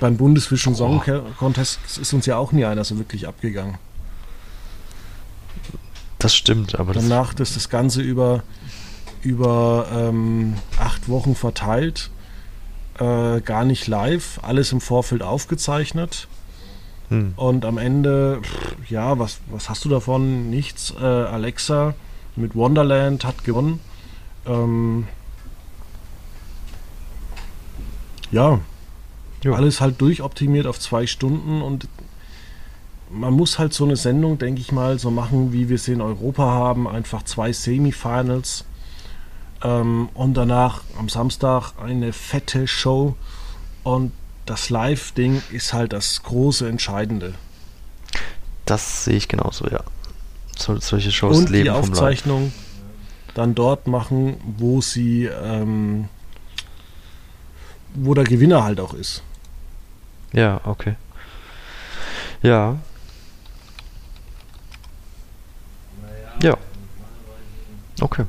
Beim 0.00 0.16
Bundesvision 0.16 0.74
Song 0.74 1.02
Contest 1.38 1.78
ist 2.00 2.12
uns 2.12 2.26
ja 2.26 2.36
auch 2.36 2.52
nie 2.52 2.64
einer 2.64 2.84
so 2.84 2.98
wirklich 2.98 3.26
abgegangen. 3.28 3.78
Das 6.24 6.34
stimmt, 6.34 6.78
aber 6.78 6.94
danach 6.94 7.34
das 7.34 7.50
ist 7.50 7.56
das 7.56 7.68
Ganze 7.68 8.00
über, 8.00 8.42
über 9.20 9.86
ähm, 9.92 10.54
acht 10.78 11.06
Wochen 11.10 11.34
verteilt, 11.34 12.10
äh, 12.98 13.42
gar 13.42 13.66
nicht 13.66 13.88
live, 13.88 14.40
alles 14.40 14.72
im 14.72 14.80
Vorfeld 14.80 15.22
aufgezeichnet. 15.22 16.26
Hm. 17.10 17.34
Und 17.36 17.66
am 17.66 17.76
Ende, 17.76 18.40
pff, 18.42 18.90
ja, 18.90 19.18
was, 19.18 19.40
was 19.50 19.68
hast 19.68 19.84
du 19.84 19.90
davon? 19.90 20.48
Nichts. 20.48 20.94
Äh, 20.98 21.04
Alexa 21.04 21.92
mit 22.36 22.56
Wonderland 22.56 23.26
hat 23.26 23.44
gewonnen. 23.44 23.80
Ähm, 24.46 25.06
ja, 28.30 28.60
jo. 29.42 29.54
alles 29.54 29.82
halt 29.82 30.00
durchoptimiert 30.00 30.66
auf 30.66 30.80
zwei 30.80 31.06
Stunden 31.06 31.60
und 31.60 31.86
man 33.14 33.32
muss 33.32 33.58
halt 33.58 33.72
so 33.72 33.84
eine 33.84 33.96
Sendung, 33.96 34.38
denke 34.38 34.60
ich 34.60 34.72
mal, 34.72 34.98
so 34.98 35.10
machen, 35.10 35.52
wie 35.52 35.68
wir 35.68 35.78
sie 35.78 35.92
in 35.92 36.00
Europa 36.00 36.42
haben. 36.42 36.88
Einfach 36.88 37.22
zwei 37.22 37.52
Semifinals 37.52 38.64
ähm, 39.62 40.08
und 40.14 40.34
danach 40.34 40.82
am 40.98 41.08
Samstag 41.08 41.72
eine 41.82 42.12
fette 42.12 42.66
Show. 42.66 43.16
Und 43.82 44.12
das 44.46 44.70
Live-Ding 44.70 45.42
ist 45.52 45.72
halt 45.72 45.92
das 45.92 46.22
große 46.22 46.68
Entscheidende. 46.68 47.34
Das 48.66 49.04
sehe 49.04 49.16
ich 49.16 49.28
genauso, 49.28 49.68
ja. 49.68 49.82
So, 50.56 50.78
solche 50.78 51.12
Shows 51.12 51.36
und 51.36 51.50
leben 51.50 51.64
die 51.64 51.70
Aufzeichnung 51.70 52.52
dann 53.34 53.54
dort 53.54 53.88
machen, 53.88 54.36
wo 54.58 54.80
sie, 54.80 55.24
ähm, 55.24 56.08
wo 57.94 58.14
der 58.14 58.24
Gewinner 58.24 58.62
halt 58.62 58.80
auch 58.80 58.94
ist. 58.94 59.22
Ja, 60.32 60.60
okay. 60.64 60.94
Ja, 62.42 62.78
Ja. 66.42 66.56
Okay. 68.00 68.24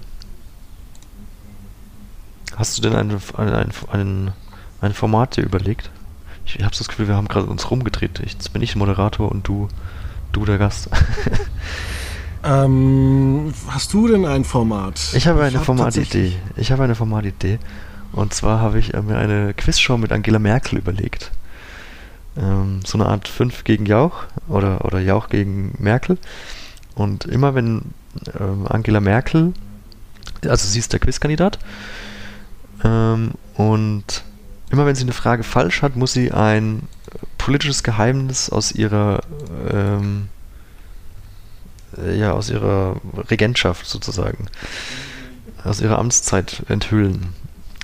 Hast 2.55 2.77
du 2.77 2.81
denn 2.81 2.95
ein, 2.95 3.21
ein, 3.37 3.71
ein, 3.91 4.31
ein 4.81 4.93
Format 4.93 5.35
dir 5.35 5.43
überlegt? 5.43 5.89
Ich 6.45 6.63
habe 6.63 6.75
das 6.75 6.87
Gefühl, 6.87 7.07
wir 7.07 7.15
haben 7.15 7.27
gerade 7.27 7.47
uns 7.47 7.69
rumgedreht. 7.69 8.19
Jetzt 8.23 8.53
bin 8.53 8.61
ich 8.61 8.75
Moderator 8.75 9.31
und 9.31 9.47
du, 9.47 9.67
du 10.31 10.45
der 10.45 10.57
Gast. 10.57 10.89
ähm, 12.43 13.53
hast 13.67 13.93
du 13.93 14.07
denn 14.07 14.25
ein 14.25 14.45
Format? 14.45 15.01
Ich 15.13 15.27
habe 15.27 15.43
eine 15.43 15.57
hab 15.57 15.65
Formatidee. 15.65 16.33
Ich 16.55 16.71
habe 16.71 16.83
eine 16.83 16.95
Formatidee. 16.95 17.59
Und 18.11 18.33
zwar 18.33 18.61
habe 18.61 18.79
ich 18.79 18.93
mir 18.93 19.17
eine 19.17 19.53
Quizshow 19.53 19.97
mit 19.97 20.11
Angela 20.11 20.39
Merkel 20.39 20.77
überlegt. 20.77 21.31
Ähm, 22.37 22.81
so 22.85 22.97
eine 22.97 23.07
Art 23.07 23.27
5 23.27 23.63
gegen 23.63 23.85
Jauch 23.85 24.23
oder, 24.47 24.85
oder 24.85 24.99
Jauch 24.99 25.27
gegen 25.29 25.73
Merkel. 25.79 26.17
Und 26.95 27.25
immer 27.25 27.55
wenn 27.55 27.93
ähm, 28.39 28.65
Angela 28.67 28.99
Merkel, 28.99 29.53
also 30.47 30.67
sie 30.67 30.79
ist 30.79 30.93
der 30.93 30.99
Quizkandidat, 30.99 31.59
ähm, 32.83 33.31
und 33.55 34.23
immer 34.71 34.85
wenn 34.85 34.95
sie 34.95 35.03
eine 35.03 35.13
Frage 35.13 35.43
falsch 35.43 35.81
hat, 35.81 35.95
muss 35.95 36.13
sie 36.13 36.31
ein 36.31 36.83
politisches 37.37 37.83
Geheimnis 37.83 38.49
aus 38.49 38.71
ihrer 38.71 39.21
ähm, 39.71 40.29
äh, 41.97 42.17
ja, 42.17 42.31
aus 42.31 42.49
ihrer 42.49 42.95
Regentschaft 43.29 43.85
sozusagen, 43.85 44.47
aus 45.63 45.81
ihrer 45.81 45.99
Amtszeit 45.99 46.63
enthüllen. 46.67 47.33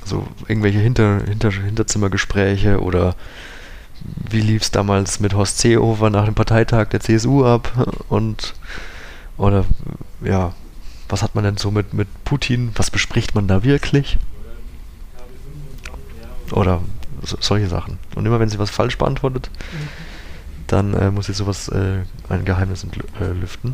So 0.04 0.28
irgendwelche 0.48 0.80
Hinter, 0.80 1.22
Hinter, 1.26 1.52
Hinterzimmergespräche 1.52 2.82
oder 2.82 3.16
wie 4.30 4.42
lief 4.42 4.64
es 4.64 4.72
damals 4.72 5.20
mit 5.20 5.36
Horst 5.36 5.60
Seehofer 5.60 6.10
nach 6.10 6.26
dem 6.26 6.34
Parteitag 6.34 6.88
der 6.90 7.02
CSU 7.02 7.46
ab 7.46 7.72
und 8.10 8.56
oder 9.42 9.66
ja, 10.22 10.54
was 11.10 11.24
hat 11.24 11.34
man 11.34 11.44
denn 11.44 11.58
so 11.58 11.72
mit, 11.72 11.96
mit 11.96 12.08
Putin? 12.26 12.72
Was 12.76 12.92
bespricht 12.92 13.34
man 13.34 13.48
da 13.48 13.64
wirklich? 13.64 14.20
Oder 16.52 16.82
so, 17.24 17.38
solche 17.40 17.68
Sachen. 17.68 17.98
Und 18.14 18.28
immer 18.28 18.40
wenn 18.40 18.50
sie 18.50 18.60
was 18.60 18.70
falsch 18.70 19.00
beantwortet, 19.00 19.50
dann 20.68 20.94
äh, 20.94 21.10
muss 21.10 21.26
sie 21.26 21.34
sowas, 21.34 21.70
äh, 21.70 22.04
ein 22.30 22.46
Geheimnis 22.46 22.86
äh, 23.20 23.26
lüften. 23.26 23.74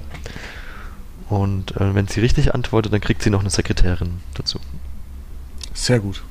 Und 1.28 1.76
äh, 1.76 1.94
wenn 1.94 2.08
sie 2.08 2.22
richtig 2.22 2.56
antwortet, 2.56 2.94
dann 2.94 3.02
kriegt 3.02 3.22
sie 3.22 3.30
noch 3.30 3.42
eine 3.42 3.50
Sekretärin 3.50 4.22
dazu. 4.36 4.62
Sehr 5.74 6.00
gut. 6.00 6.24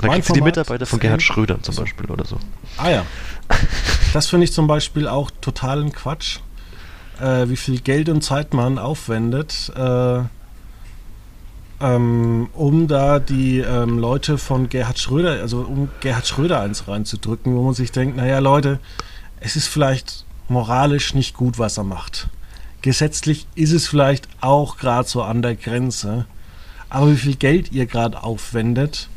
Da 0.00 0.06
Mein 0.06 0.14
kriegst 0.14 0.28
du 0.28 0.34
die 0.34 0.38
Format 0.38 0.56
Mitarbeiter 0.56 0.86
von 0.86 1.00
Gerhard 1.00 1.22
Schröder 1.22 1.60
zum. 1.60 1.74
Beispiel 1.74 2.08
oder 2.08 2.24
so. 2.24 2.38
Ah 2.76 2.90
ja. 2.90 3.06
Das 4.12 4.28
finde 4.28 4.44
ich 4.44 4.52
zum 4.52 4.68
Beispiel 4.68 5.08
auch 5.08 5.32
totalen 5.40 5.92
Quatsch. 5.92 6.38
Äh, 7.20 7.48
wie 7.48 7.56
viel 7.56 7.80
Geld 7.80 8.08
und 8.08 8.22
Zeit 8.22 8.54
man 8.54 8.78
aufwendet, 8.78 9.72
äh, 9.76 10.20
ähm, 11.80 12.48
um 12.52 12.88
da 12.88 13.18
die 13.18 13.58
ähm, 13.58 13.98
Leute 13.98 14.38
von 14.38 14.68
Gerhard 14.68 14.98
Schröder, 14.98 15.40
also 15.40 15.60
um 15.60 15.88
Gerhard 16.00 16.26
Schröder 16.26 16.60
eins 16.60 16.86
reinzudrücken, 16.86 17.54
wo 17.54 17.62
man 17.62 17.74
sich 17.74 17.92
denkt, 17.92 18.16
naja 18.16 18.38
Leute, 18.38 18.78
es 19.40 19.56
ist 19.56 19.66
vielleicht 19.66 20.24
moralisch 20.48 21.14
nicht 21.14 21.34
gut, 21.34 21.58
was 21.58 21.76
er 21.76 21.84
macht. 21.84 22.28
Gesetzlich 22.82 23.46
ist 23.54 23.72
es 23.72 23.88
vielleicht 23.88 24.28
auch 24.40 24.76
gerade 24.76 25.08
so 25.08 25.22
an 25.22 25.42
der 25.42 25.56
Grenze. 25.56 26.26
Aber 26.88 27.10
wie 27.10 27.16
viel 27.16 27.34
Geld 27.34 27.72
ihr 27.72 27.86
gerade 27.86 28.22
aufwendet, 28.22 29.08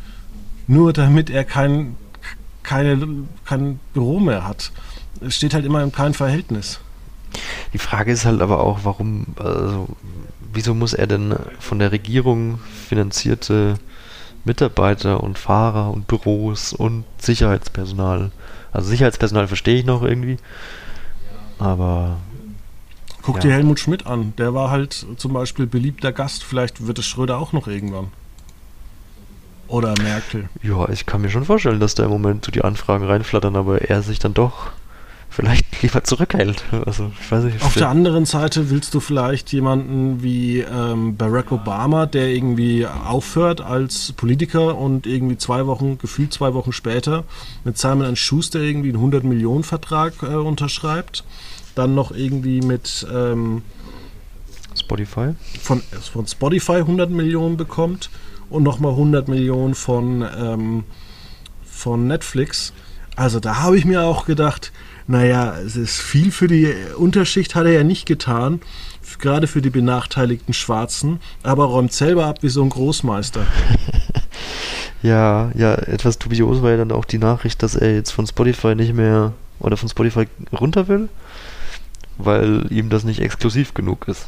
nur 0.67 0.93
damit 0.93 1.29
er 1.29 1.45
kein, 1.45 1.95
keine, 2.63 3.25
kein 3.45 3.79
Büro 3.93 4.19
mehr 4.19 4.47
hat. 4.47 4.71
Steht 5.27 5.53
halt 5.53 5.65
immer 5.65 5.83
in 5.83 5.91
keinem 5.91 6.13
Verhältnis. 6.13 6.79
Die 7.73 7.77
Frage 7.77 8.11
ist 8.11 8.25
halt 8.25 8.41
aber 8.41 8.59
auch, 8.61 8.79
warum, 8.83 9.27
also, 9.37 9.87
wieso 10.53 10.73
muss 10.73 10.93
er 10.93 11.07
denn 11.07 11.35
von 11.59 11.79
der 11.79 11.91
Regierung 11.91 12.59
finanzierte 12.87 13.75
Mitarbeiter 14.43 15.23
und 15.23 15.37
Fahrer 15.37 15.91
und 15.91 16.07
Büros 16.07 16.73
und 16.73 17.05
Sicherheitspersonal, 17.19 18.31
also 18.71 18.89
Sicherheitspersonal 18.89 19.47
verstehe 19.47 19.79
ich 19.79 19.85
noch 19.85 20.03
irgendwie, 20.03 20.37
aber 21.59 22.17
Guck 23.21 23.35
Ja. 23.35 23.41
dir 23.41 23.51
Helmut 23.53 23.79
Schmidt 23.79 24.07
an. 24.07 24.33
Der 24.39 24.55
war 24.55 24.71
halt 24.71 25.05
zum 25.17 25.33
Beispiel 25.33 25.67
beliebter 25.67 26.11
Gast. 26.11 26.43
Vielleicht 26.43 26.87
wird 26.87 26.97
es 26.97 27.05
Schröder 27.05 27.37
auch 27.37 27.53
noch 27.53 27.67
irgendwann. 27.67 28.07
Oder 29.67 29.93
Merkel. 30.01 30.49
ja, 30.63 30.89
ich 30.89 31.05
kann 31.05 31.21
mir 31.21 31.29
schon 31.29 31.45
vorstellen, 31.45 31.79
dass 31.79 31.93
da 31.95 32.03
im 32.03 32.09
Moment 32.09 32.43
so 32.43 32.51
die 32.51 32.63
Anfragen 32.63 33.05
reinflattern, 33.05 33.55
aber 33.55 33.81
er 33.89 34.01
sich 34.01 34.19
dann 34.19 34.33
doch 34.33 34.71
vielleicht 35.31 35.81
lieber 35.81 36.03
zurückhält. 36.03 36.63
Also, 36.85 37.11
ich 37.19 37.31
weiß 37.31 37.45
nicht. 37.45 37.63
Auf 37.63 37.73
der 37.73 37.89
anderen 37.89 38.25
Seite 38.25 38.69
willst 38.69 38.93
du 38.93 38.99
vielleicht 38.99 39.51
jemanden 39.51 40.21
wie 40.21 40.59
ähm, 40.59 41.15
Barack 41.17 41.51
Obama, 41.51 42.05
der 42.05 42.27
irgendwie 42.27 42.85
aufhört 42.85 43.61
als 43.61 44.11
Politiker 44.11 44.77
und 44.77 45.07
irgendwie 45.07 45.37
zwei 45.37 45.65
Wochen, 45.65 45.97
gefühlt 45.97 46.33
zwei 46.33 46.53
Wochen 46.53 46.73
später 46.73 47.23
mit 47.63 47.77
Simon 47.77 48.15
Schuster 48.15 48.59
irgendwie 48.59 48.89
einen 48.89 48.97
100 48.97 49.23
Millionen 49.23 49.63
Vertrag 49.63 50.21
äh, 50.21 50.27
unterschreibt. 50.35 51.23
Dann 51.75 51.95
noch 51.95 52.11
irgendwie 52.11 52.59
mit 52.61 53.07
ähm, 53.11 53.63
Spotify? 54.77 55.33
von, 55.61 55.81
von 55.81 56.27
Spotify 56.27 56.77
100 56.77 57.09
Millionen 57.09 57.55
bekommt 57.55 58.09
und 58.49 58.63
nochmal 58.63 58.91
100 58.91 59.27
Millionen 59.29 59.75
von, 59.75 60.25
ähm, 60.37 60.83
von 61.63 62.07
Netflix. 62.07 62.73
Also 63.15 63.39
da 63.39 63.57
habe 63.61 63.77
ich 63.77 63.85
mir 63.85 64.03
auch 64.03 64.25
gedacht, 64.25 64.71
naja, 65.07 65.57
es 65.59 65.75
ist 65.75 65.99
viel 65.99 66.31
für 66.31 66.47
die 66.47 66.73
Unterschicht, 66.97 67.55
hat 67.55 67.65
er 67.65 67.73
ja 67.73 67.83
nicht 67.83 68.05
getan, 68.05 68.61
gerade 69.19 69.47
für 69.47 69.61
die 69.61 69.69
benachteiligten 69.69 70.53
Schwarzen, 70.53 71.19
aber 71.43 71.65
räumt 71.65 71.91
selber 71.93 72.25
ab 72.25 72.39
wie 72.41 72.49
so 72.49 72.63
ein 72.63 72.69
Großmeister. 72.69 73.45
Ja, 75.03 75.51
ja, 75.55 75.73
etwas 75.73 76.19
dubios 76.19 76.61
war 76.61 76.71
ja 76.71 76.77
dann 76.77 76.91
auch 76.91 77.05
die 77.05 77.17
Nachricht, 77.17 77.63
dass 77.63 77.75
er 77.75 77.95
jetzt 77.95 78.11
von 78.11 78.27
Spotify 78.27 78.75
nicht 78.75 78.93
mehr 78.93 79.33
oder 79.59 79.75
von 79.75 79.89
Spotify 79.89 80.27
runter 80.53 80.87
will, 80.87 81.09
weil 82.19 82.67
ihm 82.71 82.89
das 82.89 83.03
nicht 83.03 83.19
exklusiv 83.19 83.73
genug 83.73 84.07
ist. 84.07 84.27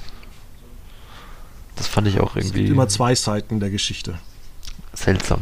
Das 1.75 1.87
fand 1.87 2.07
ich 2.07 2.19
auch 2.19 2.35
Es 2.35 2.45
irgendwie 2.45 2.61
gibt 2.61 2.71
immer 2.71 2.87
zwei 2.87 3.13
Seiten 3.13 3.59
der 3.59 3.69
Geschichte. 3.69 4.15
seltsam. 4.93 5.41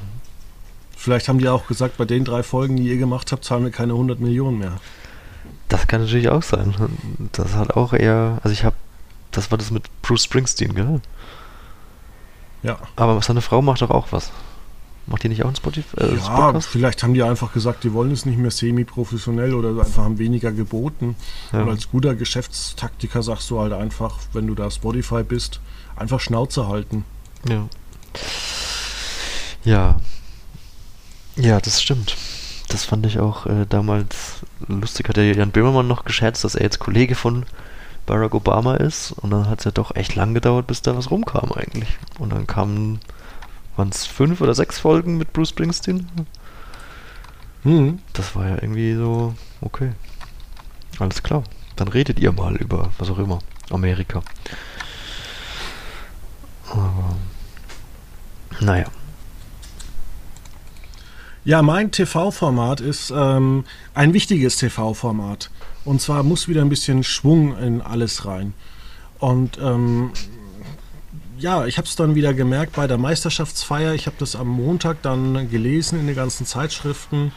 Vielleicht 0.97 1.29
haben 1.29 1.39
die 1.39 1.47
auch 1.47 1.65
gesagt, 1.65 1.97
bei 1.97 2.05
den 2.05 2.25
drei 2.25 2.43
Folgen, 2.43 2.75
die 2.75 2.89
ihr 2.89 2.97
gemacht 2.97 3.31
habt, 3.31 3.43
zahlen 3.43 3.63
wir 3.63 3.71
keine 3.71 3.93
100 3.93 4.19
Millionen 4.19 4.59
mehr. 4.59 4.79
Das 5.67 5.87
kann 5.87 6.01
natürlich 6.01 6.29
auch 6.29 6.43
sein. 6.43 6.73
Das 7.31 7.53
hat 7.53 7.71
auch 7.71 7.93
eher, 7.93 8.39
also 8.43 8.51
ich 8.53 8.63
habe, 8.63 8.75
das 9.31 9.51
war 9.51 9.57
das 9.57 9.71
mit 9.71 9.83
Bruce 10.01 10.25
Springsteen, 10.25 10.75
gell? 10.75 11.01
Ja. 12.63 12.77
Aber 12.95 13.21
seine 13.21 13.41
Frau 13.41 13.61
macht 13.61 13.81
doch 13.81 13.89
auch 13.89 14.11
was. 14.11 14.31
Macht 15.07 15.23
die 15.23 15.29
nicht 15.29 15.41
auch 15.43 15.47
einen 15.47 15.55
Spotify? 15.55 15.97
Äh, 15.97 16.15
ja, 16.15 16.35
Podcast? 16.35 16.67
vielleicht 16.67 17.01
haben 17.03 17.13
die 17.13 17.23
einfach 17.23 17.53
gesagt, 17.53 17.83
die 17.83 17.91
wollen 17.93 18.11
es 18.11 18.25
nicht 18.25 18.37
mehr 18.37 18.51
semi-professionell 18.51 19.53
oder 19.53 19.69
einfach 19.69 20.03
haben 20.03 20.19
weniger 20.19 20.51
geboten. 20.51 21.15
Ja. 21.51 21.63
Und 21.63 21.69
als 21.69 21.89
guter 21.89 22.15
Geschäftstaktiker 22.15 23.23
sagst 23.23 23.49
du 23.49 23.59
halt 23.59 23.73
einfach, 23.73 24.19
wenn 24.33 24.47
du 24.47 24.53
da 24.55 24.69
Spotify 24.69 25.23
bist, 25.23 25.59
einfach 25.95 26.19
Schnauze 26.19 26.67
halten. 26.67 27.03
Ja. 27.49 27.67
Ja. 29.63 29.99
Ja, 31.35 31.59
das 31.59 31.81
stimmt. 31.81 32.15
Das 32.71 32.85
fand 32.85 33.05
ich 33.05 33.19
auch 33.19 33.47
äh, 33.47 33.65
damals 33.67 34.45
lustig. 34.67 35.09
Hat 35.09 35.17
der 35.17 35.33
Jan 35.33 35.51
Böhmermann 35.51 35.87
noch 35.87 36.05
gescherzt, 36.05 36.45
dass 36.45 36.55
er 36.55 36.63
jetzt 36.63 36.79
Kollege 36.79 37.15
von 37.15 37.45
Barack 38.05 38.33
Obama 38.33 38.75
ist. 38.75 39.11
Und 39.11 39.31
dann 39.31 39.49
hat 39.49 39.59
es 39.59 39.65
ja 39.65 39.71
doch 39.71 39.93
echt 39.95 40.15
lang 40.15 40.33
gedauert, 40.33 40.67
bis 40.67 40.81
da 40.81 40.95
was 40.95 41.11
rumkam 41.11 41.51
eigentlich. 41.51 41.97
Und 42.17 42.31
dann 42.31 42.47
kamen, 42.47 43.01
waren 43.75 43.89
es 43.89 44.05
fünf 44.05 44.39
oder 44.39 44.55
sechs 44.55 44.79
Folgen 44.79 45.17
mit 45.17 45.33
Bruce 45.33 45.49
Springsteen? 45.49 46.07
Hm. 47.63 47.99
Das 48.13 48.35
war 48.37 48.47
ja 48.47 48.55
irgendwie 48.55 48.95
so, 48.95 49.35
okay. 49.59 49.91
Alles 50.99 51.23
klar. 51.23 51.43
Dann 51.75 51.89
redet 51.89 52.19
ihr 52.19 52.31
mal 52.31 52.55
über 52.55 52.91
was 52.99 53.09
auch 53.09 53.19
immer. 53.19 53.39
Amerika. 53.69 54.21
Aber. 56.69 57.15
Naja. 58.61 58.85
Ja, 61.43 61.63
mein 61.63 61.89
TV-Format 61.89 62.81
ist 62.81 63.11
ähm, 63.15 63.63
ein 63.95 64.13
wichtiges 64.13 64.57
TV-Format. 64.57 65.49
Und 65.85 65.99
zwar 65.99 66.21
muss 66.21 66.47
wieder 66.47 66.61
ein 66.61 66.69
bisschen 66.69 67.03
Schwung 67.03 67.57
in 67.57 67.81
alles 67.81 68.25
rein. 68.25 68.53
Und 69.17 69.57
ähm, 69.59 70.11
ja, 71.39 71.65
ich 71.65 71.79
habe 71.79 71.87
es 71.87 71.95
dann 71.95 72.13
wieder 72.13 72.35
gemerkt 72.35 72.73
bei 72.73 72.85
der 72.85 72.99
Meisterschaftsfeier. 72.99 73.95
Ich 73.95 74.05
habe 74.05 74.17
das 74.19 74.35
am 74.35 74.49
Montag 74.49 75.01
dann 75.01 75.49
gelesen 75.49 75.99
in 75.99 76.05
den 76.05 76.15
ganzen 76.15 76.45
Zeitschriften, 76.45 77.31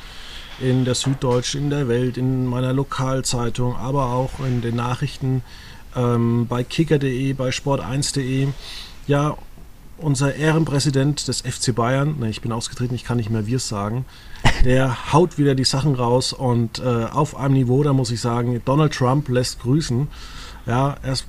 in 0.61 0.84
der 0.84 0.94
Süddeutschen, 0.94 1.62
in 1.62 1.70
der 1.70 1.88
Welt, 1.88 2.18
in 2.18 2.44
meiner 2.44 2.74
Lokalzeitung, 2.74 3.74
aber 3.74 4.12
auch 4.12 4.38
in 4.40 4.61
den 4.61 4.76
Nachrichten 4.76 5.42
ähm, 5.96 6.46
bei 6.46 6.62
kicker.de, 6.62 7.32
bei 7.32 7.48
sport1.de. 7.48 8.48
Ja, 9.07 9.38
unser 9.99 10.34
Ehrenpräsident 10.34 11.28
des 11.28 11.40
FC 11.42 11.74
Bayern, 11.74 12.18
ne, 12.18 12.30
ich 12.30 12.40
bin 12.40 12.53
ausgetreten, 12.53 12.95
ich 12.95 13.05
kann 13.05 13.16
nicht 13.16 13.30
mehr 13.30 13.47
wir 13.47 13.59
sagen, 13.59 14.05
der 14.64 15.12
haut 15.12 15.38
wieder 15.38 15.55
die 15.55 15.64
Sachen 15.64 15.95
raus 15.95 16.32
und 16.32 16.80
äh, 16.80 17.05
auf 17.05 17.36
einem 17.36 17.55
Niveau, 17.55 17.82
da 17.82 17.92
muss 17.92 18.11
ich 18.11 18.20
sagen, 18.20 18.61
Donald 18.64 18.92
Trump 18.95 19.28
lässt 19.28 19.61
grüßen. 19.61 20.09
Ja, 20.66 20.97
erst 21.03 21.26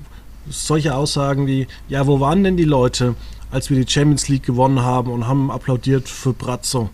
solche 0.48 0.94
Aussagen 0.94 1.46
wie, 1.46 1.66
ja, 1.88 2.06
wo 2.06 2.20
waren 2.20 2.44
denn 2.44 2.56
die 2.56 2.64
Leute, 2.64 3.14
als 3.50 3.70
wir 3.70 3.82
die 3.82 3.90
Champions 3.90 4.28
League 4.28 4.44
gewonnen 4.44 4.80
haben 4.80 5.10
und 5.10 5.26
haben 5.26 5.50
applaudiert 5.50 6.08
für 6.08 6.32
Brazzo? 6.32 6.90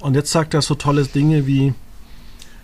Und 0.00 0.14
jetzt 0.14 0.32
sagt 0.32 0.54
er 0.54 0.62
so 0.62 0.74
tolle 0.74 1.04
Dinge 1.04 1.46
wie, 1.46 1.74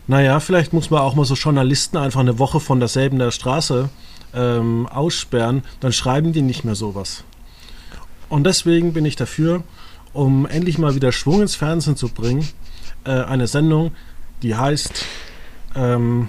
naja, 0.06 0.40
vielleicht 0.40 0.72
muss 0.72 0.90
man 0.90 1.00
auch 1.00 1.14
mal 1.14 1.24
so 1.24 1.34
Journalisten 1.34 1.96
einfach 1.96 2.20
eine 2.20 2.38
Woche 2.38 2.60
von 2.60 2.80
derselben 2.80 3.18
der 3.18 3.30
Straße 3.30 3.88
ähm, 4.34 4.86
aussperren, 4.86 5.62
dann 5.80 5.92
schreiben 5.92 6.32
die 6.32 6.42
nicht 6.42 6.64
mehr 6.64 6.74
sowas. 6.74 7.24
Und 8.28 8.44
deswegen 8.44 8.92
bin 8.92 9.04
ich 9.04 9.16
dafür, 9.16 9.62
um 10.12 10.46
endlich 10.46 10.78
mal 10.78 10.94
wieder 10.94 11.12
Schwung 11.12 11.42
ins 11.42 11.54
Fernsehen 11.54 11.96
zu 11.96 12.08
bringen, 12.08 12.48
äh, 13.04 13.10
eine 13.10 13.46
Sendung, 13.46 13.92
die 14.42 14.54
heißt. 14.56 15.04
Ähm, 15.74 16.28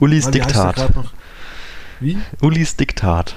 Ulis 0.00 0.30
Diktat. 0.30 0.90
Wie? 2.00 2.16
Ulis 2.42 2.76
Diktat. 2.76 3.34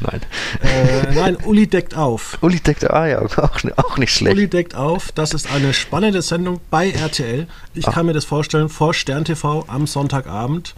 Nein. 0.00 0.20
Äh, 0.62 1.14
nein, 1.14 1.36
Uli 1.36 1.66
deckt 1.66 1.96
auf. 1.96 2.36
Uli 2.42 2.60
deckt, 2.60 2.90
ah 2.90 3.06
ja, 3.06 3.22
auch, 3.38 3.58
auch 3.76 3.96
nicht 3.98 4.12
schlecht. 4.14 4.36
Uli 4.36 4.48
deckt 4.48 4.74
auf. 4.74 5.12
Das 5.12 5.32
ist 5.32 5.50
eine 5.50 5.72
spannende 5.72 6.20
Sendung 6.20 6.60
bei 6.70 6.90
RTL. 6.90 7.46
Ich 7.72 7.88
Ah. 7.88 7.92
kann 7.92 8.06
mir 8.06 8.12
das 8.12 8.26
vorstellen, 8.26 8.68
vor 8.68 8.92
Stern 8.92 9.24
TV 9.24 9.64
am 9.68 9.86
Sonntagabend. 9.86 10.74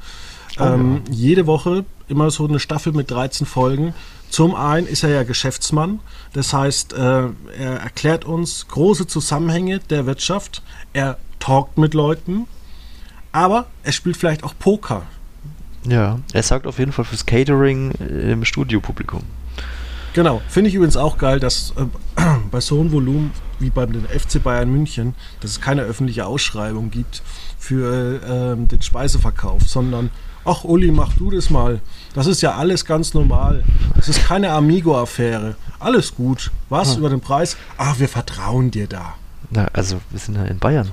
Oh, 0.61 0.62
ähm, 0.62 1.03
Jede 1.11 1.47
Woche 1.47 1.85
immer 2.07 2.30
so 2.30 2.47
eine 2.47 2.61
Staffel 2.61 2.93
mit 2.93 3.11
13 3.11 3.47
Folgen. 3.47 3.95
Zum 4.35 4.57
einen 4.57 4.89
ist 4.89 5.05
er 5.05 5.11
ja 5.11 5.22
Geschäftsmann, 5.22 6.01
das 6.32 6.53
heißt, 6.53 6.93
äh, 6.95 6.97
er 7.57 7.76
erklärt 7.85 8.24
uns 8.24 8.66
große 8.66 9.07
Zusammenhänge 9.07 9.78
der 9.78 10.07
Wirtschaft, 10.07 10.61
er 10.93 11.18
talkt 11.39 11.78
mit 11.78 11.95
Leuten, 11.95 12.49
aber 13.30 13.66
er 13.85 13.93
spielt 13.93 14.16
vielleicht 14.16 14.43
auch 14.43 14.53
Poker. 14.59 15.03
Ja, 15.87 16.18
er 16.32 16.43
sagt 16.43 16.66
auf 16.66 16.80
jeden 16.80 16.91
Fall 16.91 17.05
fürs 17.05 17.26
Catering 17.26 17.93
äh, 17.93 18.32
im 18.32 18.45
Studiopublikum. 18.45 19.22
Genau, 20.14 20.43
finde 20.49 20.68
ich 20.68 20.74
übrigens 20.74 20.97
auch 20.97 21.16
geil, 21.16 21.39
dass 21.39 21.72
äh, 21.76 21.85
bei 22.51 22.59
so 22.61 22.80
einem 22.80 22.91
Volumen 22.91 23.30
wie 23.61 23.70
beim 23.70 23.93
den 23.93 24.05
FC 24.05 24.43
Bayern 24.43 24.68
München, 24.68 25.14
dass 25.43 25.53
es 25.53 25.61
keine 25.61 25.82
öffentliche 25.82 26.26
Ausschreibung 26.26 26.91
gibt 26.91 27.22
für 27.57 28.57
äh, 28.57 28.66
den 28.66 28.82
Speiseverkauf, 28.82 29.62
sondern 29.62 30.11
ach 30.45 30.64
Uli, 30.64 30.90
mach 30.90 31.12
du 31.14 31.30
das 31.30 31.51
mal. 31.51 31.80
Das 32.14 32.26
ist 32.26 32.40
ja 32.42 32.55
alles 32.55 32.84
ganz 32.84 33.14
normal. 33.14 33.64
Das 33.97 34.09
ist 34.09 34.24
keine 34.26 34.51
Amigo-Affäre. 34.51 35.57
Alles 35.78 36.14
gut. 36.14 36.51
Was 36.68 36.92
Hm. 36.92 36.99
über 36.99 37.09
den 37.11 37.20
Preis? 37.20 37.57
Ach, 37.78 37.99
wir 37.99 38.09
vertrauen 38.09 38.70
dir 38.70 38.86
da. 38.86 39.14
Na, 39.51 39.68
also, 39.72 40.01
wir 40.11 40.18
sind 40.18 40.36
ja 40.36 40.45
in 40.45 40.59
Bayern. 40.59 40.90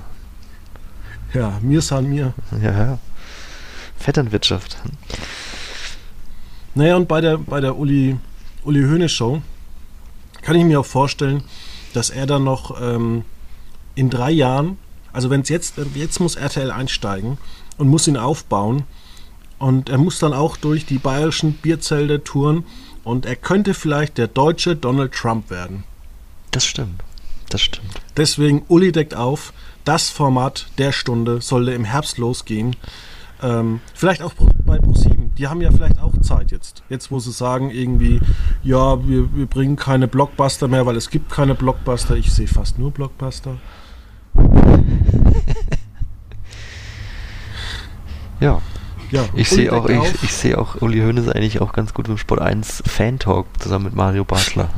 Ja, 1.34 1.58
mir 1.62 1.80
san 1.82 2.08
mir. 2.08 2.34
Ja, 2.62 2.72
ja. 2.72 2.98
Vetternwirtschaft. 3.98 4.76
Naja, 6.74 6.96
und 6.96 7.08
bei 7.08 7.20
der, 7.20 7.38
bei 7.38 7.60
der 7.60 7.76
Uli, 7.76 8.16
Uli 8.64 8.82
Hoeneß 8.82 9.10
Show 9.12 9.42
kann 10.42 10.56
ich 10.56 10.64
mir 10.64 10.80
auch 10.80 10.86
vorstellen, 10.86 11.44
dass 11.94 12.10
er 12.10 12.26
dann 12.26 12.44
noch 12.44 12.80
ähm, 12.80 13.24
in 13.94 14.10
drei 14.10 14.30
Jahren, 14.30 14.78
also 15.12 15.30
wenn 15.30 15.42
es 15.42 15.48
jetzt, 15.50 15.74
jetzt 15.94 16.20
muss 16.20 16.36
RTL 16.36 16.70
einsteigen 16.70 17.38
und 17.76 17.88
muss 17.88 18.08
ihn 18.08 18.16
aufbauen 18.16 18.84
und 19.62 19.90
er 19.90 19.98
muss 19.98 20.18
dann 20.18 20.32
auch 20.32 20.56
durch 20.56 20.86
die 20.86 20.98
bayerischen 20.98 21.52
Bierzelte 21.52 22.24
touren 22.24 22.64
und 23.04 23.26
er 23.26 23.36
könnte 23.36 23.74
vielleicht 23.74 24.18
der 24.18 24.26
deutsche 24.26 24.74
Donald 24.74 25.12
Trump 25.12 25.50
werden. 25.50 25.84
Das 26.50 26.64
stimmt. 26.64 27.00
Das 27.48 27.60
stimmt. 27.60 28.00
Deswegen 28.16 28.64
Uli 28.66 28.90
deckt 28.90 29.14
auf, 29.14 29.52
das 29.84 30.10
Format 30.10 30.66
der 30.78 30.90
Stunde 30.90 31.40
sollte 31.40 31.70
im 31.74 31.84
Herbst 31.84 32.18
losgehen. 32.18 32.74
Ähm, 33.40 33.80
vielleicht 33.94 34.22
auch 34.22 34.34
bei 34.66 34.78
ProSieben. 34.78 35.32
Die 35.36 35.46
haben 35.46 35.60
ja 35.60 35.70
vielleicht 35.70 36.00
auch 36.00 36.20
Zeit 36.22 36.50
jetzt. 36.50 36.82
Jetzt, 36.88 37.12
wo 37.12 37.20
sie 37.20 37.30
sagen, 37.30 37.70
irgendwie, 37.70 38.20
ja, 38.64 39.06
wir, 39.06 39.32
wir 39.32 39.46
bringen 39.46 39.76
keine 39.76 40.08
Blockbuster 40.08 40.66
mehr, 40.66 40.86
weil 40.86 40.96
es 40.96 41.08
gibt 41.08 41.30
keine 41.30 41.54
Blockbuster. 41.54 42.16
Ich 42.16 42.32
sehe 42.32 42.48
fast 42.48 42.80
nur 42.80 42.90
Blockbuster. 42.90 43.58
Ja. 48.40 48.60
Ja, 49.12 49.26
Ich 49.34 49.50
sehe 49.50 49.72
auch, 49.72 49.88
ich, 49.88 50.22
ich 50.22 50.32
sehe 50.32 50.58
auch 50.58 50.80
Uli 50.80 51.00
Hoeneß 51.00 51.28
eigentlich 51.28 51.60
auch 51.60 51.74
ganz 51.74 51.92
gut 51.92 52.08
im 52.08 52.16
Sport 52.16 52.40
1 52.40 52.82
Fan 52.86 53.18
Talk 53.18 53.46
zusammen 53.60 53.84
mit 53.84 53.94
Mario 53.94 54.24
Basler. 54.24 54.70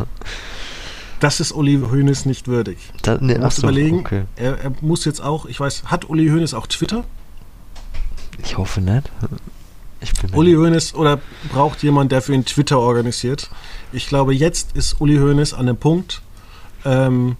Das 1.20 1.38
ist 1.38 1.52
Uli 1.52 1.80
Hoeneß 1.80 2.26
nicht 2.26 2.48
würdig. 2.48 2.78
Da, 3.02 3.16
musst 3.18 3.58
so, 3.58 3.68
überlegen, 3.68 4.00
okay. 4.00 4.24
er, 4.34 4.58
er 4.58 4.72
muss 4.80 5.04
jetzt 5.04 5.22
auch, 5.22 5.46
ich 5.46 5.60
weiß, 5.60 5.84
hat 5.86 6.10
Uli 6.10 6.28
Hoeneß 6.28 6.52
auch 6.52 6.66
Twitter? 6.66 7.04
Ich 8.42 8.58
hoffe 8.58 8.80
nicht. 8.80 9.10
Ich 10.00 10.12
Uli 10.34 10.54
Hoeneß 10.54 10.96
oder 10.96 11.20
braucht 11.52 11.84
jemand, 11.84 12.10
der 12.10 12.20
für 12.20 12.34
ihn 12.34 12.44
Twitter 12.44 12.80
organisiert? 12.80 13.48
Ich 13.92 14.08
glaube, 14.08 14.34
jetzt 14.34 14.76
ist 14.76 15.00
Uli 15.00 15.16
Hoeneß 15.16 15.54
an 15.54 15.66
dem 15.66 15.76
Punkt, 15.76 16.22
ähm, 16.84 17.36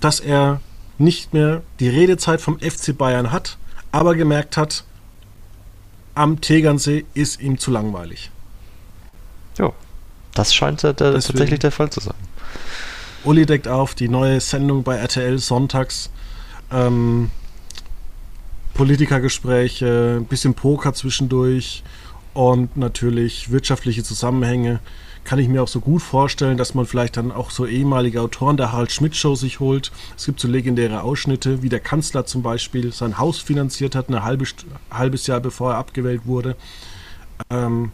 dass 0.00 0.18
er 0.18 0.62
nicht 0.96 1.34
mehr 1.34 1.62
die 1.78 1.90
Redezeit 1.90 2.40
vom 2.40 2.58
FC 2.58 2.96
Bayern 2.96 3.30
hat, 3.30 3.58
aber 3.92 4.14
gemerkt 4.14 4.56
hat, 4.56 4.84
am 6.14 6.40
Tegernsee 6.40 7.04
ist 7.14 7.40
ihm 7.40 7.58
zu 7.58 7.70
langweilig. 7.70 8.30
Ja, 9.58 9.72
das 10.34 10.54
scheint 10.54 10.82
der, 10.82 10.92
Deswegen- 10.94 11.20
tatsächlich 11.22 11.60
der 11.60 11.72
Fall 11.72 11.90
zu 11.90 12.00
sein. 12.00 12.14
Uli 13.24 13.46
deckt 13.46 13.68
auf, 13.68 13.94
die 13.94 14.08
neue 14.08 14.40
Sendung 14.40 14.82
bei 14.82 14.96
RTL 14.96 15.38
sonntags. 15.38 16.10
Ähm, 16.72 17.30
Politikergespräche, 18.74 20.18
ein 20.20 20.24
bisschen 20.26 20.54
Poker 20.54 20.94
zwischendurch 20.94 21.82
und 22.34 22.76
natürlich 22.76 23.50
wirtschaftliche 23.50 24.02
Zusammenhänge. 24.02 24.80
Kann 25.24 25.38
ich 25.38 25.48
mir 25.48 25.62
auch 25.62 25.68
so 25.68 25.80
gut 25.80 26.02
vorstellen, 26.02 26.58
dass 26.58 26.74
man 26.74 26.84
vielleicht 26.84 27.16
dann 27.16 27.30
auch 27.30 27.50
so 27.50 27.64
ehemalige 27.66 28.20
Autoren 28.20 28.56
der 28.56 28.72
Harald 28.72 28.90
Schmidt 28.90 29.14
Show 29.16 29.34
sich 29.34 29.60
holt. 29.60 29.92
Es 30.16 30.26
gibt 30.26 30.40
so 30.40 30.48
legendäre 30.48 31.02
Ausschnitte, 31.02 31.62
wie 31.62 31.68
der 31.68 31.80
Kanzler 31.80 32.26
zum 32.26 32.42
Beispiel 32.42 32.92
sein 32.92 33.18
Haus 33.18 33.38
finanziert 33.38 33.94
hat, 33.94 34.08
ein 34.08 34.22
halbes, 34.22 34.54
halbes 34.90 35.26
Jahr 35.26 35.40
bevor 35.40 35.72
er 35.72 35.78
abgewählt 35.78 36.26
wurde. 36.26 36.56
Ähm, 37.50 37.92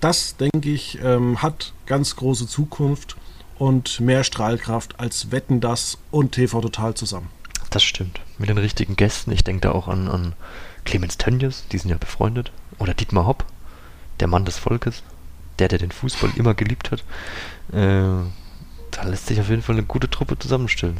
das, 0.00 0.36
denke 0.36 0.70
ich, 0.70 0.98
ähm, 1.02 1.42
hat 1.42 1.72
ganz 1.86 2.16
große 2.16 2.46
Zukunft 2.46 3.16
und 3.58 4.00
mehr 4.00 4.24
Strahlkraft 4.24 4.98
als 4.98 5.30
Wetten 5.30 5.60
das 5.60 5.98
und 6.10 6.32
TV 6.32 6.60
Total 6.60 6.94
zusammen. 6.94 7.28
Das 7.70 7.82
stimmt. 7.82 8.20
Mit 8.38 8.48
den 8.48 8.58
richtigen 8.58 8.96
Gästen. 8.96 9.30
Ich 9.30 9.44
denke 9.44 9.60
da 9.60 9.72
auch 9.72 9.86
an, 9.86 10.08
an 10.08 10.34
Clemens 10.84 11.18
Tönjes, 11.18 11.64
die 11.70 11.78
sind 11.78 11.90
ja 11.90 11.98
befreundet. 11.98 12.50
Oder 12.78 12.94
Dietmar 12.94 13.26
Hopp, 13.26 13.44
der 14.18 14.28
Mann 14.28 14.44
des 14.44 14.58
Volkes. 14.58 15.02
Der, 15.60 15.68
der 15.68 15.78
den 15.78 15.90
Fußball 15.90 16.30
immer 16.36 16.54
geliebt 16.54 16.90
hat. 16.90 17.00
Äh, 17.72 18.24
da 18.90 19.02
lässt 19.04 19.26
sich 19.26 19.38
auf 19.40 19.50
jeden 19.50 19.62
Fall 19.62 19.76
eine 19.76 19.84
gute 19.84 20.08
Truppe 20.08 20.38
zusammenstellen. 20.38 20.98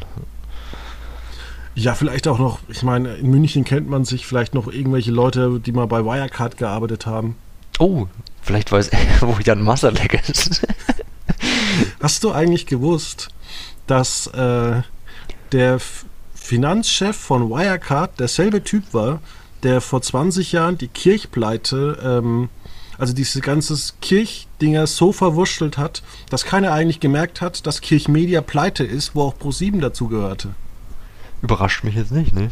Ja, 1.75 1.95
vielleicht 1.95 2.29
auch 2.29 2.39
noch, 2.39 2.59
ich 2.69 2.83
meine, 2.83 3.15
in 3.15 3.31
München 3.31 3.65
kennt 3.65 3.89
man 3.89 4.05
sich 4.05 4.27
vielleicht 4.27 4.55
noch 4.55 4.69
irgendwelche 4.71 5.11
Leute, 5.13 5.61
die 5.61 5.73
mal 5.73 5.87
bei 5.87 6.05
Wirecard 6.05 6.59
gearbeitet 6.59 7.07
haben. 7.07 7.37
Oh, 7.79 8.07
vielleicht 8.43 8.71
weiß 8.71 8.89
er, 8.89 8.99
wo 9.23 9.39
Jan 9.43 9.63
Masalek 9.63 10.29
ist. 10.29 10.67
Hast 12.03 12.23
du 12.23 12.33
eigentlich 12.33 12.67
gewusst, 12.67 13.29
dass 13.87 14.27
äh, 14.29 14.83
der 15.53 15.75
F 15.75 16.05
Finanzchef 16.35 17.17
von 17.17 17.49
Wirecard 17.49 18.19
derselbe 18.21 18.63
Typ 18.63 18.93
war, 18.93 19.21
der 19.63 19.81
vor 19.81 20.03
20 20.03 20.53
Jahren 20.53 20.79
die 20.79 20.89
Kirchpleite, 20.89 21.99
ähm, 22.03 22.49
also 23.01 23.13
diese 23.15 23.41
ganze 23.41 23.77
Kirchdinger 24.01 24.87
so 24.87 25.13
verwurschtelt 25.13 25.79
hat, 25.79 26.03
dass 26.29 26.45
keiner 26.45 26.73
eigentlich 26.73 27.01
gemerkt 27.01 27.41
hat, 27.41 27.67
dass 27.67 27.81
Kirchmedia 27.81 28.41
pleite 28.43 28.85
ist, 28.85 29.15
wo 29.15 29.23
auch 29.23 29.35
Pro7 29.35 29.81
dazu 29.81 30.09
gehörte. 30.09 30.51
Überrascht 31.43 31.83
mich 31.85 31.95
jetzt 31.95 32.13
nicht, 32.13 32.35
ne? 32.35 32.51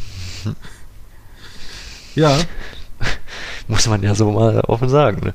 Ja, 2.14 2.38
Muss 3.68 3.86
man 3.86 4.03
ja 4.03 4.14
so 4.14 4.30
mal 4.32 4.61
offen 4.62 4.88
sagen, 4.88 5.20
ne? 5.26 5.34